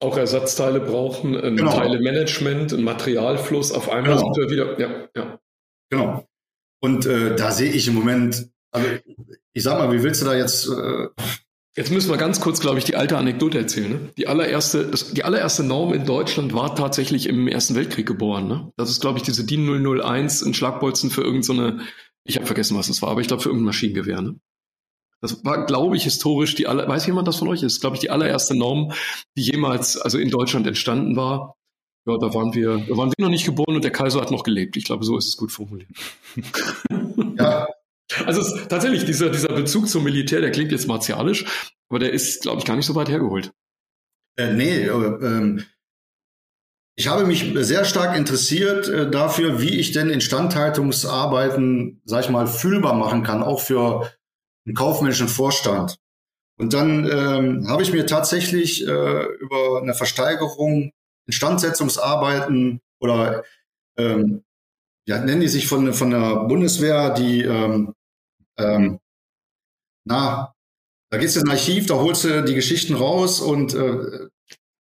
Auch 0.00 0.16
Ersatzteile 0.16 0.80
brauchen, 0.80 1.36
ein 1.36 1.56
genau. 1.56 1.72
Teilemanagement, 1.72 2.72
ein 2.72 2.82
Materialfluss. 2.82 3.72
Auf 3.72 3.88
einmal 3.88 4.16
genau. 4.16 4.32
sind 4.32 4.36
wir 4.36 4.50
wieder. 4.50 4.80
Ja, 4.80 5.08
ja. 5.14 5.38
Genau. 5.90 6.26
Und 6.82 7.06
äh, 7.06 7.36
da 7.36 7.52
sehe 7.52 7.70
ich 7.70 7.86
im 7.86 7.94
Moment, 7.94 8.48
also 8.72 8.88
ich 9.52 9.62
sag 9.62 9.78
mal, 9.78 9.92
wie 9.92 10.02
willst 10.02 10.22
du 10.22 10.26
da 10.26 10.34
jetzt 10.34 10.66
äh, 10.66 11.08
Jetzt 11.76 11.92
müssen 11.92 12.10
wir 12.10 12.16
ganz 12.16 12.40
kurz, 12.40 12.60
glaube 12.60 12.78
ich, 12.78 12.84
die 12.84 12.96
alte 12.96 13.16
Anekdote 13.16 13.58
erzählen. 13.58 13.90
Ne? 13.90 14.10
Die 14.18 14.26
allererste, 14.26 14.86
das, 14.86 15.12
die 15.12 15.22
allererste 15.22 15.62
Norm 15.62 15.92
in 15.94 16.04
Deutschland 16.04 16.52
war 16.52 16.74
tatsächlich 16.74 17.28
im 17.28 17.46
Ersten 17.46 17.76
Weltkrieg 17.76 18.06
geboren. 18.06 18.48
Ne? 18.48 18.72
Das 18.76 18.90
ist, 18.90 19.00
glaube 19.00 19.18
ich, 19.18 19.22
diese 19.22 19.44
DIN 19.44 19.66
001, 19.66 20.42
ein 20.42 20.54
Schlagbolzen 20.54 21.10
für 21.10 21.22
irgendeine, 21.22 21.78
so 21.78 21.84
ich 22.24 22.36
habe 22.36 22.46
vergessen, 22.46 22.76
was 22.76 22.88
das 22.88 23.02
war, 23.02 23.10
aber 23.10 23.20
ich 23.20 23.28
glaube 23.28 23.42
für 23.42 23.50
irgendein 23.50 23.66
Maschinengewehr. 23.66 24.20
Ne? 24.20 24.40
Das 25.20 25.44
war, 25.44 25.64
glaube 25.66 25.96
ich, 25.96 26.04
historisch 26.04 26.56
die 26.56 26.66
aller, 26.66 26.88
weiß 26.88 27.06
jemand 27.06 27.28
das 27.28 27.36
von 27.36 27.48
euch? 27.48 27.60
Das 27.60 27.74
ist, 27.74 27.80
glaube 27.80 27.96
ich, 27.96 28.00
die 28.00 28.10
allererste 28.10 28.56
Norm, 28.56 28.92
die 29.36 29.42
jemals 29.42 29.96
also 29.96 30.18
in 30.18 30.30
Deutschland 30.30 30.66
entstanden 30.66 31.14
war. 31.16 31.56
Ja, 32.06 32.16
da 32.16 32.32
waren 32.34 32.54
wir, 32.54 32.78
da 32.78 32.96
waren 32.96 33.12
wir 33.16 33.24
noch 33.24 33.30
nicht 33.30 33.44
geboren 33.44 33.76
und 33.76 33.84
der 33.84 33.92
Kaiser 33.92 34.20
hat 34.20 34.30
noch 34.30 34.42
gelebt. 34.42 34.76
Ich 34.76 34.84
glaube, 34.84 35.04
so 35.04 35.18
ist 35.18 35.28
es 35.28 35.36
gut 35.36 35.52
formuliert. 35.52 35.90
Ja, 37.38 37.68
also 38.24 38.40
es, 38.40 38.68
tatsächlich, 38.68 39.04
dieser, 39.04 39.30
dieser 39.30 39.52
Bezug 39.52 39.88
zum 39.88 40.04
Militär, 40.04 40.40
der 40.40 40.50
klingt 40.50 40.72
jetzt 40.72 40.86
martialisch, 40.88 41.44
aber 41.88 41.98
der 41.98 42.12
ist, 42.12 42.42
glaube 42.42 42.58
ich, 42.58 42.64
gar 42.64 42.76
nicht 42.76 42.86
so 42.86 42.94
weit 42.94 43.08
hergeholt. 43.08 43.52
Äh, 44.36 44.52
nee, 44.52 44.86
ähm, 44.86 45.64
ich 46.96 47.08
habe 47.08 47.24
mich 47.24 47.52
sehr 47.54 47.84
stark 47.84 48.16
interessiert 48.16 48.88
äh, 48.88 49.10
dafür, 49.10 49.60
wie 49.60 49.78
ich 49.78 49.92
denn 49.92 50.10
Instandhaltungsarbeiten, 50.10 52.02
sag 52.04 52.24
ich 52.24 52.30
mal, 52.30 52.46
fühlbar 52.46 52.94
machen 52.94 53.22
kann, 53.22 53.42
auch 53.42 53.60
für 53.60 54.10
einen 54.66 54.74
kaufmännischen 54.74 55.28
Vorstand. 55.28 55.96
Und 56.58 56.74
dann 56.74 57.08
ähm, 57.10 57.68
habe 57.68 57.82
ich 57.82 57.92
mir 57.92 58.04
tatsächlich 58.06 58.86
äh, 58.86 59.24
über 59.40 59.80
eine 59.80 59.94
Versteigerung 59.94 60.92
Instandsetzungsarbeiten 61.26 62.80
oder 63.00 63.44
ähm, 63.96 64.44
ja, 65.06 65.18
nennen 65.18 65.40
die 65.40 65.48
sich 65.48 65.66
von, 65.66 65.94
von 65.94 66.10
der 66.10 66.44
Bundeswehr, 66.44 67.14
die 67.14 67.42
ähm, 67.42 67.94
ähm, 68.60 69.00
na, 70.04 70.54
da 71.10 71.18
gehst 71.18 71.36
du 71.36 71.40
ins 71.40 71.50
Archiv, 71.50 71.86
da 71.86 71.94
holst 71.94 72.24
du 72.24 72.42
die 72.44 72.54
Geschichten 72.54 72.94
raus 72.94 73.40
und 73.40 73.74
äh, 73.74 74.28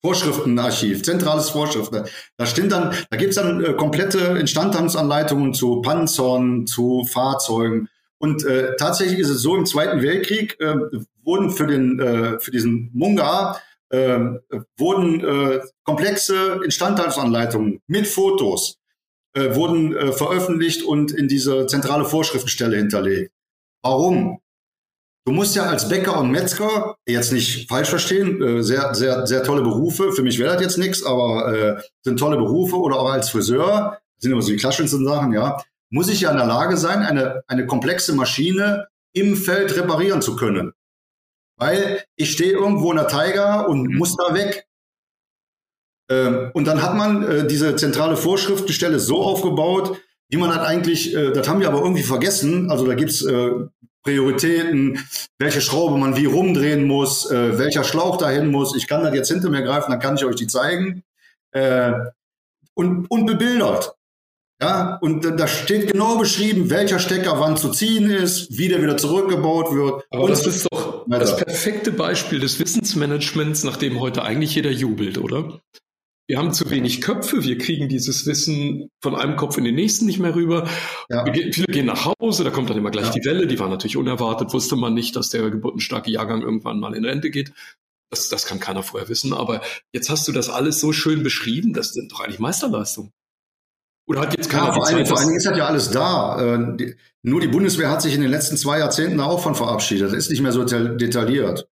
Vorschriftenarchiv, 0.03 1.03
zentrales 1.03 1.49
Vorschriften. 1.49 2.03
Da 2.37 2.45
stimmt 2.45 2.71
dann, 2.71 2.93
da 3.09 3.17
gibt's 3.17 3.35
dann 3.35 3.63
äh, 3.63 3.73
komplette 3.73 4.19
Instandhaltungsanleitungen 4.39 5.53
zu 5.53 5.81
Panzern, 5.81 6.67
zu 6.67 7.05
Fahrzeugen. 7.05 7.89
Und 8.19 8.45
äh, 8.45 8.75
tatsächlich 8.77 9.19
ist 9.19 9.29
es 9.29 9.41
so, 9.41 9.55
im 9.55 9.65
Zweiten 9.65 10.01
Weltkrieg 10.01 10.59
äh, 10.59 10.75
wurden 11.23 11.51
für 11.51 11.67
den 11.67 11.99
äh, 11.99 12.39
für 12.39 12.51
diesen 12.51 12.89
Munga 12.93 13.59
äh, 13.89 14.19
wurden 14.77 15.23
äh, 15.23 15.61
komplexe 15.83 16.61
Instandhaltungsanleitungen 16.63 17.81
mit 17.87 18.07
Fotos 18.07 18.79
äh, 19.33 19.55
wurden 19.55 19.95
äh, 19.95 20.11
veröffentlicht 20.11 20.83
und 20.83 21.11
in 21.11 21.27
diese 21.27 21.67
zentrale 21.67 22.05
Vorschriftenstelle 22.05 22.77
hinterlegt. 22.77 23.31
Warum? 23.83 24.39
Du 25.27 25.33
musst 25.33 25.57
ja 25.57 25.63
als 25.63 25.89
Bäcker 25.89 26.17
und 26.19 26.31
Metzger, 26.31 26.95
jetzt 27.05 27.33
nicht 27.33 27.67
falsch 27.67 27.89
verstehen, 27.89 28.41
äh, 28.41 28.63
sehr, 28.63 28.95
sehr, 28.95 29.27
sehr 29.27 29.43
tolle 29.43 29.61
Berufe. 29.61 30.13
Für 30.13 30.23
mich 30.23 30.39
wäre 30.39 30.53
das 30.53 30.61
jetzt 30.61 30.77
nichts, 30.77 31.03
aber 31.03 31.53
äh, 31.53 31.81
sind 32.01 32.17
tolle 32.17 32.37
Berufe 32.37 32.77
oder 32.77 32.97
auch 32.97 33.11
als 33.11 33.29
Friseur, 33.29 33.97
sind 34.19 34.31
immer 34.31 34.41
so 34.41 34.51
die 34.51 34.55
klassischsten 34.55 35.05
Sachen, 35.05 35.33
ja. 35.33 35.61
Muss 35.89 36.07
ich 36.07 36.21
ja 36.21 36.31
in 36.31 36.37
der 36.37 36.45
Lage 36.45 36.77
sein, 36.77 36.99
eine, 36.99 37.43
eine 37.47 37.65
komplexe 37.65 38.13
Maschine 38.13 38.87
im 39.13 39.35
Feld 39.35 39.75
reparieren 39.75 40.21
zu 40.21 40.37
können. 40.37 40.71
Weil 41.57 42.05
ich 42.15 42.31
stehe 42.31 42.53
irgendwo 42.53 42.91
in 42.91 42.97
der 42.97 43.09
Tiger 43.09 43.67
und 43.67 43.93
muss 43.93 44.15
da 44.15 44.33
weg. 44.33 44.65
Ähm, 46.09 46.51
und 46.53 46.65
dann 46.65 46.81
hat 46.81 46.95
man 46.95 47.23
äh, 47.23 47.47
diese 47.47 47.75
zentrale 47.75 48.15
Vorschriftenstelle 48.15 48.99
so 48.99 49.21
aufgebaut, 49.23 49.99
wie 50.29 50.37
man 50.37 50.53
hat 50.53 50.65
eigentlich, 50.65 51.15
äh, 51.15 51.31
das 51.31 51.47
haben 51.47 51.61
wir 51.61 51.67
aber 51.67 51.79
irgendwie 51.79 52.03
vergessen. 52.03 52.69
Also 52.69 52.85
da 52.85 52.95
gibt's 52.95 53.23
äh, 53.23 53.51
Prioritäten, 54.03 55.05
welche 55.37 55.61
Schraube 55.61 55.97
man 55.97 56.15
wie 56.15 56.25
rumdrehen 56.25 56.85
muss, 56.85 57.29
äh, 57.29 57.57
welcher 57.57 57.83
Schlauch 57.83 58.17
dahin 58.17 58.51
muss. 58.51 58.75
Ich 58.75 58.87
kann 58.87 59.03
das 59.03 59.13
jetzt 59.13 59.29
hinter 59.29 59.49
mir 59.49 59.63
greifen, 59.63 59.91
dann 59.91 59.99
kann 59.99 60.15
ich 60.15 60.25
euch 60.25 60.35
die 60.35 60.47
zeigen. 60.47 61.03
Äh, 61.51 61.91
und, 62.73 63.09
und 63.09 63.25
bebildert. 63.25 63.95
Ja, 64.61 64.97
und 65.01 65.23
da 65.23 65.47
steht 65.47 65.91
genau 65.91 66.17
beschrieben, 66.17 66.69
welcher 66.71 66.97
Stecker 66.99 67.39
wann 67.39 67.57
zu 67.57 67.69
ziehen 67.69 68.09
ist, 68.09 68.57
wie 68.57 68.69
der 68.69 68.81
wieder 68.81 68.97
zurückgebaut 68.97 69.71
wird. 69.71 70.05
Aber 70.09 70.27
das 70.27 70.47
ist 70.47 70.67
doch 70.71 71.05
das 71.07 71.37
perfekte 71.37 71.91
Beispiel 71.91 72.39
des 72.39 72.59
Wissensmanagements, 72.59 73.63
nach 73.63 73.77
dem 73.77 73.99
heute 73.99 74.23
eigentlich 74.23 74.55
jeder 74.55 74.71
jubelt, 74.71 75.19
oder? 75.19 75.59
Wir 76.27 76.37
haben 76.37 76.53
zu 76.53 76.69
wenig 76.69 77.01
Köpfe, 77.01 77.43
wir 77.43 77.57
kriegen 77.57 77.87
dieses 77.87 78.25
Wissen 78.25 78.89
von 79.01 79.15
einem 79.15 79.37
Kopf 79.37 79.57
in 79.57 79.63
den 79.63 79.75
nächsten 79.75 80.05
nicht 80.05 80.19
mehr 80.19 80.35
rüber. 80.35 80.69
Ja. 81.09 81.25
Viele 81.25 81.67
gehen 81.67 81.85
nach 81.85 82.05
Hause, 82.05 82.43
da 82.43 82.49
kommt 82.49 82.69
dann 82.69 82.77
immer 82.77 82.91
gleich 82.91 83.07
ja. 83.07 83.11
die 83.13 83.25
Welle, 83.25 83.47
die 83.47 83.59
war 83.59 83.69
natürlich 83.69 83.95
unerwartet, 83.95 84.53
wusste 84.53 84.75
man 84.75 84.93
nicht, 84.93 85.15
dass 85.15 85.29
der 85.29 85.49
geburtenstarke 85.49 86.11
Jahrgang 86.11 86.41
irgendwann 86.41 86.79
mal 86.79 86.93
in 86.93 87.05
Rente 87.05 87.31
geht. 87.31 87.53
Das, 88.09 88.29
das 88.29 88.45
kann 88.45 88.59
keiner 88.59 88.83
vorher 88.83 89.09
wissen, 89.09 89.33
aber 89.33 89.61
jetzt 89.93 90.09
hast 90.09 90.27
du 90.27 90.31
das 90.31 90.49
alles 90.49 90.79
so 90.79 90.91
schön 90.91 91.23
beschrieben, 91.23 91.73
das 91.73 91.93
sind 91.93 92.11
doch 92.11 92.19
eigentlich 92.19 92.39
Meisterleistungen. 92.39 93.11
Oder 94.07 94.21
hat 94.21 94.37
jetzt 94.37 94.49
keiner 94.49 94.67
ja, 94.67 94.73
vor, 94.73 94.87
allen, 94.87 95.05
vor 95.05 95.17
allen 95.17 95.27
Dingen 95.27 95.37
ist 95.37 95.45
das 95.45 95.57
ja 95.57 95.65
alles 95.65 95.91
da. 95.91 96.55
Äh, 96.55 96.77
die, 96.77 96.95
nur 97.23 97.41
die 97.41 97.49
Bundeswehr 97.49 97.89
hat 97.89 98.01
sich 98.01 98.13
in 98.13 98.21
den 98.21 98.31
letzten 98.31 98.55
zwei 98.55 98.79
Jahrzehnten 98.79 99.19
auch 99.19 99.43
von 99.43 99.53
verabschiedet. 99.53 100.07
Das 100.07 100.17
ist 100.17 100.29
nicht 100.29 100.41
mehr 100.41 100.53
so 100.53 100.63
detailliert. 100.63 101.67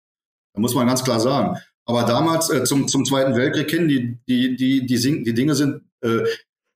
Da 0.53 0.59
muss 0.59 0.75
man 0.75 0.85
ganz 0.85 1.05
klar 1.05 1.21
sagen. 1.21 1.57
Aber 1.87 2.03
damals 2.03 2.49
äh, 2.49 2.63
zum, 2.63 2.87
zum 2.87 3.05
Zweiten 3.05 3.35
Weltkrieg 3.35 3.69
hin, 3.69 3.87
die, 3.87 4.17
die, 4.27 4.55
die, 4.55 4.85
die, 4.85 5.23
die 5.23 5.33
Dinge 5.33 5.55
sind 5.55 5.83
äh, 6.01 6.23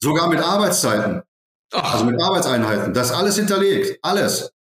sogar 0.02 0.30
mit 0.30 0.40
Arbeitszeiten, 0.40 1.24
Ach. 1.74 1.94
also 1.94 2.06
mit 2.06 2.22
Arbeitseinheiten, 2.22 2.94
das 2.94 3.10
ist 3.10 3.16
alles 3.16 3.36
hinterlegt, 3.36 4.00
alles. 4.02 4.52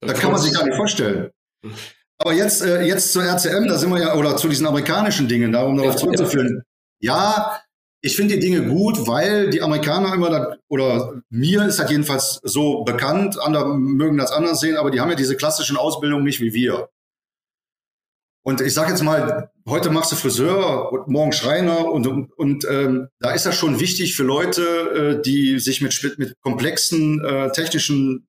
Da 0.00 0.14
kann 0.14 0.32
man 0.32 0.40
sich 0.40 0.52
gar 0.52 0.64
nicht 0.64 0.76
vorstellen. 0.76 1.30
Aber 2.18 2.32
jetzt, 2.32 2.62
äh, 2.62 2.82
jetzt 2.82 3.12
zur 3.12 3.22
RCM, 3.22 3.68
da 3.68 3.78
sind 3.78 3.90
wir 3.90 4.00
ja, 4.00 4.14
oder 4.14 4.36
zu 4.36 4.48
diesen 4.48 4.66
amerikanischen 4.66 5.28
Dingen, 5.28 5.52
darum 5.52 5.76
darauf 5.76 5.96
zurückzuführen. 5.96 6.62
Ja, 7.00 7.60
ich 8.02 8.16
finde 8.16 8.34
die 8.34 8.40
Dinge 8.40 8.66
gut, 8.66 9.06
weil 9.06 9.50
die 9.50 9.62
Amerikaner 9.62 10.14
immer, 10.14 10.30
da, 10.30 10.56
oder 10.68 11.22
mir 11.30 11.66
ist 11.66 11.78
das 11.78 11.90
jedenfalls 11.90 12.40
so 12.42 12.82
bekannt, 12.84 13.38
andere 13.40 13.76
mögen 13.76 14.16
das 14.16 14.32
anders 14.32 14.60
sehen, 14.60 14.76
aber 14.76 14.90
die 14.90 15.00
haben 15.00 15.10
ja 15.10 15.16
diese 15.16 15.36
klassischen 15.36 15.76
Ausbildungen 15.76 16.24
nicht 16.24 16.40
wie 16.40 16.54
wir. 16.54 16.88
Und 18.42 18.60
ich 18.62 18.72
sage 18.72 18.90
jetzt 18.90 19.02
mal, 19.02 19.50
heute 19.68 19.90
machst 19.90 20.12
du 20.12 20.16
Friseur 20.16 20.92
und 20.92 21.08
morgen 21.08 21.32
Schreiner 21.32 21.86
und, 21.86 22.06
und, 22.06 22.64
ähm, 22.68 23.08
da 23.20 23.32
ist 23.32 23.44
das 23.44 23.54
schon 23.54 23.80
wichtig 23.80 24.16
für 24.16 24.22
Leute, 24.22 24.62
äh, 24.62 25.22
die 25.22 25.58
sich 25.58 25.82
mit, 25.82 26.18
mit 26.18 26.34
komplexen 26.40 27.22
äh, 27.22 27.52
technischen 27.52 28.26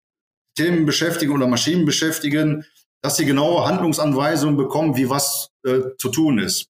Themen 0.57 0.85
beschäftigen 0.85 1.31
oder 1.31 1.47
Maschinen 1.47 1.85
beschäftigen, 1.85 2.65
dass 3.01 3.15
sie 3.17 3.25
genaue 3.25 3.65
Handlungsanweisungen 3.65 4.57
bekommen, 4.57 4.97
wie 4.97 5.09
was 5.09 5.49
äh, 5.65 5.79
zu 5.97 6.09
tun 6.09 6.39
ist. 6.39 6.67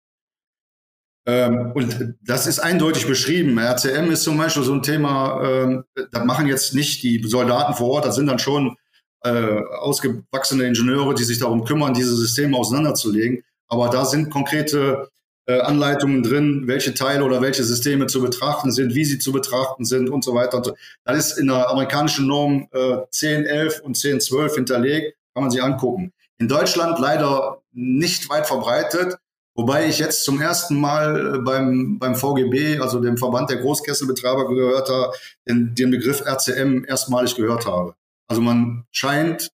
Ähm, 1.25 1.71
und 1.73 2.15
das 2.21 2.47
ist 2.47 2.59
eindeutig 2.59 3.07
beschrieben. 3.07 3.57
RCM 3.57 4.11
ist 4.11 4.23
zum 4.23 4.37
Beispiel 4.37 4.63
so 4.63 4.73
ein 4.73 4.83
Thema, 4.83 5.41
ähm, 5.43 5.83
da 6.11 6.23
machen 6.23 6.47
jetzt 6.47 6.73
nicht 6.73 7.03
die 7.03 7.21
Soldaten 7.25 7.73
vor 7.73 7.89
Ort, 7.89 8.05
das 8.05 8.15
sind 8.15 8.27
dann 8.27 8.39
schon 8.39 8.75
äh, 9.24 9.61
ausgewachsene 9.80 10.65
Ingenieure, 10.65 11.13
die 11.13 11.24
sich 11.24 11.39
darum 11.39 11.63
kümmern, 11.63 11.93
diese 11.93 12.15
Systeme 12.15 12.57
auseinanderzulegen. 12.57 13.43
Aber 13.67 13.89
da 13.89 14.05
sind 14.05 14.30
konkrete 14.30 15.09
äh, 15.47 15.59
Anleitungen 15.59 16.24
drin, 16.24 16.63
welche 16.65 16.93
Teile 16.93 17.24
oder 17.24 17.41
welche 17.41 17.63
Systeme 17.63 18.07
zu 18.07 18.22
betrachten 18.22 18.72
sind, 18.72 18.95
wie 18.95 19.05
sie 19.05 19.19
zu 19.19 19.32
betrachten 19.32 19.86
sind 19.86 20.09
und 20.09 20.24
so 20.24 20.34
weiter. 20.34 20.61
Das 21.03 21.17
ist 21.17 21.38
in 21.38 21.47
der 21.47 21.69
amerikanischen 21.69 22.28
Norm 22.28 22.67
äh, 22.72 22.93
1011 23.13 23.82
und 23.82 23.97
1012 23.97 24.55
hinterlegt, 24.55 25.17
kann 25.34 25.43
man 25.43 25.51
sich 25.51 25.63
angucken. 25.63 26.13
In 26.38 26.47
Deutschland 26.47 26.99
leider 26.99 27.61
nicht 27.72 28.30
weit 28.30 28.47
verbreitet, 28.47 29.17
wobei 29.55 29.88
ich 29.88 29.99
jetzt 29.99 30.24
zum 30.24 30.41
ersten 30.41 30.80
Mal 30.80 31.36
äh, 31.36 31.38
beim, 31.39 31.99
beim 31.99 32.15
VGB, 32.15 32.80
also 32.80 32.99
dem 32.99 33.17
Verband 33.17 33.49
der 33.49 33.57
Großkesselbetreiber, 33.57 34.47
gehört 34.47 34.89
habe, 34.89 35.13
den, 35.47 35.76
den 35.76 35.91
Begriff 35.91 36.22
RCM 36.22 36.86
erstmalig 36.88 37.36
gehört 37.36 37.65
habe. 37.65 37.95
Also 38.32 38.41
man 38.41 38.86
scheint 38.91 39.49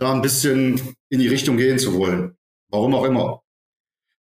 da 0.00 0.12
ein 0.12 0.20
bisschen 0.20 0.96
in 1.08 1.20
die 1.20 1.28
Richtung 1.28 1.56
gehen 1.56 1.78
zu 1.78 1.94
wollen. 1.94 2.36
Warum 2.68 2.96
auch 2.96 3.04
immer. 3.04 3.42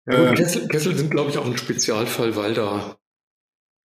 Ja, 0.08 0.32
äh, 0.32 0.34
Kessel, 0.34 0.70
Kessel, 0.70 0.96
sind, 0.96 1.12
glaube 1.12 1.30
ich, 1.30 1.38
auch 1.38 1.46
ein 1.46 1.58
Spezialfall, 1.58 2.38
weil 2.38 2.54
da 2.54 2.96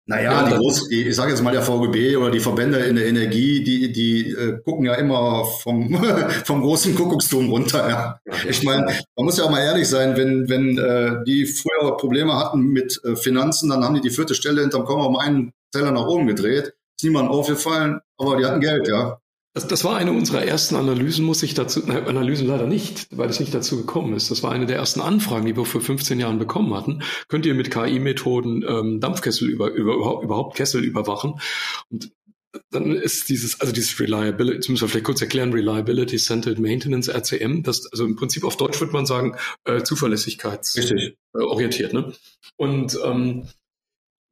Naja, 0.08 0.48
die 0.48 0.56
Groß, 0.56 0.90
ich 0.90 1.14
sage 1.14 1.30
jetzt 1.30 1.42
mal 1.42 1.52
der 1.52 1.62
VGB 1.62 2.16
oder 2.16 2.32
die 2.32 2.40
Verbände 2.40 2.80
in 2.80 2.96
der 2.96 3.06
Energie, 3.06 3.62
die, 3.62 3.92
die 3.92 4.32
äh, 4.32 4.58
gucken 4.64 4.84
ja 4.84 4.94
immer 4.94 5.44
vom, 5.44 5.94
vom 6.44 6.60
großen 6.60 6.96
Kuckucksturm 6.96 7.48
runter. 7.48 7.88
Ja. 7.88 8.20
Ich 8.48 8.64
meine, 8.64 8.86
man 9.14 9.24
muss 9.24 9.38
ja 9.38 9.44
auch 9.44 9.50
mal 9.50 9.62
ehrlich 9.62 9.86
sein, 9.86 10.16
wenn, 10.16 10.48
wenn 10.48 10.76
äh, 10.76 11.22
die 11.24 11.46
früher 11.46 11.96
Probleme 11.98 12.34
hatten 12.34 12.64
mit 12.64 13.00
äh, 13.04 13.14
Finanzen, 13.14 13.70
dann 13.70 13.84
haben 13.84 13.94
die 13.94 14.00
die 14.00 14.10
vierte 14.10 14.34
Stelle 14.34 14.62
hinterm 14.62 14.86
Komma 14.86 15.04
um 15.04 15.16
einen 15.18 15.52
Teller 15.70 15.92
nach 15.92 16.08
oben 16.08 16.26
gedreht. 16.26 16.74
Ist 16.96 17.04
niemandem 17.04 17.32
aufgefallen, 17.32 18.00
aber 18.18 18.36
die 18.36 18.44
hatten 18.44 18.60
Geld, 18.60 18.88
ja. 18.88 19.21
Das, 19.54 19.68
das 19.68 19.84
war 19.84 19.96
eine 19.96 20.12
unserer 20.12 20.44
ersten 20.44 20.76
Analysen, 20.76 21.26
muss 21.26 21.42
ich 21.42 21.52
dazu, 21.52 21.82
nein, 21.84 22.06
Analysen 22.06 22.46
leider 22.46 22.66
nicht, 22.66 23.06
weil 23.10 23.28
es 23.28 23.38
nicht 23.38 23.52
dazu 23.52 23.76
gekommen 23.76 24.14
ist. 24.14 24.30
Das 24.30 24.42
war 24.42 24.50
eine 24.50 24.64
der 24.64 24.76
ersten 24.76 25.02
Anfragen, 25.02 25.44
die 25.44 25.54
wir 25.56 25.66
vor 25.66 25.82
15 25.82 26.18
Jahren 26.18 26.38
bekommen 26.38 26.72
hatten. 26.74 27.02
Könnt 27.28 27.44
ihr 27.44 27.52
mit 27.54 27.70
KI-Methoden 27.70 28.64
ähm, 28.66 29.00
Dampfkessel 29.00 29.50
über, 29.50 29.70
über, 29.70 30.22
überhaupt 30.22 30.56
Kessel 30.56 30.82
überwachen? 30.82 31.38
Und 31.90 32.12
dann 32.70 32.92
ist 32.92 33.28
dieses, 33.28 33.60
also 33.60 33.74
dieses 33.74 34.00
Reliability, 34.00 34.56
jetzt 34.56 34.70
müssen 34.70 34.84
wir 34.84 34.88
vielleicht 34.88 35.06
kurz 35.06 35.20
erklären, 35.20 35.52
Reliability 35.52 36.16
Centered 36.16 36.58
Maintenance, 36.58 37.08
RCM, 37.08 37.62
das, 37.62 37.86
also 37.92 38.06
im 38.06 38.16
Prinzip 38.16 38.44
auf 38.44 38.56
Deutsch 38.56 38.80
würde 38.80 38.94
man 38.94 39.04
sagen, 39.06 39.36
äh, 39.64 39.82
zuverlässigkeitsorientiert, 39.82 41.92
ne? 41.92 42.14
Und 42.56 42.98
ähm, 43.04 43.48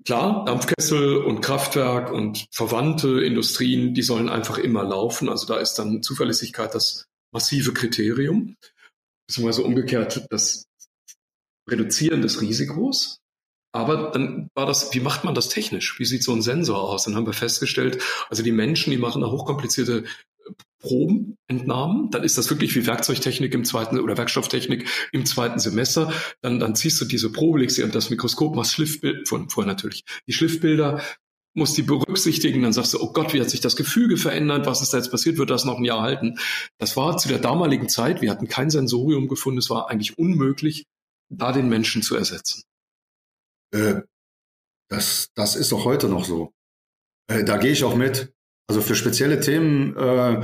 Klar, 0.04 0.44
Dampfkessel 0.46 1.18
und 1.18 1.42
Kraftwerk 1.42 2.10
und 2.10 2.46
verwandte 2.50 3.22
Industrien, 3.22 3.92
die 3.92 4.02
sollen 4.02 4.28
einfach 4.28 4.58
immer 4.58 4.82
laufen. 4.82 5.28
Also 5.28 5.46
da 5.46 5.58
ist 5.58 5.74
dann 5.74 6.02
Zuverlässigkeit 6.02 6.74
das 6.74 7.06
massive 7.32 7.72
Kriterium, 7.74 8.56
beziehungsweise 9.26 9.62
umgekehrt 9.62 10.26
das 10.30 10.66
Reduzieren 11.68 12.22
des 12.22 12.40
Risikos. 12.40 13.20
Aber 13.72 14.10
dann 14.10 14.48
war 14.54 14.66
das, 14.66 14.92
wie 14.94 15.00
macht 15.00 15.22
man 15.22 15.34
das 15.34 15.48
technisch? 15.48 15.98
Wie 15.98 16.04
sieht 16.04 16.24
so 16.24 16.32
ein 16.32 16.42
Sensor 16.42 16.82
aus? 16.82 17.04
Dann 17.04 17.14
haben 17.14 17.26
wir 17.26 17.32
festgestellt, 17.32 18.02
also 18.28 18.42
die 18.42 18.52
Menschen, 18.52 18.90
die 18.90 18.98
machen 18.98 19.22
eine 19.22 19.30
hochkomplizierte 19.30 20.04
Proben 20.80 21.36
entnahmen, 21.46 22.10
dann 22.10 22.24
ist 22.24 22.38
das 22.38 22.50
wirklich 22.50 22.74
wie 22.74 22.86
Werkzeugtechnik 22.86 23.54
im 23.54 23.64
zweiten 23.64 23.98
oder 23.98 24.16
Werkstofftechnik 24.16 24.88
im 25.12 25.26
zweiten 25.26 25.58
Semester. 25.58 26.12
Dann, 26.40 26.58
dann 26.58 26.74
ziehst 26.74 27.00
du 27.00 27.04
diese 27.04 27.30
Probe, 27.30 27.60
legst 27.60 27.76
sie 27.76 27.84
an 27.84 27.92
das 27.92 28.10
Mikroskop, 28.10 28.56
machst 28.56 28.80
von, 29.26 29.50
vorher 29.50 29.72
natürlich, 29.72 30.04
die 30.26 30.32
Schliffbilder, 30.32 31.02
musst 31.54 31.76
die 31.76 31.82
berücksichtigen, 31.82 32.62
dann 32.62 32.72
sagst 32.72 32.94
du, 32.94 33.00
oh 33.00 33.12
Gott, 33.12 33.34
wie 33.34 33.40
hat 33.40 33.50
sich 33.50 33.60
das 33.60 33.76
Gefüge 33.76 34.16
verändert, 34.16 34.66
was 34.66 34.82
ist 34.82 34.92
da 34.92 34.98
jetzt 34.98 35.10
passiert, 35.10 35.36
wird 35.36 35.50
das 35.50 35.64
noch 35.64 35.78
ein 35.78 35.84
Jahr 35.84 36.00
halten? 36.00 36.38
Das 36.78 36.96
war 36.96 37.16
zu 37.16 37.28
der 37.28 37.38
damaligen 37.38 37.88
Zeit, 37.88 38.22
wir 38.22 38.30
hatten 38.30 38.48
kein 38.48 38.70
Sensorium 38.70 39.28
gefunden, 39.28 39.58
es 39.58 39.70
war 39.70 39.90
eigentlich 39.90 40.18
unmöglich, 40.18 40.86
da 41.28 41.52
den 41.52 41.68
Menschen 41.68 42.02
zu 42.02 42.16
ersetzen. 42.16 42.62
Äh, 43.72 44.02
das, 44.88 45.30
das 45.34 45.56
ist 45.56 45.72
doch 45.72 45.84
heute 45.84 46.08
noch 46.08 46.24
so. 46.24 46.52
Äh, 47.28 47.44
da 47.44 47.58
gehe 47.58 47.72
ich 47.72 47.84
auch 47.84 47.94
mit. 47.94 48.32
Also 48.68 48.82
für 48.82 48.94
spezielle 48.94 49.40
Themen 49.40 49.96
äh, 49.96 50.42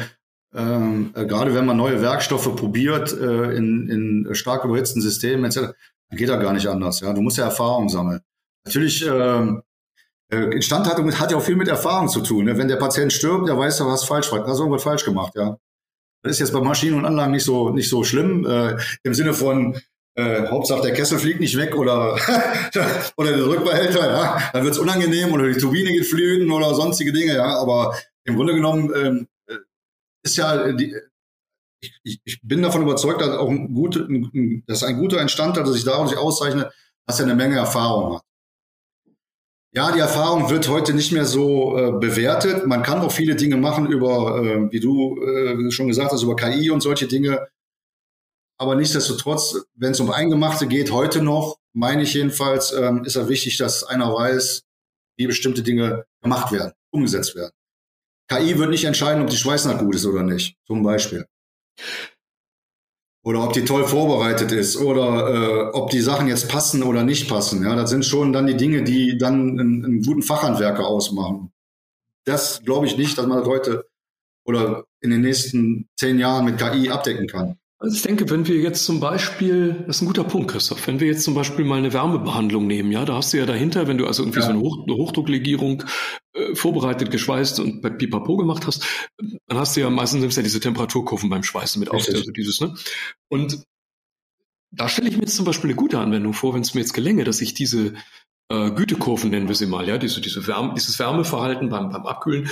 ähm, 0.57 1.13
äh, 1.15 1.27
gerade 1.27 1.55
wenn 1.55 1.67
man 1.67 1.77
neue 1.77 2.01
Werkstoffe 2.01 2.55
probiert 2.57 3.13
äh, 3.13 3.55
in, 3.55 3.89
in 3.89 4.35
stark 4.35 4.65
überhitzten 4.65 5.03
Systemen 5.03 5.45
etc., 5.45 5.73
geht 6.13 6.29
da 6.29 6.37
gar 6.37 6.53
nicht 6.53 6.67
anders. 6.67 7.01
Ja, 7.01 7.13
du 7.13 7.21
musst 7.21 7.37
ja 7.37 7.45
Erfahrung 7.45 7.89
sammeln. 7.89 8.21
Natürlich 8.65 9.07
ähm, 9.07 9.63
äh, 10.33 10.55
Instandhaltung 10.55 11.13
hat 11.19 11.31
ja 11.31 11.37
auch 11.37 11.43
viel 11.43 11.57
mit 11.57 11.69
Erfahrung 11.69 12.09
zu 12.09 12.21
tun. 12.21 12.47
Ne? 12.47 12.57
Wenn 12.57 12.69
der 12.69 12.77
Patient 12.77 13.13
stirbt, 13.13 13.49
der 13.49 13.59
weiß, 13.59 13.79
du 13.79 13.91
hast 13.91 14.05
falsch, 14.05 14.31
hast 14.33 14.59
irgendwas 14.59 14.83
falsch 14.83 15.05
gemacht. 15.05 15.35
Ja, 15.37 15.57
das 16.23 16.33
ist 16.33 16.39
jetzt 16.41 16.53
bei 16.53 16.61
Maschinen 16.61 16.97
und 16.97 17.05
Anlagen 17.05 17.33
nicht 17.33 17.45
so 17.45 17.71
nicht 17.71 17.89
so 17.89 18.03
schlimm 18.03 18.47
äh, 18.47 18.77
im 19.03 19.15
Sinne 19.15 19.35
von 19.35 19.81
äh, 20.15 20.49
Hauptsache 20.49 20.83
der 20.83 20.95
Kessel 20.95 21.19
fliegt 21.19 21.41
nicht 21.41 21.57
weg 21.57 21.77
oder 21.77 22.15
oder 23.17 23.37
der 23.37 23.47
Rückbehälter, 23.47 24.11
ja, 24.11 24.51
dann 24.53 24.65
wird's 24.65 24.79
unangenehm 24.79 25.33
oder 25.33 25.49
die 25.49 25.61
Turbine 25.61 25.91
geht 25.91 26.07
flügen 26.07 26.51
oder 26.51 26.75
sonstige 26.75 27.13
Dinge, 27.13 27.35
ja. 27.35 27.59
Aber 27.59 27.95
im 28.25 28.37
Grunde 28.37 28.55
genommen 28.55 28.93
ähm, 28.97 29.29
ist 30.27 30.37
ja, 30.37 30.73
die, 30.73 30.95
ich, 32.03 32.21
ich 32.25 32.41
bin 32.43 32.63
davon 32.63 32.83
überzeugt, 32.83 33.21
dass 33.21 33.31
auch 33.31 33.49
ein, 33.49 33.73
gute, 33.75 34.01
ein, 34.01 34.65
dass 34.67 34.83
ein 34.83 34.99
guter 34.99 35.21
Instandhalter 35.21 35.73
sich 35.73 35.85
daraus 35.85 36.15
auszeichnet, 36.15 36.73
dass 37.07 37.21
er 37.21 37.27
eine 37.27 37.35
Menge 37.35 37.57
Erfahrung 37.57 38.17
hat. 38.17 38.23
Ja, 39.73 39.93
die 39.93 40.01
Erfahrung 40.01 40.49
wird 40.49 40.69
heute 40.69 40.95
nicht 40.95 41.13
mehr 41.13 41.27
so 41.27 41.77
äh, 41.77 41.93
bewertet. 41.93 42.67
Man 42.67 42.83
kann 42.83 43.01
auch 43.01 43.13
viele 43.13 43.37
Dinge 43.37 43.57
machen 43.57 43.87
über, 43.87 44.43
äh, 44.43 44.73
wie 44.73 44.81
du 44.81 45.21
äh, 45.23 45.71
schon 45.71 45.89
gesagt 45.89 46.13
hast, 46.13 46.23
über 46.23 46.35
KI 46.35 46.71
und 46.71 46.81
solche 46.81 47.07
Dinge. 47.07 47.47
Aber 48.59 48.75
nichtsdestotrotz, 48.75 49.67
wenn 49.75 49.93
es 49.93 50.01
um 50.01 50.11
Eingemachte 50.11 50.67
geht, 50.67 50.91
heute 50.93 51.21
noch, 51.21 51.59
meine 51.75 52.05
ich 52.05 52.15
jedenfalls, 52.15 52.73
ähm, 52.73 53.05
ist 53.05 53.17
ja 53.17 53.29
wichtig, 53.29 53.59
dass 53.59 53.85
einer 53.85 54.15
weiß, 54.15 54.63
wie 55.19 55.27
bestimmte 55.27 55.63
Dinge 55.63 56.07
gemacht 56.23 56.53
werden, 56.53 56.73
umgesetzt 56.91 57.35
werden. 57.37 57.53
KI 58.29 58.59
wird 58.59 58.71
nicht 58.71 58.85
entscheiden, 58.85 59.23
ob 59.23 59.31
die 59.31 59.37
Schweißnaht 59.37 59.79
gut 59.79 59.95
ist 59.95 60.07
oder 60.07 60.23
nicht, 60.23 60.57
zum 60.67 60.83
Beispiel. 60.83 61.27
Oder 63.25 63.43
ob 63.43 63.53
die 63.53 63.65
toll 63.65 63.85
vorbereitet 63.85 64.53
ist 64.53 64.77
oder 64.77 65.29
äh, 65.29 65.71
ob 65.73 65.91
die 65.91 66.01
Sachen 66.01 66.29
jetzt 66.29 66.49
passen 66.49 66.83
oder 66.83 67.03
nicht 67.03 67.29
passen. 67.29 67.65
Ja, 67.65 67.75
das 67.75 67.91
sind 67.91 68.05
schon 68.05 68.33
dann 68.33 68.47
die 68.47 68.57
Dinge, 68.57 68.85
die 68.85 69.19
dann 69.19 69.59
einen, 69.59 69.85
einen 69.85 70.03
guten 70.03 70.23
Fachhandwerker 70.23 70.87
ausmachen. 70.87 71.51
Das 72.25 72.63
glaube 72.65 72.87
ich 72.87 72.97
nicht, 72.97 73.19
dass 73.19 73.27
man 73.27 73.39
das 73.39 73.49
heute 73.49 73.87
oder 74.45 74.85
in 75.01 75.11
den 75.11 75.23
nächsten 75.23 75.89
zehn 75.99 76.19
Jahren 76.19 76.45
mit 76.45 76.59
KI 76.59 76.89
abdecken 76.91 77.27
kann. 77.27 77.59
Also 77.79 77.95
ich 77.95 78.03
denke, 78.03 78.31
wenn 78.31 78.47
wir 78.47 78.57
jetzt 78.57 78.87
zum 78.87 79.01
Beispiel, 79.01 79.85
das 79.87 79.97
ist 79.97 80.03
ein 80.03 80.07
guter 80.07 80.25
Punkt, 80.25 80.51
Christoph, 80.51 80.87
wenn 80.87 80.99
wir 80.99 81.09
jetzt 81.09 81.25
zum 81.25 81.35
Beispiel 81.35 81.65
mal 81.65 81.77
eine 81.77 81.93
Wärmebehandlung 81.93 82.67
nehmen, 82.67 82.91
ja, 82.91 83.05
da 83.05 83.17
hast 83.17 83.35
du 83.35 83.39
ja 83.39 83.45
dahinter, 83.45 83.87
wenn 83.87 83.99
du 83.99 84.07
also 84.07 84.23
irgendwie 84.23 84.41
ja. 84.41 84.47
so 84.47 84.53
eine, 84.53 84.61
Hoch, 84.61 84.85
eine 84.87 84.97
Hochdrucklegierung 84.97 85.83
vorbereitet, 86.55 87.11
geschweißt 87.11 87.61
und 87.61 87.81
bei 87.81 87.91
Pipapo 87.91 88.37
gemacht 88.37 88.67
hast, 88.67 88.85
dann 89.19 89.59
hast 89.59 89.77
du 89.77 89.81
ja 89.81 89.91
meistens 89.91 90.21
nimmst 90.21 90.37
ja 90.37 90.43
diese 90.43 90.61
Temperaturkurven 90.61 91.31
beim 91.31 91.43
Schweißen 91.43 91.81
mit 91.81 91.91
auf, 91.91 92.07
also 92.09 92.31
dieses, 92.31 92.61
ne? 92.61 92.75
Und 93.29 93.63
da 94.71 94.89
stelle 94.89 95.09
ich 95.09 95.17
mir 95.17 95.23
jetzt 95.23 95.37
zum 95.37 95.45
Beispiel 95.45 95.71
eine 95.71 95.77
gute 95.77 95.99
Anwendung 95.99 96.35
vor, 96.35 96.55
wenn 96.55 96.61
es 96.61 96.75
mir 96.75 96.81
jetzt 96.81 96.93
gelänge, 96.93 97.25
dass 97.25 97.41
ich 97.41 97.55
diese 97.55 97.95
äh, 98.51 98.71
Gütekurven 98.71 99.31
nennen 99.31 99.49
wir 99.49 99.55
sie 99.55 99.67
mal, 99.67 99.89
ja, 99.89 99.99
diese, 99.99 100.21
diese 100.21 100.47
Wärme, 100.47 100.75
dieses 100.75 100.99
Wärmeverhalten 100.99 101.69
beim, 101.69 101.91
beim 101.91 102.07
Abkühlen, 102.07 102.51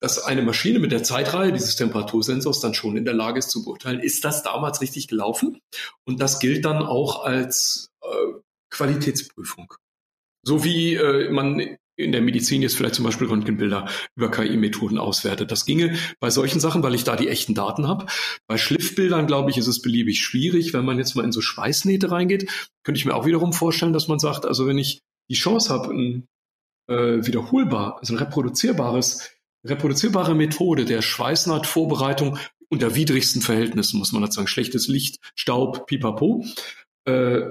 dass 0.00 0.22
eine 0.22 0.42
Maschine 0.42 0.78
mit 0.78 0.92
der 0.92 1.02
Zeitreihe 1.02 1.52
dieses 1.52 1.76
Temperatursensors 1.76 2.60
dann 2.60 2.74
schon 2.74 2.96
in 2.96 3.04
der 3.04 3.14
Lage 3.14 3.38
ist 3.38 3.50
zu 3.50 3.64
beurteilen, 3.64 4.00
ist 4.00 4.24
das 4.24 4.42
damals 4.42 4.80
richtig 4.80 5.08
gelaufen? 5.08 5.60
Und 6.04 6.20
das 6.20 6.40
gilt 6.40 6.64
dann 6.64 6.82
auch 6.82 7.22
als 7.22 7.90
äh, 8.02 8.06
Qualitätsprüfung. 8.70 9.74
So 10.42 10.64
wie 10.64 10.94
äh, 10.94 11.30
man 11.30 11.76
in 12.02 12.12
der 12.12 12.22
Medizin 12.22 12.62
jetzt 12.62 12.76
vielleicht 12.76 12.94
zum 12.94 13.04
Beispiel 13.04 13.28
Röntgenbilder 13.28 13.88
über 14.16 14.30
KI-Methoden 14.30 14.98
auswertet. 14.98 15.50
Das 15.50 15.64
ginge 15.64 15.96
bei 16.18 16.30
solchen 16.30 16.60
Sachen, 16.60 16.82
weil 16.82 16.94
ich 16.94 17.04
da 17.04 17.16
die 17.16 17.28
echten 17.28 17.54
Daten 17.54 17.86
habe. 17.86 18.06
Bei 18.46 18.56
Schliffbildern, 18.56 19.26
glaube 19.26 19.50
ich, 19.50 19.58
ist 19.58 19.66
es 19.66 19.82
beliebig 19.82 20.20
schwierig. 20.20 20.72
Wenn 20.72 20.84
man 20.84 20.98
jetzt 20.98 21.14
mal 21.14 21.24
in 21.24 21.32
so 21.32 21.40
Schweißnähte 21.40 22.10
reingeht, 22.10 22.50
könnte 22.84 22.98
ich 22.98 23.04
mir 23.04 23.14
auch 23.14 23.26
wiederum 23.26 23.52
vorstellen, 23.52 23.92
dass 23.92 24.08
man 24.08 24.18
sagt, 24.18 24.46
also 24.46 24.66
wenn 24.66 24.78
ich 24.78 25.02
die 25.28 25.34
Chance 25.34 25.72
habe, 25.72 25.92
ein 25.94 26.26
äh, 26.88 27.24
wiederholbar, 27.24 27.98
also 28.00 28.14
ein 28.14 28.18
reproduzierbares 28.18 29.30
reproduzierbare 29.64 30.34
Methode 30.34 30.84
der 30.84 31.02
Schweißnahtvorbereitung 31.02 32.38
unter 32.68 32.94
widrigsten 32.94 33.42
Verhältnissen, 33.42 33.98
muss 33.98 34.12
man 34.12 34.22
dazu 34.22 34.36
sagen. 34.36 34.48
Schlechtes 34.48 34.88
Licht, 34.88 35.18
Staub, 35.34 35.86
pipapo. 35.86 36.44
Äh, 37.04 37.42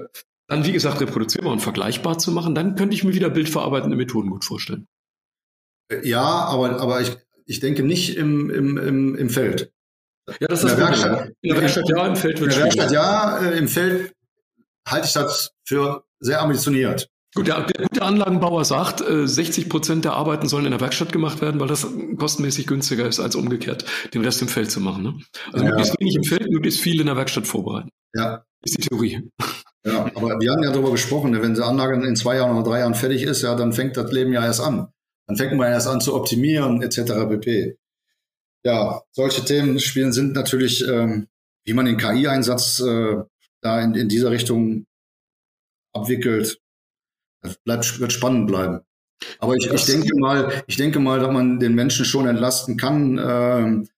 dann, 0.50 0.66
wie 0.66 0.72
gesagt, 0.72 1.00
reproduzierbar 1.00 1.52
und 1.52 1.60
vergleichbar 1.60 2.18
zu 2.18 2.32
machen, 2.32 2.56
dann 2.56 2.74
könnte 2.74 2.94
ich 2.94 3.04
mir 3.04 3.14
wieder 3.14 3.30
bildverarbeitende 3.30 3.96
Methoden 3.96 4.30
gut 4.30 4.44
vorstellen. 4.44 4.88
Ja, 6.02 6.22
aber, 6.22 6.80
aber 6.80 7.00
ich, 7.00 7.16
ich 7.46 7.60
denke 7.60 7.84
nicht 7.84 8.16
im, 8.16 8.50
im, 8.50 8.76
im, 8.76 9.14
im 9.16 9.30
Feld. 9.30 9.72
Ja, 10.40 10.48
das 10.48 10.64
ist 10.64 10.72
in 10.72 10.76
der 10.76 10.88
Werkstatt. 10.88 11.32
In 11.40 11.52
der 11.52 11.60
Werkstatt 11.60 11.88
ja, 11.88 12.06
im 12.06 12.16
Feld 12.16 12.40
wird 12.40 12.52
In 12.52 12.56
der 12.56 12.64
Werkstatt 12.64 12.92
ja, 12.92 13.38
äh, 13.38 13.58
im 13.58 13.68
Feld 13.68 14.12
halte 14.88 15.06
ich 15.06 15.12
das 15.12 15.52
für 15.64 16.04
sehr 16.18 16.42
ambitioniert. 16.42 17.08
Gut, 17.32 17.46
der, 17.46 17.62
der 17.62 17.86
gute 17.86 18.02
Anlagenbauer 18.02 18.64
sagt, 18.64 19.04
60 19.06 19.64
äh, 19.64 19.68
Prozent 19.68 20.04
der 20.04 20.14
Arbeiten 20.14 20.48
sollen 20.48 20.64
in 20.64 20.72
der 20.72 20.80
Werkstatt 20.80 21.12
gemacht 21.12 21.40
werden, 21.40 21.60
weil 21.60 21.68
das 21.68 21.86
kostenmäßig 22.18 22.66
günstiger 22.66 23.06
ist, 23.06 23.20
als 23.20 23.36
umgekehrt 23.36 23.84
den 24.14 24.24
Rest 24.24 24.42
im 24.42 24.48
Feld 24.48 24.72
zu 24.72 24.80
machen. 24.80 25.04
Ne? 25.04 25.14
Also 25.52 25.64
ja. 25.64 25.70
möglichst 25.70 26.00
wenig 26.00 26.16
im 26.16 26.24
Feld, 26.24 26.50
möglichst 26.50 26.80
viel 26.80 27.00
in 27.00 27.06
der 27.06 27.16
Werkstatt 27.16 27.46
vorbereiten. 27.46 27.90
Ja. 28.14 28.44
Ist 28.64 28.78
die 28.78 28.88
Theorie. 28.88 29.30
Ja, 29.84 30.04
aber 30.14 30.38
wir 30.40 30.52
haben 30.52 30.62
ja 30.62 30.72
darüber 30.72 30.92
gesprochen, 30.92 31.40
wenn 31.40 31.54
die 31.54 31.62
Anlage 31.62 32.06
in 32.06 32.16
zwei 32.16 32.36
Jahren 32.36 32.56
oder 32.56 32.68
drei 32.68 32.80
Jahren 32.80 32.94
fertig 32.94 33.22
ist, 33.22 33.42
ja, 33.42 33.54
dann 33.54 33.72
fängt 33.72 33.96
das 33.96 34.12
Leben 34.12 34.32
ja 34.32 34.44
erst 34.44 34.60
an. 34.60 34.92
Dann 35.26 35.36
fängt 35.36 35.54
man 35.54 35.70
erst 35.70 35.86
an 35.86 36.00
zu 36.00 36.14
optimieren, 36.14 36.82
etc. 36.82 37.12
pp. 37.28 37.78
Ja, 38.64 39.02
solche 39.12 39.44
Themen 39.44 39.78
spielen 39.80 40.12
sind 40.12 40.34
natürlich, 40.34 40.86
ähm, 40.86 41.28
wie 41.64 41.72
man 41.72 41.86
den 41.86 41.96
KI-Einsatz 41.96 42.80
äh, 42.80 43.22
da 43.62 43.80
in, 43.80 43.94
in 43.94 44.08
dieser 44.08 44.30
Richtung 44.30 44.86
abwickelt, 45.94 46.60
das 47.42 47.56
bleibt, 47.64 48.00
wird 48.00 48.12
spannend 48.12 48.46
bleiben. 48.48 48.80
Aber 49.38 49.54
ich, 49.54 49.70
ich 49.70 49.84
denke 49.86 50.14
mal, 50.18 50.62
ich 50.66 50.76
denke 50.76 50.98
mal, 50.98 51.20
dass 51.20 51.32
man 51.32 51.58
den 51.58 51.74
Menschen 51.74 52.04
schon 52.04 52.26
entlasten 52.26 52.76
kann, 52.76 53.18
ähm, 53.18 53.88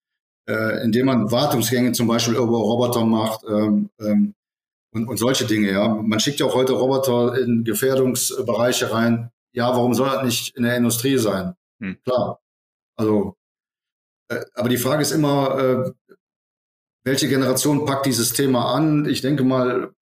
äh, 0.48 0.84
indem 0.84 1.06
man 1.06 1.30
Wartungsgänge 1.30 1.92
zum 1.92 2.08
Beispiel 2.08 2.34
über 2.34 2.44
Roboter 2.44 3.04
macht 3.04 3.44
ähm, 3.48 3.90
ähm, 4.00 4.34
und, 4.92 5.08
und 5.08 5.16
solche 5.16 5.44
Dinge. 5.46 5.70
Ja, 5.70 5.88
man 5.88 6.20
schickt 6.20 6.40
ja 6.40 6.46
auch 6.46 6.54
heute 6.54 6.74
Roboter 6.74 7.38
in 7.38 7.64
Gefährdungsbereiche 7.64 8.92
rein. 8.92 9.30
ja, 9.54 9.68
warum 9.68 9.94
soll 9.94 10.08
das 10.08 10.24
nicht 10.24 10.56
in 10.56 10.62
der 10.62 10.76
Industrie 10.76 11.18
sein? 11.18 11.54
Hm. 11.80 11.98
Klar. 12.04 12.40
Also, 12.96 13.36
äh, 14.28 14.44
aber 14.54 14.68
die 14.68 14.78
Frage 14.78 15.02
ist 15.02 15.12
immer, 15.12 15.58
äh, 15.58 15.92
welche 17.04 17.28
Generation 17.28 17.84
packt 17.84 18.06
dieses 18.06 18.32
Thema 18.32 18.74
an? 18.74 19.06
Ich 19.06 19.22
denke 19.22 19.42
mal, 19.44 19.92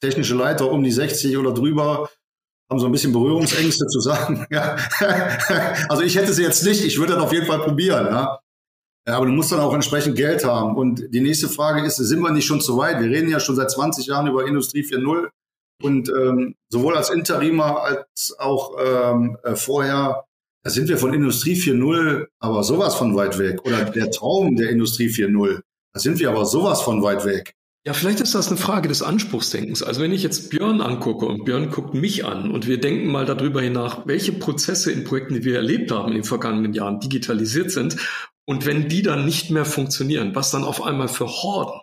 technische 0.00 0.34
Leiter 0.34 0.70
um 0.70 0.82
die 0.82 0.90
60 0.90 1.36
oder 1.36 1.52
drüber 1.52 2.08
haben 2.70 2.80
so 2.80 2.86
ein 2.86 2.92
bisschen 2.92 3.12
Berührungsängste 3.12 3.86
zu 3.86 4.00
sagen. 4.00 4.46
Ja. 4.50 4.76
also 5.88 6.02
ich 6.02 6.16
hätte 6.16 6.32
sie 6.32 6.42
jetzt 6.42 6.64
nicht, 6.64 6.84
ich 6.84 6.98
würde 6.98 7.14
das 7.14 7.22
auf 7.22 7.32
jeden 7.32 7.46
Fall 7.46 7.60
probieren. 7.60 8.06
Ja. 8.06 8.40
Aber 9.04 9.26
du 9.26 9.32
musst 9.32 9.50
dann 9.50 9.60
auch 9.60 9.74
entsprechend 9.74 10.16
Geld 10.16 10.44
haben. 10.44 10.76
Und 10.76 11.12
die 11.12 11.20
nächste 11.20 11.48
Frage 11.48 11.84
ist, 11.84 11.96
sind 11.96 12.20
wir 12.20 12.30
nicht 12.30 12.46
schon 12.46 12.60
zu 12.60 12.76
weit? 12.76 13.00
Wir 13.00 13.10
reden 13.10 13.30
ja 13.30 13.40
schon 13.40 13.56
seit 13.56 13.70
20 13.70 14.06
Jahren 14.06 14.28
über 14.28 14.46
Industrie 14.46 14.82
4.0 14.82 15.28
und 15.82 16.08
ähm, 16.08 16.54
sowohl 16.68 16.96
als 16.96 17.10
Interimer 17.10 17.82
als 17.82 18.36
auch 18.38 18.76
ähm, 18.80 19.36
äh, 19.42 19.56
vorher, 19.56 20.24
da 20.62 20.70
sind 20.70 20.88
wir 20.88 20.98
von 20.98 21.12
Industrie 21.12 21.54
4.0 21.54 22.26
aber 22.38 22.62
sowas 22.62 22.94
von 22.94 23.16
weit 23.16 23.38
weg. 23.38 23.64
Oder 23.64 23.84
der 23.86 24.10
Traum 24.10 24.54
der 24.54 24.70
Industrie 24.70 25.08
4.0, 25.08 25.60
da 25.92 26.00
sind 26.00 26.20
wir 26.20 26.30
aber 26.30 26.46
sowas 26.46 26.82
von 26.82 27.02
weit 27.02 27.24
weg. 27.24 27.54
Ja, 27.84 27.94
vielleicht 27.94 28.20
ist 28.20 28.36
das 28.36 28.46
eine 28.46 28.58
Frage 28.58 28.86
des 28.86 29.02
Anspruchsdenkens. 29.02 29.82
Also 29.82 30.00
wenn 30.02 30.12
ich 30.12 30.22
jetzt 30.22 30.50
Björn 30.50 30.80
angucke 30.80 31.26
und 31.26 31.44
Björn 31.44 31.68
guckt 31.72 31.94
mich 31.94 32.24
an 32.24 32.52
und 32.52 32.68
wir 32.68 32.78
denken 32.78 33.10
mal 33.10 33.26
darüber 33.26 33.60
hinaus, 33.60 34.02
welche 34.04 34.32
Prozesse 34.32 34.92
in 34.92 35.02
Projekten, 35.02 35.34
die 35.34 35.44
wir 35.44 35.56
erlebt 35.56 35.90
haben 35.90 36.10
in 36.10 36.14
den 36.14 36.24
vergangenen 36.24 36.74
Jahren, 36.74 37.00
digitalisiert 37.00 37.72
sind 37.72 37.96
und 38.44 38.66
wenn 38.66 38.88
die 38.88 39.02
dann 39.02 39.24
nicht 39.24 39.50
mehr 39.50 39.64
funktionieren, 39.64 40.34
was 40.34 40.50
dann 40.50 40.64
auf 40.64 40.82
einmal 40.82 41.08
für 41.08 41.26
Horden 41.26 41.80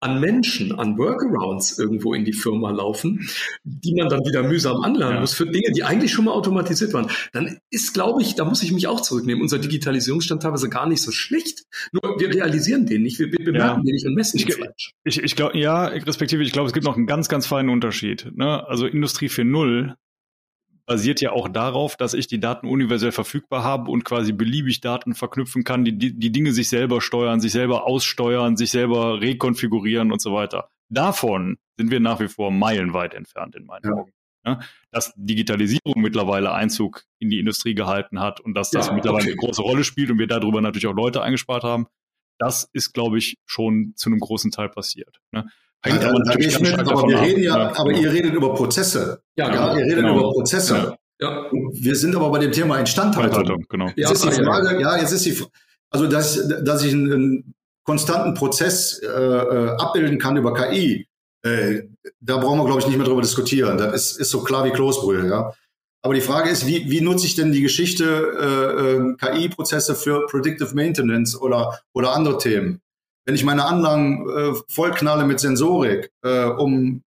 an 0.00 0.20
Menschen, 0.20 0.78
an 0.78 0.96
Workarounds 0.96 1.78
irgendwo 1.78 2.14
in 2.14 2.24
die 2.24 2.32
Firma 2.32 2.70
laufen, 2.70 3.28
die 3.64 3.94
man 3.94 4.08
dann 4.08 4.24
wieder 4.24 4.42
mühsam 4.42 4.82
anlernen 4.82 5.16
ja. 5.16 5.20
muss 5.20 5.34
für 5.34 5.46
Dinge, 5.46 5.72
die 5.72 5.84
eigentlich 5.84 6.12
schon 6.12 6.24
mal 6.24 6.32
automatisiert 6.32 6.92
waren, 6.94 7.10
dann 7.32 7.58
ist, 7.70 7.92
glaube 7.92 8.22
ich, 8.22 8.34
da 8.34 8.44
muss 8.44 8.62
ich 8.62 8.72
mich 8.72 8.86
auch 8.86 9.00
zurücknehmen, 9.00 9.42
unser 9.42 9.58
Digitalisierungsstand 9.58 10.42
teilweise 10.42 10.68
gar 10.68 10.88
nicht 10.88 11.02
so 11.02 11.10
schlecht. 11.10 11.64
Nur 11.92 12.18
wir 12.18 12.34
realisieren 12.34 12.86
den 12.86 13.02
nicht, 13.02 13.18
wir, 13.18 13.30
wir 13.30 13.44
bemerken 13.44 13.80
ja. 13.80 13.84
den 13.84 13.94
nicht 13.94 14.06
und 14.06 14.14
messen 14.14 14.38
ich, 14.38 14.54
falsch. 14.54 14.92
Ich, 15.04 15.22
ich 15.22 15.36
glaube, 15.36 15.58
ja, 15.58 15.86
respektive, 15.86 16.42
ich 16.42 16.52
glaube, 16.52 16.68
es 16.68 16.72
gibt 16.72 16.86
noch 16.86 16.96
einen 16.96 17.06
ganz, 17.06 17.28
ganz 17.28 17.46
feinen 17.46 17.70
Unterschied. 17.70 18.30
Ne? 18.34 18.66
Also 18.66 18.86
Industrie 18.86 19.28
4.0 19.28 19.94
basiert 20.88 21.20
ja 21.20 21.30
auch 21.32 21.48
darauf, 21.48 21.96
dass 21.96 22.14
ich 22.14 22.26
die 22.26 22.40
Daten 22.40 22.66
universell 22.66 23.12
verfügbar 23.12 23.62
habe 23.62 23.90
und 23.90 24.04
quasi 24.04 24.32
beliebig 24.32 24.80
Daten 24.80 25.14
verknüpfen 25.14 25.62
kann, 25.62 25.84
die, 25.84 25.96
die, 25.96 26.18
die 26.18 26.32
Dinge 26.32 26.52
sich 26.52 26.68
selber 26.68 27.00
steuern, 27.00 27.40
sich 27.40 27.52
selber 27.52 27.86
aussteuern, 27.86 28.56
sich 28.56 28.70
selber 28.70 29.20
rekonfigurieren 29.20 30.10
und 30.10 30.20
so 30.20 30.32
weiter. 30.32 30.70
Davon 30.88 31.58
sind 31.76 31.90
wir 31.90 32.00
nach 32.00 32.20
wie 32.20 32.28
vor 32.28 32.50
meilenweit 32.50 33.14
entfernt 33.14 33.54
in 33.54 33.66
meinen 33.66 33.84
ja. 33.84 33.92
Augen. 33.92 34.12
Ja, 34.46 34.60
dass 34.90 35.12
Digitalisierung 35.16 36.00
mittlerweile 36.00 36.52
Einzug 36.52 37.04
in 37.18 37.28
die 37.28 37.40
Industrie 37.40 37.74
gehalten 37.74 38.20
hat 38.20 38.40
und 38.40 38.54
dass 38.54 38.70
das 38.70 38.86
ja, 38.86 38.92
mittlerweile 38.94 39.24
okay. 39.24 39.32
eine 39.32 39.36
große 39.36 39.60
Rolle 39.60 39.84
spielt 39.84 40.10
und 40.10 40.18
wir 40.18 40.28
darüber 40.28 40.60
natürlich 40.60 40.86
auch 40.86 40.94
Leute 40.94 41.22
eingespart 41.22 41.64
haben, 41.64 41.86
das 42.38 42.70
ist, 42.72 42.94
glaube 42.94 43.18
ich, 43.18 43.36
schon 43.44 43.92
zu 43.96 44.08
einem 44.08 44.20
großen 44.20 44.52
Teil 44.52 44.68
passiert. 44.68 45.20
Ne? 45.32 45.50
Hängt 45.82 46.02
ja, 46.02 46.08
aber, 46.08 46.18
natürlich 46.18 46.58
mit, 46.60 46.78
aber 46.78 47.08
wir 47.08 47.20
reden 47.20 47.42
ja, 47.42 47.58
ja, 47.58 47.78
aber 47.78 47.92
ihr 47.92 48.12
redet 48.12 48.34
über 48.34 48.54
Prozesse. 48.54 49.22
Ja, 49.36 49.48
genau. 49.48 49.76
ihr 49.76 49.84
redet 49.84 49.96
genau. 49.98 50.18
über 50.18 50.32
Prozesse. 50.32 50.96
Ja. 51.20 51.46
Wir 51.50 51.96
sind 51.96 52.16
aber 52.16 52.30
bei 52.30 52.38
dem 52.38 52.52
Thema 52.52 52.78
Instandhaltung. 52.78 53.64
genau. 53.68 53.90
Jetzt 53.96 54.24
ist 54.24 54.38
die 54.38 54.44
Frage, 54.44 54.80
ja, 54.80 54.96
jetzt 54.96 55.12
ist 55.12 55.24
die, 55.24 55.40
also 55.90 56.06
dass, 56.06 56.48
dass 56.64 56.82
ich 56.82 56.92
einen, 56.92 57.12
einen 57.12 57.54
konstanten 57.84 58.34
Prozess 58.34 59.00
äh, 59.02 59.06
äh 59.06 59.70
abbilden 59.78 60.18
kann 60.18 60.36
über 60.36 60.52
KI, 60.52 61.08
äh, 61.42 61.82
da 62.20 62.38
brauchen 62.38 62.58
wir, 62.58 62.64
glaube 62.64 62.80
ich, 62.80 62.86
nicht 62.86 62.96
mehr 62.96 63.06
drüber 63.06 63.22
diskutieren. 63.22 63.78
Das 63.78 63.94
ist, 63.94 64.20
ist 64.20 64.30
so 64.30 64.42
klar 64.42 64.64
wie 64.64 64.70
Kloßbrühe, 64.70 65.28
ja. 65.28 65.52
Aber 66.02 66.14
die 66.14 66.20
Frage 66.20 66.50
ist, 66.50 66.66
wie, 66.66 66.90
wie 66.90 67.00
nutze 67.00 67.26
ich 67.26 67.34
denn 67.34 67.52
die 67.52 67.62
Geschichte 67.62 68.04
äh, 68.04 68.94
äh 68.94 69.16
KI-Prozesse 69.16 69.94
für 69.94 70.26
Predictive 70.26 70.74
Maintenance 70.74 71.40
oder, 71.40 71.80
oder 71.92 72.14
andere 72.14 72.38
Themen? 72.38 72.80
Wenn 73.28 73.34
ich 73.34 73.44
meine 73.44 73.66
Anlagen 73.66 74.26
äh, 74.26 74.54
vollknalle 74.68 75.26
mit 75.26 75.38
Sensorik, 75.38 76.10
äh, 76.24 76.44
um, 76.44 77.02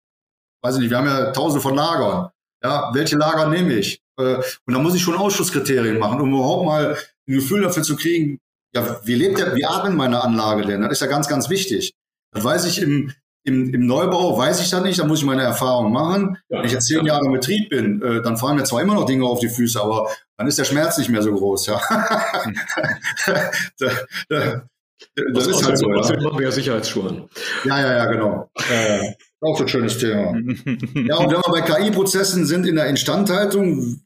weiß 0.61 0.75
ich 0.75 0.81
nicht, 0.81 0.91
wir 0.91 0.99
haben 0.99 1.07
ja 1.07 1.31
tausende 1.31 1.61
von 1.61 1.73
Lagern. 1.73 2.29
Ja, 2.63 2.91
welche 2.93 3.17
Lager 3.17 3.49
nehme 3.49 3.73
ich? 3.73 4.03
Äh, 4.19 4.35
und 4.35 4.73
da 4.73 4.77
muss 4.77 4.93
ich 4.93 5.01
schon 5.01 5.15
Ausschusskriterien 5.15 5.97
machen, 5.97 6.21
um 6.21 6.31
überhaupt 6.31 6.67
mal 6.67 6.95
ein 7.27 7.33
Gefühl 7.33 7.63
dafür 7.63 7.81
zu 7.81 7.95
kriegen, 7.95 8.37
ja, 8.75 8.99
wie 9.03 9.15
lebt 9.15 9.39
der, 9.39 9.55
wie 9.55 9.65
atmet 9.65 9.95
meine 9.95 10.23
Anlage 10.23 10.63
denn? 10.63 10.83
Das 10.83 10.91
ist 10.91 11.01
ja 11.01 11.07
ganz, 11.07 11.27
ganz 11.27 11.49
wichtig. 11.49 11.95
Das 12.31 12.43
weiß 12.43 12.65
ich 12.65 12.83
im, 12.83 13.11
im, 13.43 13.73
im 13.73 13.87
Neubau, 13.87 14.37
weiß 14.37 14.61
ich 14.61 14.69
da 14.69 14.79
nicht, 14.79 14.99
da 14.99 15.07
muss 15.07 15.21
ich 15.21 15.25
meine 15.25 15.41
Erfahrung 15.41 15.91
machen. 15.91 16.37
Ja, 16.49 16.59
Wenn 16.59 16.65
ich 16.65 16.73
jetzt 16.73 16.85
zehn 16.85 17.03
ja. 17.03 17.15
Jahre 17.15 17.25
im 17.25 17.31
Betrieb 17.31 17.71
bin, 17.71 17.99
äh, 18.03 18.21
dann 18.21 18.37
fallen 18.37 18.57
mir 18.57 18.63
zwar 18.63 18.83
immer 18.83 18.93
noch 18.93 19.07
Dinge 19.07 19.25
auf 19.25 19.39
die 19.39 19.49
Füße, 19.49 19.81
aber 19.81 20.07
dann 20.37 20.45
ist 20.45 20.59
der 20.59 20.65
Schmerz 20.65 20.99
nicht 20.99 21.09
mehr 21.09 21.23
so 21.23 21.33
groß, 21.33 21.65
ja. 21.65 21.81
da, 23.79 23.91
da, 24.29 24.61
das 25.33 25.47
ist 25.47 25.65
halt 25.65 25.77
so. 25.77 25.89
Ja. 25.89 26.21
machen 26.21 26.39
wir 26.39 26.45
ja 26.45 26.51
Sicherheitsschuhe 26.51 27.27
Ja, 27.65 27.79
ja, 27.79 27.93
ja, 27.97 28.05
genau. 28.05 28.49
Ja, 28.69 28.97
ja. 28.97 29.13
Auch 29.41 29.57
so 29.57 29.63
ein 29.63 29.69
schönes 29.69 29.97
Thema. 29.97 30.33
ja, 30.33 31.17
und 31.17 31.31
wenn 31.31 31.41
wir 31.41 31.51
bei 31.51 31.61
KI-Prozessen 31.61 32.45
sind 32.45 32.67
in 32.67 32.75
der 32.75 32.85
Instandhaltung, 32.85 34.01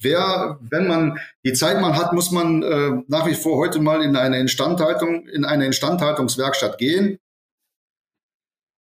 wer, 0.00 0.58
wenn 0.60 0.86
man 0.86 1.18
die 1.44 1.52
Zeit 1.52 1.80
mal 1.80 1.94
hat, 1.96 2.12
muss 2.12 2.30
man 2.30 2.62
äh, 2.62 3.02
nach 3.08 3.26
wie 3.26 3.34
vor 3.34 3.58
heute 3.58 3.80
mal 3.80 4.02
in 4.02 4.16
eine 4.16 4.38
Instandhaltung, 4.40 5.28
in 5.28 5.44
eine 5.44 5.66
Instandhaltungswerkstatt 5.66 6.78
gehen. 6.78 7.18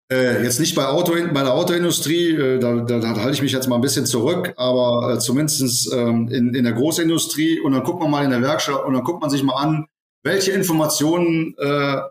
Äh, 0.09 0.41
jetzt 0.41 0.61
nicht 0.61 0.73
bei, 0.73 0.85
Auto, 0.85 1.11
bei 1.33 1.43
der 1.43 1.53
Autoindustrie, 1.53 2.31
äh, 2.31 2.59
da, 2.59 2.77
da, 2.77 2.99
da 2.99 3.15
halte 3.17 3.33
ich 3.33 3.41
mich 3.41 3.51
jetzt 3.51 3.67
mal 3.67 3.75
ein 3.75 3.81
bisschen 3.81 4.05
zurück, 4.05 4.53
aber 4.55 5.13
äh, 5.13 5.19
zumindest 5.19 5.91
ähm, 5.93 6.29
in, 6.29 6.53
in 6.53 6.63
der 6.63 6.73
Großindustrie 6.73 7.59
und 7.59 7.73
dann 7.73 7.83
guckt 7.83 7.99
man 7.99 8.09
mal 8.09 8.23
in 8.23 8.31
der 8.31 8.41
Werkstatt 8.41 8.85
und 8.85 8.93
dann 8.93 9.03
guckt 9.03 9.19
man 9.19 9.29
sich 9.29 9.43
mal 9.43 9.55
an, 9.61 9.85
welche 10.23 10.51
Informationen 10.51 11.55
äh, 11.57 12.01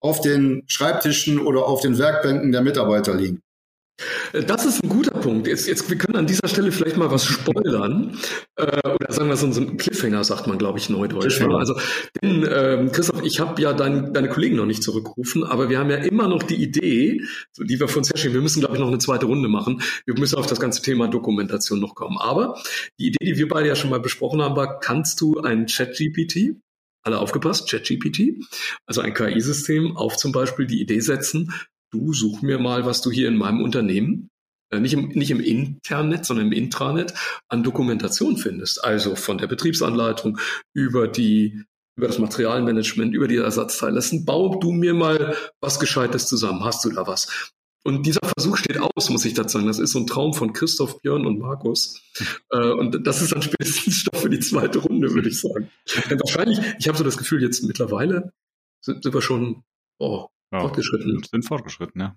auf 0.00 0.20
den 0.20 0.64
Schreibtischen 0.66 1.40
oder 1.40 1.66
auf 1.66 1.80
den 1.80 1.98
Werkbänken 1.98 2.52
der 2.52 2.62
Mitarbeiter 2.62 3.14
liegen. 3.14 3.40
Das 4.32 4.64
ist 4.64 4.82
ein 4.82 4.88
guter 4.88 5.12
Punkt. 5.12 5.46
Jetzt, 5.46 5.68
jetzt, 5.68 5.88
wir 5.88 5.96
können 5.96 6.16
an 6.16 6.26
dieser 6.26 6.48
Stelle 6.48 6.72
vielleicht 6.72 6.96
mal 6.96 7.12
was 7.12 7.24
spoilern. 7.24 8.18
Äh, 8.56 8.88
oder 8.88 9.12
sagen 9.12 9.28
wir 9.28 9.36
so 9.36 9.46
ein 9.46 9.76
Cliffhanger, 9.76 10.24
sagt 10.24 10.48
man, 10.48 10.58
glaube 10.58 10.78
ich, 10.78 10.90
neudeutsch. 10.90 11.40
Also, 11.40 11.76
denn, 12.20 12.42
äh, 12.44 12.88
Christoph, 12.90 13.22
ich 13.22 13.38
habe 13.38 13.62
ja 13.62 13.72
dein, 13.72 14.12
deine 14.12 14.28
Kollegen 14.28 14.56
noch 14.56 14.66
nicht 14.66 14.82
zurückgerufen, 14.82 15.44
aber 15.44 15.70
wir 15.70 15.78
haben 15.78 15.90
ja 15.90 15.98
immer 15.98 16.26
noch 16.26 16.42
die 16.42 16.56
Idee, 16.56 17.22
die 17.56 17.78
wir 17.78 17.86
von 17.86 17.98
uns 17.98 18.10
herstellen. 18.10 18.34
Wir 18.34 18.42
müssen, 18.42 18.60
glaube 18.60 18.74
ich, 18.74 18.80
noch 18.80 18.88
eine 18.88 18.98
zweite 18.98 19.26
Runde 19.26 19.48
machen. 19.48 19.80
Wir 20.06 20.18
müssen 20.18 20.36
auf 20.36 20.46
das 20.46 20.58
ganze 20.58 20.82
Thema 20.82 21.06
Dokumentation 21.06 21.78
noch 21.78 21.94
kommen. 21.94 22.18
Aber 22.18 22.60
die 22.98 23.08
Idee, 23.08 23.24
die 23.24 23.38
wir 23.38 23.48
beide 23.48 23.68
ja 23.68 23.76
schon 23.76 23.90
mal 23.90 24.00
besprochen 24.00 24.42
haben, 24.42 24.56
war, 24.56 24.80
kannst 24.80 25.20
du 25.20 25.40
ein 25.40 25.66
Chat-GPT 25.66 26.56
alle 27.04 27.18
aufgepasst, 27.18 27.68
ChatGPT, 27.68 28.44
also 28.86 29.00
ein 29.00 29.14
KI-System, 29.14 29.96
auf 29.96 30.16
zum 30.16 30.32
Beispiel 30.32 30.66
die 30.66 30.80
Idee 30.80 31.00
setzen, 31.00 31.52
du 31.92 32.12
such 32.12 32.42
mir 32.42 32.58
mal, 32.58 32.84
was 32.86 33.02
du 33.02 33.10
hier 33.10 33.28
in 33.28 33.36
meinem 33.36 33.62
Unternehmen, 33.62 34.30
äh, 34.70 34.80
nicht, 34.80 34.94
im, 34.94 35.08
nicht 35.10 35.30
im 35.30 35.40
Internet, 35.40 36.24
sondern 36.24 36.46
im 36.46 36.52
Intranet, 36.52 37.14
an 37.48 37.62
Dokumentation 37.62 38.36
findest. 38.36 38.82
Also 38.82 39.14
von 39.16 39.38
der 39.38 39.46
Betriebsanleitung 39.46 40.38
über 40.74 41.06
die 41.06 41.64
über 41.96 42.08
das 42.08 42.18
Materialmanagement, 42.18 43.14
über 43.14 43.28
die 43.28 43.36
Ersatzteile. 43.36 44.02
Bau 44.24 44.58
du 44.58 44.72
mir 44.72 44.94
mal 44.94 45.36
was 45.60 45.78
Gescheites 45.78 46.26
zusammen. 46.26 46.64
Hast 46.64 46.84
du 46.84 46.90
da 46.90 47.06
was? 47.06 47.52
Und 47.84 48.06
dieser 48.06 48.20
Versuch 48.26 48.56
steht 48.56 48.78
aus, 48.78 49.10
muss 49.10 49.26
ich 49.26 49.34
dazu 49.34 49.58
sagen. 49.58 49.66
Das 49.66 49.78
ist 49.78 49.92
so 49.92 49.98
ein 49.98 50.06
Traum 50.06 50.32
von 50.32 50.54
Christoph, 50.54 51.02
Björn 51.02 51.26
und 51.26 51.38
Markus. 51.38 52.00
Äh, 52.50 52.70
und 52.70 53.06
das 53.06 53.20
ist 53.20 53.32
dann 53.32 53.42
spätestens 53.42 53.96
Stoff 53.96 54.22
für 54.22 54.30
die 54.30 54.40
zweite 54.40 54.78
Runde, 54.78 55.12
würde 55.12 55.28
ich 55.28 55.38
sagen. 55.38 55.70
Denn 56.08 56.18
wahrscheinlich, 56.18 56.58
ich 56.78 56.88
habe 56.88 56.96
so 56.96 57.04
das 57.04 57.18
Gefühl, 57.18 57.42
jetzt 57.42 57.62
mittlerweile 57.62 58.32
sind, 58.80 59.02
sind 59.02 59.14
wir 59.14 59.20
schon 59.20 59.64
oh, 59.98 60.28
ja, 60.50 60.60
fortgeschritten. 60.60 61.22
Sind 61.30 61.44
fortgeschritten, 61.44 62.00
ja. 62.00 62.16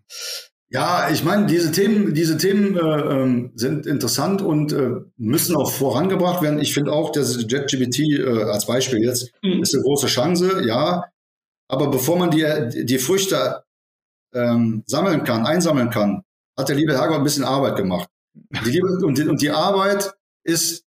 Ja, 0.69 1.09
ich 1.11 1.23
meine, 1.23 1.45
diese 1.45 1.71
Themen, 1.71 2.13
diese 2.13 2.37
Themen 2.37 2.75
äh, 2.75 2.79
ähm, 2.79 3.51
sind 3.55 3.85
interessant 3.85 4.41
und 4.41 4.73
äh, 4.73 4.95
müssen 5.15 5.55
auch 5.55 5.71
vorangebracht 5.71 6.41
werden. 6.41 6.59
Ich 6.59 6.73
finde 6.73 6.91
auch, 6.91 7.11
dass 7.11 7.41
JetGPT 7.41 7.99
äh, 7.99 8.43
als 8.43 8.67
Beispiel 8.67 8.99
jetzt 9.01 9.31
mhm. 9.41 9.61
ist 9.61 9.73
eine 9.73 9.83
große 9.83 10.07
Chance, 10.07 10.65
ja. 10.65 11.05
Aber 11.69 11.89
bevor 11.89 12.17
man 12.17 12.31
die, 12.31 12.85
die 12.85 12.99
Früchte 12.99 13.63
ähm, 14.37 14.83
sammeln 14.85 15.23
kann, 15.23 15.45
einsammeln 15.45 15.89
kann, 15.89 16.23
hat 16.57 16.69
der 16.69 16.75
liebe 16.75 16.93
Herrgott 16.93 17.17
ein 17.17 17.23
bisschen 17.23 17.43
Arbeit 17.43 17.75
gemacht. 17.75 18.09
Die 18.65 18.69
liebe, 18.69 18.87
und, 19.05 19.17
die, 19.17 19.23
und 19.23 19.41
die 19.41 19.49
Arbeit 19.49 20.13
ist 20.43 20.85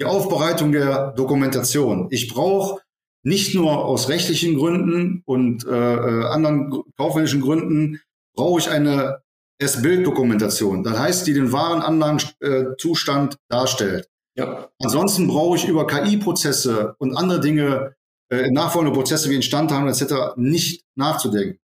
die 0.00 0.04
Aufbereitung 0.04 0.72
der 0.72 1.12
Dokumentation. 1.12 2.08
Ich 2.10 2.32
brauche 2.32 2.80
nicht 3.24 3.54
nur 3.54 3.84
aus 3.84 4.08
rechtlichen 4.08 4.56
Gründen 4.56 5.22
und 5.26 5.64
äh, 5.66 5.70
äh 5.70 6.24
anderen 6.26 6.82
kaufmännischen 6.96 7.40
Gründen, 7.40 8.00
brauche 8.34 8.60
ich 8.60 8.70
eine 8.70 9.22
S-Bild-Dokumentation. 9.58 10.82
Das 10.82 10.98
heißt, 10.98 11.26
die 11.26 11.34
den 11.34 11.52
wahren 11.52 11.82
Anlagenzustand 11.82 13.36
darstellt. 13.48 14.08
Ja. 14.34 14.68
Ansonsten 14.82 15.28
brauche 15.28 15.56
ich 15.56 15.68
über 15.68 15.86
KI-Prozesse 15.86 16.94
und 16.98 17.16
andere 17.16 17.40
Dinge, 17.40 17.94
äh, 18.30 18.50
nachfolgende 18.50 18.96
Prozesse 18.96 19.30
wie 19.30 19.36
Instandhaltung 19.36 19.88
etc. 19.88 20.36
nicht 20.36 20.84
nachzudenken. 20.96 21.58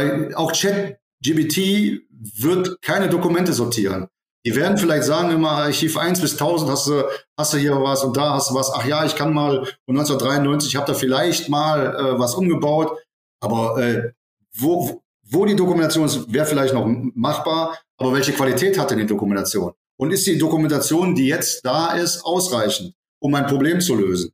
Weil 0.00 0.34
auch 0.34 0.52
ChatGBT 0.52 2.02
wird 2.10 2.80
keine 2.82 3.08
Dokumente 3.08 3.52
sortieren. 3.52 4.08
Die 4.46 4.56
werden 4.56 4.78
vielleicht 4.78 5.04
sagen 5.04 5.30
immer, 5.30 5.50
Archiv 5.50 5.98
1 5.98 6.20
bis 6.20 6.32
1000 6.32 6.70
hast 6.70 6.86
du, 6.86 7.04
hast 7.36 7.52
du 7.52 7.58
hier 7.58 7.82
was 7.82 8.02
und 8.02 8.16
da 8.16 8.34
hast 8.34 8.50
du 8.50 8.54
was. 8.54 8.72
Ach 8.72 8.86
ja, 8.86 9.04
ich 9.04 9.14
kann 9.14 9.34
mal, 9.34 9.58
und 9.58 9.98
1993 9.98 10.76
habe 10.76 10.86
da 10.86 10.94
vielleicht 10.94 11.50
mal 11.50 11.94
äh, 11.94 12.18
was 12.18 12.34
umgebaut. 12.34 12.96
Aber 13.40 13.76
äh, 13.78 14.12
wo, 14.56 15.02
wo 15.24 15.44
die 15.44 15.56
Dokumentation 15.56 16.06
ist, 16.06 16.32
wäre 16.32 16.46
vielleicht 16.46 16.72
noch 16.72 16.86
machbar. 16.86 17.78
Aber 17.98 18.14
welche 18.14 18.32
Qualität 18.32 18.78
hat 18.78 18.90
denn 18.90 18.98
die 18.98 19.06
Dokumentation? 19.06 19.72
Und 19.98 20.10
ist 20.10 20.26
die 20.26 20.38
Dokumentation, 20.38 21.14
die 21.14 21.26
jetzt 21.26 21.62
da 21.66 21.92
ist, 21.92 22.24
ausreichend, 22.24 22.94
um 23.18 23.34
ein 23.34 23.46
Problem 23.46 23.82
zu 23.82 23.94
lösen? 23.94 24.32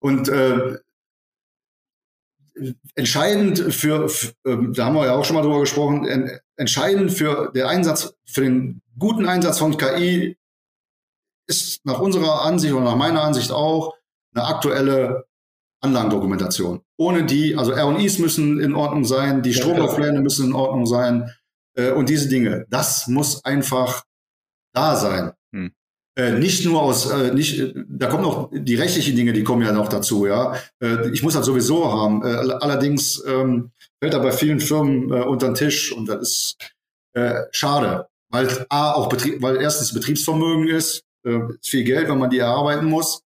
Und 0.00 0.28
äh, 0.28 0.78
entscheidend 2.94 3.58
für, 3.72 4.08
für, 4.08 4.32
ähm, 4.46 4.72
da 4.72 4.86
haben 4.86 4.94
wir 4.94 5.06
ja 5.06 5.14
auch 5.14 5.24
schon 5.24 5.36
mal 5.36 5.42
drüber 5.42 5.60
gesprochen, 5.60 6.06
entscheidend 6.56 7.12
für 7.12 7.52
den 7.52 7.64
Einsatz, 7.64 8.14
für 8.24 8.42
den 8.42 8.82
guten 8.98 9.26
Einsatz 9.26 9.58
von 9.58 9.76
KI 9.76 10.36
ist 11.48 11.84
nach 11.84 12.00
unserer 12.00 12.42
Ansicht 12.42 12.72
oder 12.74 12.84
nach 12.84 12.96
meiner 12.96 13.22
Ansicht 13.22 13.52
auch 13.52 13.94
eine 14.34 14.46
aktuelle 14.46 15.26
Anlagendokumentation. 15.80 16.82
Ohne 16.96 17.24
die, 17.24 17.56
also 17.56 17.72
R&Is 17.72 18.18
müssen 18.18 18.60
in 18.60 18.74
Ordnung 18.74 19.04
sein, 19.04 19.42
die 19.42 19.54
Stromaufpläne 19.54 20.20
müssen 20.20 20.46
in 20.46 20.52
Ordnung 20.54 20.86
sein 20.86 21.30
äh, 21.74 21.90
und 21.92 22.08
diese 22.08 22.28
Dinge. 22.28 22.66
Das 22.70 23.06
muss 23.06 23.44
einfach 23.44 24.04
da 24.72 24.96
sein. 24.96 25.32
Hm. 25.52 25.72
Äh, 26.18 26.32
nicht 26.32 26.64
nur 26.64 26.82
aus, 26.82 27.10
äh, 27.10 27.34
nicht, 27.34 27.74
da 27.88 28.06
kommen 28.06 28.22
noch 28.22 28.50
die 28.50 28.74
rechtlichen 28.74 29.14
Dinge, 29.16 29.34
die 29.34 29.44
kommen 29.44 29.62
ja 29.62 29.72
noch 29.72 29.88
dazu, 29.88 30.26
ja. 30.26 30.54
Äh, 30.80 31.10
ich 31.10 31.22
muss 31.22 31.34
das 31.34 31.44
sowieso 31.44 31.92
haben. 31.92 32.22
Äh, 32.22 32.54
allerdings 32.60 33.22
ähm, 33.26 33.70
fällt 34.00 34.14
da 34.14 34.18
bei 34.20 34.32
vielen 34.32 34.58
Firmen 34.58 35.12
äh, 35.12 35.24
unter 35.24 35.48
den 35.48 35.54
Tisch 35.54 35.92
und 35.92 36.08
das 36.08 36.22
ist 36.22 36.56
äh, 37.12 37.42
schade, 37.50 38.08
weil 38.30 38.48
A 38.70 38.92
auch 38.92 39.10
Betrieb, 39.10 39.42
weil 39.42 39.56
erstens 39.56 39.92
Betriebsvermögen 39.92 40.68
ist, 40.68 41.04
äh, 41.24 41.38
ist 41.60 41.68
viel 41.68 41.84
Geld, 41.84 42.08
wenn 42.08 42.18
man 42.18 42.30
die 42.30 42.38
erarbeiten 42.38 42.86
muss. 42.86 43.22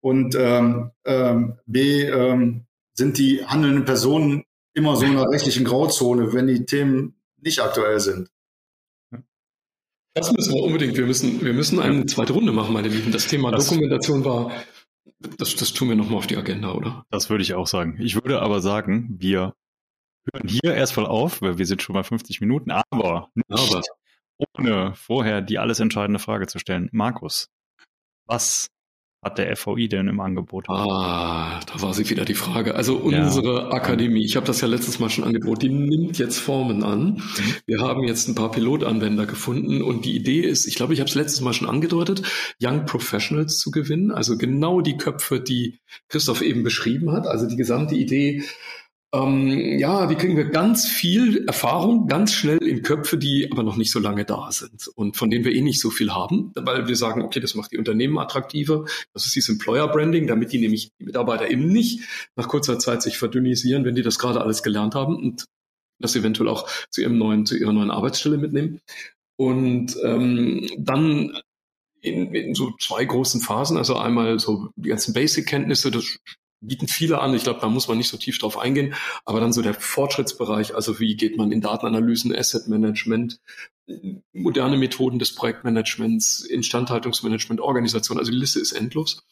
Und 0.00 0.34
ähm, 0.36 0.92
ähm, 1.04 1.58
B 1.66 2.04
ähm, 2.04 2.64
sind 2.94 3.18
die 3.18 3.44
handelnden 3.44 3.84
Personen 3.84 4.44
immer 4.72 4.96
so 4.96 5.04
in 5.04 5.12
einer 5.12 5.28
rechtlichen 5.28 5.64
Grauzone, 5.64 6.32
wenn 6.32 6.46
die 6.46 6.64
Themen 6.64 7.14
nicht 7.42 7.60
aktuell 7.60 8.00
sind. 8.00 8.30
Das 10.16 10.32
müssen 10.32 10.54
wir 10.54 10.62
unbedingt. 10.62 10.96
Wir 10.96 11.04
müssen, 11.04 11.44
wir 11.44 11.52
müssen 11.52 11.78
eine 11.78 12.06
zweite 12.06 12.32
Runde 12.32 12.50
machen, 12.50 12.72
meine 12.72 12.88
Lieben. 12.88 13.12
Das 13.12 13.26
Thema 13.26 13.50
das, 13.50 13.68
Dokumentation 13.68 14.24
war, 14.24 14.50
das, 15.36 15.56
das 15.56 15.74
tun 15.74 15.90
wir 15.90 15.96
nochmal 15.96 16.16
auf 16.16 16.26
die 16.26 16.38
Agenda, 16.38 16.72
oder? 16.72 17.04
Das 17.10 17.28
würde 17.28 17.42
ich 17.42 17.52
auch 17.52 17.66
sagen. 17.66 17.98
Ich 18.00 18.14
würde 18.14 18.40
aber 18.40 18.62
sagen, 18.62 19.14
wir 19.18 19.52
hören 20.32 20.48
hier 20.48 20.74
erstmal 20.74 21.04
auf, 21.04 21.42
weil 21.42 21.58
wir 21.58 21.66
sind 21.66 21.82
schon 21.82 21.92
mal 21.92 22.02
50 22.02 22.40
Minuten, 22.40 22.70
aber 22.70 23.28
nicht 23.34 23.50
aber. 23.50 23.82
ohne 24.56 24.94
vorher 24.94 25.42
die 25.42 25.58
alles 25.58 25.80
entscheidende 25.80 26.18
Frage 26.18 26.46
zu 26.46 26.58
stellen. 26.58 26.88
Markus, 26.92 27.50
was 28.24 28.68
hat 29.26 29.38
der 29.38 29.54
FVI 29.56 29.88
denn 29.88 30.08
im 30.08 30.20
Angebot? 30.20 30.68
Ah, 30.68 31.60
da 31.66 31.82
war 31.82 31.92
sie 31.92 32.08
wieder 32.08 32.24
die 32.24 32.34
Frage. 32.34 32.74
Also 32.74 32.96
unsere 32.96 33.62
ja. 33.62 33.72
Akademie, 33.72 34.24
ich 34.24 34.36
habe 34.36 34.46
das 34.46 34.60
ja 34.60 34.68
letztes 34.68 34.98
Mal 34.98 35.10
schon 35.10 35.24
angeboten, 35.24 35.60
die 35.60 35.68
nimmt 35.68 36.18
jetzt 36.18 36.38
Formen 36.38 36.82
an. 36.82 37.04
Mhm. 37.04 37.22
Wir 37.66 37.80
haben 37.80 38.04
jetzt 38.04 38.28
ein 38.28 38.34
paar 38.34 38.50
Pilotanwender 38.50 39.26
gefunden 39.26 39.82
und 39.82 40.04
die 40.04 40.16
Idee 40.16 40.40
ist, 40.40 40.66
ich 40.66 40.76
glaube, 40.76 40.94
ich 40.94 41.00
habe 41.00 41.08
es 41.08 41.14
letztes 41.14 41.40
Mal 41.40 41.52
schon 41.52 41.68
angedeutet, 41.68 42.22
Young 42.62 42.86
Professionals 42.86 43.58
zu 43.58 43.70
gewinnen. 43.70 44.12
Also 44.12 44.38
genau 44.38 44.80
die 44.80 44.96
Köpfe, 44.96 45.40
die 45.40 45.80
Christoph 46.08 46.42
eben 46.42 46.62
beschrieben 46.62 47.12
hat. 47.12 47.26
Also 47.26 47.46
die 47.46 47.56
gesamte 47.56 47.94
Idee, 47.96 48.44
ähm, 49.16 49.78
ja, 49.78 50.10
wie 50.10 50.14
kriegen 50.14 50.36
wir 50.36 50.50
ganz 50.50 50.86
viel 50.86 51.44
Erfahrung 51.46 52.06
ganz 52.06 52.32
schnell 52.32 52.58
in 52.58 52.82
Köpfe, 52.82 53.16
die 53.16 53.50
aber 53.50 53.62
noch 53.62 53.76
nicht 53.76 53.90
so 53.90 53.98
lange 53.98 54.24
da 54.24 54.50
sind 54.52 54.88
und 54.94 55.16
von 55.16 55.30
denen 55.30 55.44
wir 55.44 55.52
eh 55.52 55.62
nicht 55.62 55.80
so 55.80 55.90
viel 55.90 56.12
haben, 56.12 56.52
weil 56.54 56.88
wir 56.88 56.96
sagen, 56.96 57.22
okay, 57.22 57.40
das 57.40 57.54
macht 57.54 57.72
die 57.72 57.78
Unternehmen 57.78 58.18
attraktiver. 58.18 58.84
Das 59.14 59.24
ist 59.24 59.34
dieses 59.34 59.48
Employer 59.48 59.88
Branding, 59.88 60.26
damit 60.26 60.52
die 60.52 60.58
nämlich 60.58 60.90
die 60.98 61.04
Mitarbeiter 61.04 61.48
eben 61.50 61.68
nicht 61.68 62.00
nach 62.36 62.48
kurzer 62.48 62.78
Zeit 62.78 63.02
sich 63.02 63.18
verdünnisieren, 63.18 63.84
wenn 63.84 63.94
die 63.94 64.02
das 64.02 64.18
gerade 64.18 64.40
alles 64.40 64.62
gelernt 64.62 64.94
haben 64.94 65.16
und 65.16 65.44
das 65.98 66.16
eventuell 66.16 66.48
auch 66.48 66.68
zu 66.90 67.00
ihrem 67.00 67.16
neuen, 67.16 67.46
zu 67.46 67.56
ihrer 67.56 67.72
neuen 67.72 67.90
Arbeitsstelle 67.90 68.38
mitnehmen. 68.38 68.80
Und 69.36 69.96
ähm, 70.02 70.68
dann 70.78 71.38
in, 72.00 72.34
in 72.34 72.54
so 72.54 72.72
zwei 72.80 73.04
großen 73.04 73.40
Phasen, 73.40 73.76
also 73.76 73.96
einmal 73.96 74.38
so 74.38 74.70
die 74.76 74.90
ganzen 74.90 75.14
Basic-Kenntnisse, 75.14 75.90
das 75.90 76.18
bieten 76.66 76.88
viele 76.88 77.20
an. 77.20 77.34
Ich 77.34 77.44
glaube, 77.44 77.60
da 77.60 77.68
muss 77.68 77.88
man 77.88 77.98
nicht 77.98 78.08
so 78.08 78.16
tief 78.16 78.38
drauf 78.38 78.58
eingehen. 78.58 78.94
Aber 79.24 79.40
dann 79.40 79.52
so 79.52 79.62
der 79.62 79.74
Fortschrittsbereich, 79.74 80.74
also 80.74 80.98
wie 81.00 81.16
geht 81.16 81.36
man 81.36 81.52
in 81.52 81.60
Datenanalysen, 81.60 82.34
Asset 82.34 82.68
Management, 82.68 83.40
moderne 84.32 84.76
Methoden 84.76 85.18
des 85.18 85.34
Projektmanagements, 85.34 86.40
Instandhaltungsmanagement, 86.40 87.60
Organisation, 87.60 88.18
also 88.18 88.30
die 88.30 88.38
Liste 88.38 88.60
ist 88.60 88.72
endlos. 88.72 89.22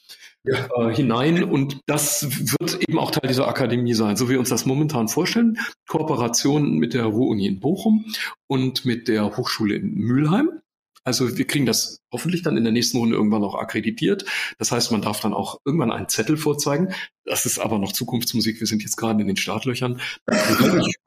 Ja. 0.46 0.68
Äh, 0.76 0.94
hinein 0.94 1.42
und 1.42 1.80
das 1.86 2.26
wird 2.60 2.86
eben 2.86 2.98
auch 2.98 3.10
Teil 3.10 3.28
dieser 3.28 3.48
Akademie 3.48 3.94
sein, 3.94 4.16
so 4.16 4.28
wie 4.28 4.32
wir 4.32 4.38
uns 4.38 4.50
das 4.50 4.66
momentan 4.66 5.08
vorstellen. 5.08 5.58
Kooperation 5.88 6.74
mit 6.74 6.92
der 6.92 7.04
Ruhr-Uni 7.04 7.46
in 7.46 7.60
Bochum 7.60 8.04
und 8.46 8.84
mit 8.84 9.08
der 9.08 9.38
Hochschule 9.38 9.76
in 9.76 9.94
Mülheim. 9.94 10.60
Also 11.04 11.36
wir 11.36 11.46
kriegen 11.46 11.66
das 11.66 12.00
hoffentlich 12.10 12.42
dann 12.42 12.56
in 12.56 12.64
der 12.64 12.72
nächsten 12.72 12.98
Runde 12.98 13.16
irgendwann 13.16 13.44
auch 13.44 13.54
akkreditiert. 13.54 14.24
Das 14.58 14.72
heißt, 14.72 14.90
man 14.90 15.02
darf 15.02 15.20
dann 15.20 15.34
auch 15.34 15.60
irgendwann 15.64 15.92
einen 15.92 16.08
Zettel 16.08 16.36
vorzeigen. 16.36 16.94
Das 17.24 17.46
ist 17.46 17.58
aber 17.58 17.78
noch 17.78 17.92
Zukunftsmusik. 17.92 18.58
Wir 18.60 18.66
sind 18.66 18.82
jetzt 18.82 18.96
gerade 18.96 19.20
in 19.20 19.26
den 19.26 19.36
Startlöchern. 19.36 20.00
Ich 20.30 20.36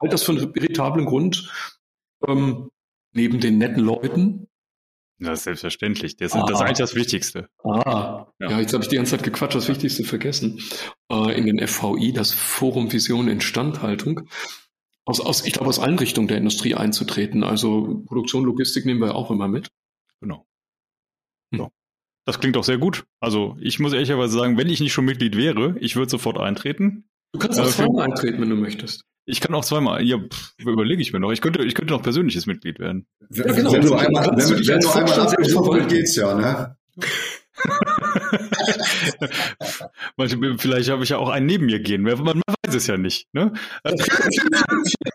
halte 0.00 0.12
das 0.12 0.22
für 0.22 0.32
einen 0.32 0.54
veritablen 0.54 1.04
Grund. 1.04 1.52
Ähm, 2.26 2.70
neben 3.12 3.40
den 3.40 3.58
netten 3.58 3.82
Leuten, 3.82 4.48
ja, 5.20 5.34
selbstverständlich. 5.34 6.16
Das, 6.16 6.32
ah. 6.32 6.44
das 6.46 6.60
ist 6.60 6.64
eigentlich 6.64 6.78
das 6.78 6.94
Wichtigste. 6.94 7.48
Ah, 7.64 8.26
ja, 8.38 8.50
ja 8.50 8.60
jetzt 8.60 8.72
habe 8.72 8.84
ich 8.84 8.88
die 8.88 8.96
ganze 8.96 9.16
Zeit 9.16 9.24
gequatscht, 9.24 9.56
das 9.56 9.68
Wichtigste 9.68 10.04
vergessen. 10.04 10.60
Äh, 11.10 11.36
in 11.36 11.46
den 11.46 11.66
FVI, 11.66 12.12
das 12.12 12.32
Forum 12.32 12.92
Vision 12.92 13.28
Instandhaltung, 13.28 14.28
aus, 15.04 15.20
aus, 15.20 15.44
ich 15.44 15.54
glaube, 15.54 15.68
aus 15.68 15.80
allen 15.80 15.98
Richtungen 15.98 16.28
der 16.28 16.38
Industrie 16.38 16.74
einzutreten. 16.74 17.42
Also 17.42 18.02
Produktion, 18.06 18.44
Logistik 18.44 18.86
nehmen 18.86 19.00
wir 19.00 19.16
auch 19.16 19.30
immer 19.30 19.48
mit. 19.48 19.68
Genau. 21.50 21.64
Hm. 21.64 21.70
So. 21.70 21.72
Das 22.26 22.40
klingt 22.40 22.56
auch 22.58 22.64
sehr 22.64 22.76
gut. 22.76 23.04
Also 23.20 23.56
ich 23.60 23.78
muss 23.78 23.94
ehrlicherweise 23.94 24.36
sagen, 24.36 24.58
wenn 24.58 24.68
ich 24.68 24.80
nicht 24.80 24.92
schon 24.92 25.06
Mitglied 25.06 25.36
wäre, 25.36 25.76
ich 25.80 25.96
würde 25.96 26.10
sofort 26.10 26.36
eintreten. 26.36 27.08
Du 27.32 27.38
kannst 27.38 27.58
auch 27.58 27.66
äh, 27.66 27.70
zweimal 27.70 28.04
eintreten, 28.04 28.40
wenn 28.40 28.50
du 28.50 28.56
möchtest. 28.56 29.02
Ich 29.24 29.40
kann 29.40 29.54
auch 29.54 29.64
zweimal. 29.64 30.04
Ja, 30.04 30.18
pff, 30.18 30.54
überlege 30.58 31.00
ich 31.00 31.12
mir 31.12 31.20
noch. 31.20 31.32
Ich 31.32 31.40
könnte, 31.40 31.62
ich 31.62 31.74
könnte 31.74 31.94
noch 31.94 32.02
persönliches 32.02 32.46
Mitglied 32.46 32.78
werden. 32.78 33.06
Ja, 33.30 33.44
genau. 33.44 33.72
Wenn 33.72 33.82
du 33.82 33.94
einmal, 33.94 34.26
wenn, 34.26 34.38
wenn, 34.38 34.66
wenn 34.66 34.80
du 34.80 34.90
einmal 34.90 35.20
abgeschlossen 35.20 35.88
geht's 35.88 36.16
ja, 36.16 36.34
ne? 36.34 36.76
Vielleicht 40.58 40.90
habe 40.90 41.04
ich 41.04 41.10
ja 41.10 41.18
auch 41.18 41.28
einen 41.28 41.46
neben 41.46 41.66
mir 41.66 41.80
gehen. 41.80 42.02
Man, 42.02 42.22
man 42.22 42.42
weiß 42.64 42.74
es 42.74 42.86
ja 42.86 42.96
nicht. 42.96 43.28
Ne? 43.32 43.52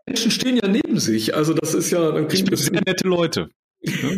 Menschen 0.05 0.31
stehen 0.31 0.57
ja 0.57 0.67
neben 0.67 0.99
sich. 0.99 1.35
Also 1.35 1.53
das 1.53 1.73
ist 1.73 1.91
ja. 1.91 2.11
Dann 2.11 2.27
ich 2.31 2.45
bin 2.45 2.55
sehr 2.55 2.81
nette 2.85 3.07
Leute. 3.07 3.49
Ja. 3.81 4.09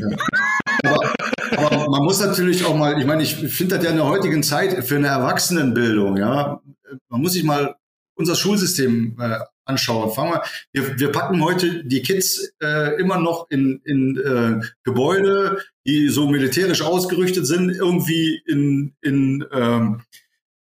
Aber, 0.87 1.13
aber, 1.57 1.89
man 1.89 2.03
muss 2.03 2.19
natürlich 2.19 2.65
auch 2.65 2.75
mal, 2.75 2.99
ich 2.99 3.05
meine, 3.05 3.23
ich 3.23 3.35
finde 3.35 3.75
das 3.75 3.83
ja 3.83 3.91
in 3.91 3.97
der 3.97 4.07
heutigen 4.07 4.43
Zeit 4.43 4.85
für 4.85 4.95
eine 4.95 5.07
Erwachsenenbildung, 5.07 6.17
ja, 6.17 6.61
man 7.09 7.21
muss 7.21 7.33
sich 7.33 7.43
mal 7.43 7.75
unser 8.15 8.35
Schulsystem 8.35 9.17
äh, 9.19 9.39
anschauen. 9.65 10.11
Fangen 10.13 10.39
wir, 10.71 10.87
wir, 10.87 10.99
wir 10.99 11.11
packen 11.11 11.43
heute 11.43 11.83
die 11.83 12.01
Kids 12.01 12.53
äh, 12.61 12.99
immer 12.99 13.19
noch 13.19 13.47
in, 13.49 13.81
in 13.83 14.17
äh, 14.17 14.65
Gebäude, 14.83 15.61
die 15.85 16.09
so 16.09 16.27
militärisch 16.27 16.81
ausgerüstet 16.81 17.45
sind, 17.45 17.71
irgendwie 17.71 18.41
in, 18.45 18.95
in 19.01 19.45
ähm, 19.51 20.01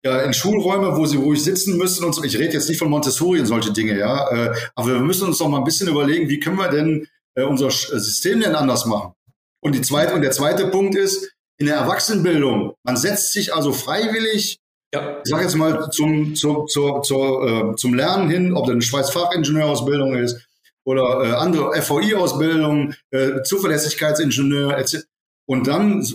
ja, 0.03 0.22
in 0.22 0.34
Schulräume, 0.34 0.95
wo 0.95 1.05
sie 1.05 1.17
ruhig 1.17 1.43
sitzen 1.43 1.78
müssen 1.78 2.05
und 2.05 2.13
so. 2.13 2.24
Ich 2.24 2.38
rede 2.38 2.53
jetzt 2.53 2.70
nicht 2.70 2.78
von 2.78 2.89
Montessori 2.89 3.39
und 3.39 3.47
solche 3.47 3.74
Dinge, 3.74 3.97
ja. 3.97 4.30
Äh, 4.30 4.55
aber 4.76 4.93
wir 4.93 4.99
müssen 4.99 5.28
uns 5.28 5.39
doch 5.39 5.49
mal 5.49 5.57
ein 5.57 5.65
bisschen 5.65 5.89
überlegen, 5.89 6.30
wie 6.30 6.39
können 6.39 6.57
wir 6.57 6.70
denn 6.70 7.07
äh, 7.36 7.43
unser 7.43 7.70
System 7.70 8.39
denn 8.39 8.55
anders 8.55 8.86
machen? 8.86 9.13
Und 9.62 9.76
die 9.76 9.82
zweite, 9.82 10.14
und 10.14 10.22
der 10.22 10.32
zweite 10.32 10.68
Punkt 10.68 10.95
ist, 10.95 11.32
in 11.57 11.68
der 11.68 11.76
Erwachsenenbildung, 11.76 12.74
man 12.84 12.97
setzt 12.97 13.34
sich 13.34 13.53
also 13.53 13.74
freiwillig, 13.74 14.60
ja. 14.93 15.20
ich 15.24 15.30
sage 15.30 15.43
jetzt 15.43 15.55
mal, 15.55 15.89
zum, 15.91 16.34
zum, 16.36 16.68
zum, 16.68 17.03
zum, 17.03 17.74
äh, 17.74 17.76
zum 17.76 17.93
Lernen 17.93 18.30
hin, 18.30 18.53
ob 18.53 18.66
das 18.66 18.74
eine 18.74 18.82
Schweißfachausbildung 18.82 20.16
ist 20.16 20.47
oder 20.86 21.24
äh, 21.24 21.32
andere 21.34 21.80
FVI-Ausbildung, 21.82 22.93
äh, 23.12 23.41
Zuverlässigkeitsingenieur, 23.43 24.78
etc. 24.78 25.03
Und 25.45 25.68
dann 25.68 26.07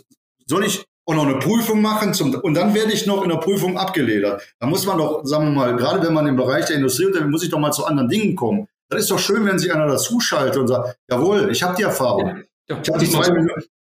soll 0.47 0.65
ich 0.65 0.85
auch 1.07 1.15
noch 1.15 1.27
eine 1.27 1.39
Prüfung 1.39 1.83
machen 1.83 2.15
zum, 2.15 2.35
und 2.35 2.55
dann 2.55 2.75
werde 2.75 2.93
ich 2.93 3.07
noch 3.07 3.23
in 3.23 3.29
der 3.29 3.37
Prüfung 3.37 3.77
abgeledert. 3.77 4.43
Da 4.59 4.67
muss 4.67 4.87
man 4.87 4.97
doch, 4.97 5.25
sagen 5.25 5.47
wir 5.47 5.53
mal, 5.53 5.77
gerade 5.77 6.07
wenn 6.07 6.15
man 6.15 6.27
im 6.27 6.37
Bereich 6.37 6.67
der 6.67 6.77
Industrie 6.77 7.07
unterwegs 7.07 7.31
muss 7.31 7.43
ich 7.43 7.51
doch 7.51 7.59
mal 7.59 7.73
zu 7.73 7.85
anderen 7.85 8.09
Dingen 8.09 8.35
kommen. 8.35 8.67
Das 8.89 9.03
ist 9.03 9.11
doch 9.11 9.19
schön, 9.19 9.45
wenn 9.45 9.59
sich 9.59 9.73
einer 9.73 9.87
dazuschaltet 9.87 10.57
und 10.57 10.69
sagt, 10.69 10.97
jawohl, 11.11 11.51
ich 11.51 11.63
habe 11.63 11.77
die 11.77 11.83
Erfahrung. 11.83 12.43
Ja, 12.69 12.79
ich 12.83 12.93
die 12.99 13.11
zwei 13.11 13.29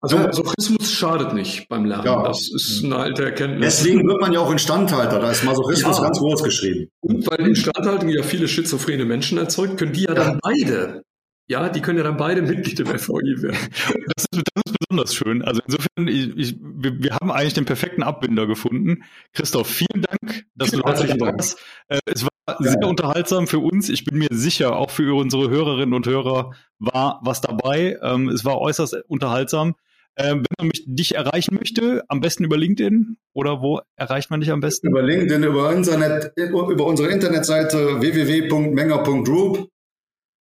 also 0.00 0.16
Masochismus 0.16 0.90
schadet 0.90 1.34
nicht 1.34 1.68
beim 1.68 1.84
Lernen. 1.84 2.06
Ja. 2.06 2.22
Das 2.22 2.50
ist 2.50 2.82
eine 2.82 2.96
alte 2.96 3.24
Erkenntnis. 3.24 3.76
Deswegen 3.76 4.08
wird 4.08 4.20
man 4.22 4.32
ja 4.32 4.40
auch 4.40 4.50
Instandhalter. 4.50 5.20
Da 5.20 5.30
ist 5.30 5.44
Masochismus 5.44 5.98
ja. 5.98 6.04
ganz 6.04 6.18
groß 6.18 6.42
geschrieben. 6.42 6.88
Und 7.00 7.30
weil 7.30 7.46
Instandhaltung 7.46 8.08
ja 8.08 8.22
viele 8.22 8.48
schizophrene 8.48 9.04
Menschen 9.04 9.36
erzeugt, 9.36 9.76
können 9.76 9.92
die 9.92 10.04
ja, 10.04 10.14
ja. 10.14 10.24
dann 10.24 10.40
beide 10.42 11.02
Ja, 11.50 11.68
die 11.68 11.80
können 11.80 11.98
ja 11.98 12.04
dann 12.04 12.16
beide 12.16 12.42
Mitglied 12.42 12.78
im 12.78 12.86
FVI 12.86 13.42
werden. 13.42 13.58
Das 14.14 14.24
ist, 14.30 14.42
das 14.54 14.62
ist 14.66 14.76
besonders 14.78 15.12
schön. 15.12 15.42
Also 15.42 15.60
insofern, 15.66 16.06
ich, 16.06 16.36
ich, 16.36 16.56
wir, 16.60 17.02
wir 17.02 17.14
haben 17.16 17.32
eigentlich 17.32 17.54
den 17.54 17.64
perfekten 17.64 18.04
Abbinder 18.04 18.46
gefunden. 18.46 19.02
Christoph, 19.32 19.66
vielen 19.66 20.02
Dank, 20.02 20.44
dass 20.54 20.70
du 20.70 20.80
Herzlichen 20.80 21.18
da 21.18 21.26
warst. 21.26 21.58
Äh, 21.88 21.98
Es 22.06 22.22
war 22.22 22.30
sehr 22.60 22.86
unterhaltsam 22.86 23.48
für 23.48 23.58
uns. 23.58 23.88
Ich 23.88 24.04
bin 24.04 24.16
mir 24.18 24.28
sicher, 24.30 24.76
auch 24.76 24.90
für 24.90 25.16
unsere 25.16 25.50
Hörerinnen 25.50 25.92
und 25.92 26.06
Hörer 26.06 26.52
war 26.78 27.20
was 27.24 27.40
dabei. 27.40 27.98
Ähm, 28.00 28.28
Es 28.28 28.44
war 28.44 28.60
äußerst 28.60 28.98
unterhaltsam. 29.08 29.74
Ähm, 30.16 30.44
Wenn 30.44 30.54
man 30.56 30.66
mich, 30.68 30.84
dich 30.86 31.16
erreichen 31.16 31.56
möchte, 31.56 32.04
am 32.06 32.20
besten 32.20 32.44
über 32.44 32.58
LinkedIn 32.58 33.16
oder 33.32 33.60
wo 33.60 33.80
erreicht 33.96 34.30
man 34.30 34.40
dich 34.40 34.52
am 34.52 34.60
besten? 34.60 34.90
Über 34.90 35.02
LinkedIn, 35.02 35.42
über, 35.42 35.72
Internet, 35.72 36.30
über 36.36 36.86
unsere 36.86 37.08
Internetseite 37.08 38.00
www.menger.group. 38.00 39.68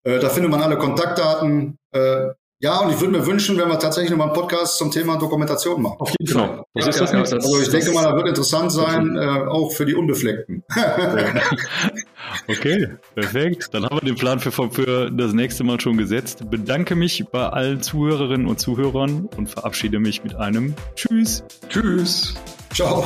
Äh, 0.06 0.20
da 0.20 0.30
findet 0.30 0.52
man 0.52 0.62
alle 0.62 0.78
Kontaktdaten. 0.78 1.78
Äh, 1.92 2.28
ja, 2.60 2.80
und 2.80 2.90
ich 2.92 3.00
würde 3.02 3.12
mir 3.12 3.26
wünschen, 3.28 3.58
wenn 3.58 3.68
wir 3.68 3.78
tatsächlich 3.78 4.12
nochmal 4.12 4.28
einen 4.28 4.36
Podcast 4.36 4.78
zum 4.78 4.90
Thema 4.90 5.18
Dokumentation 5.18 5.82
machen. 5.82 5.98
Auf 6.00 6.10
jeden 6.18 6.32
Genau. 6.32 6.48
Fall. 6.48 6.64
Das 6.74 6.88
ist 6.88 7.02
das 7.02 7.12
Nächste. 7.14 7.36
Also 7.36 7.60
ich 7.62 7.70
denke 7.70 7.92
mal, 7.92 8.04
das 8.04 8.16
wird 8.16 8.28
interessant 8.30 8.72
sein, 8.72 9.18
äh, 9.18 9.20
auch 9.50 9.72
für 9.74 9.86
die 9.86 9.94
Unbefleckten. 9.94 10.64
Okay, 12.48 12.88
perfekt. 13.16 13.70
Dann 13.72 13.86
haben 13.86 13.98
wir 13.98 14.02
den 14.02 14.16
Plan 14.16 14.40
für, 14.40 14.52
für 14.52 15.12
das 15.12 15.34
nächste 15.34 15.64
Mal 15.64 15.80
schon 15.80 15.98
gesetzt. 15.98 16.50
Bedanke 16.50 16.96
mich 16.96 17.26
bei 17.32 17.48
allen 17.48 17.82
Zuhörerinnen 17.82 18.48
und 18.48 18.60
Zuhörern 18.60 19.30
und 19.38 19.48
verabschiede 19.50 20.00
mich 20.00 20.24
mit 20.24 20.36
einem 20.36 20.74
Tschüss. 20.96 21.44
Tschüss. 21.70 22.34
Ciao. 22.74 23.04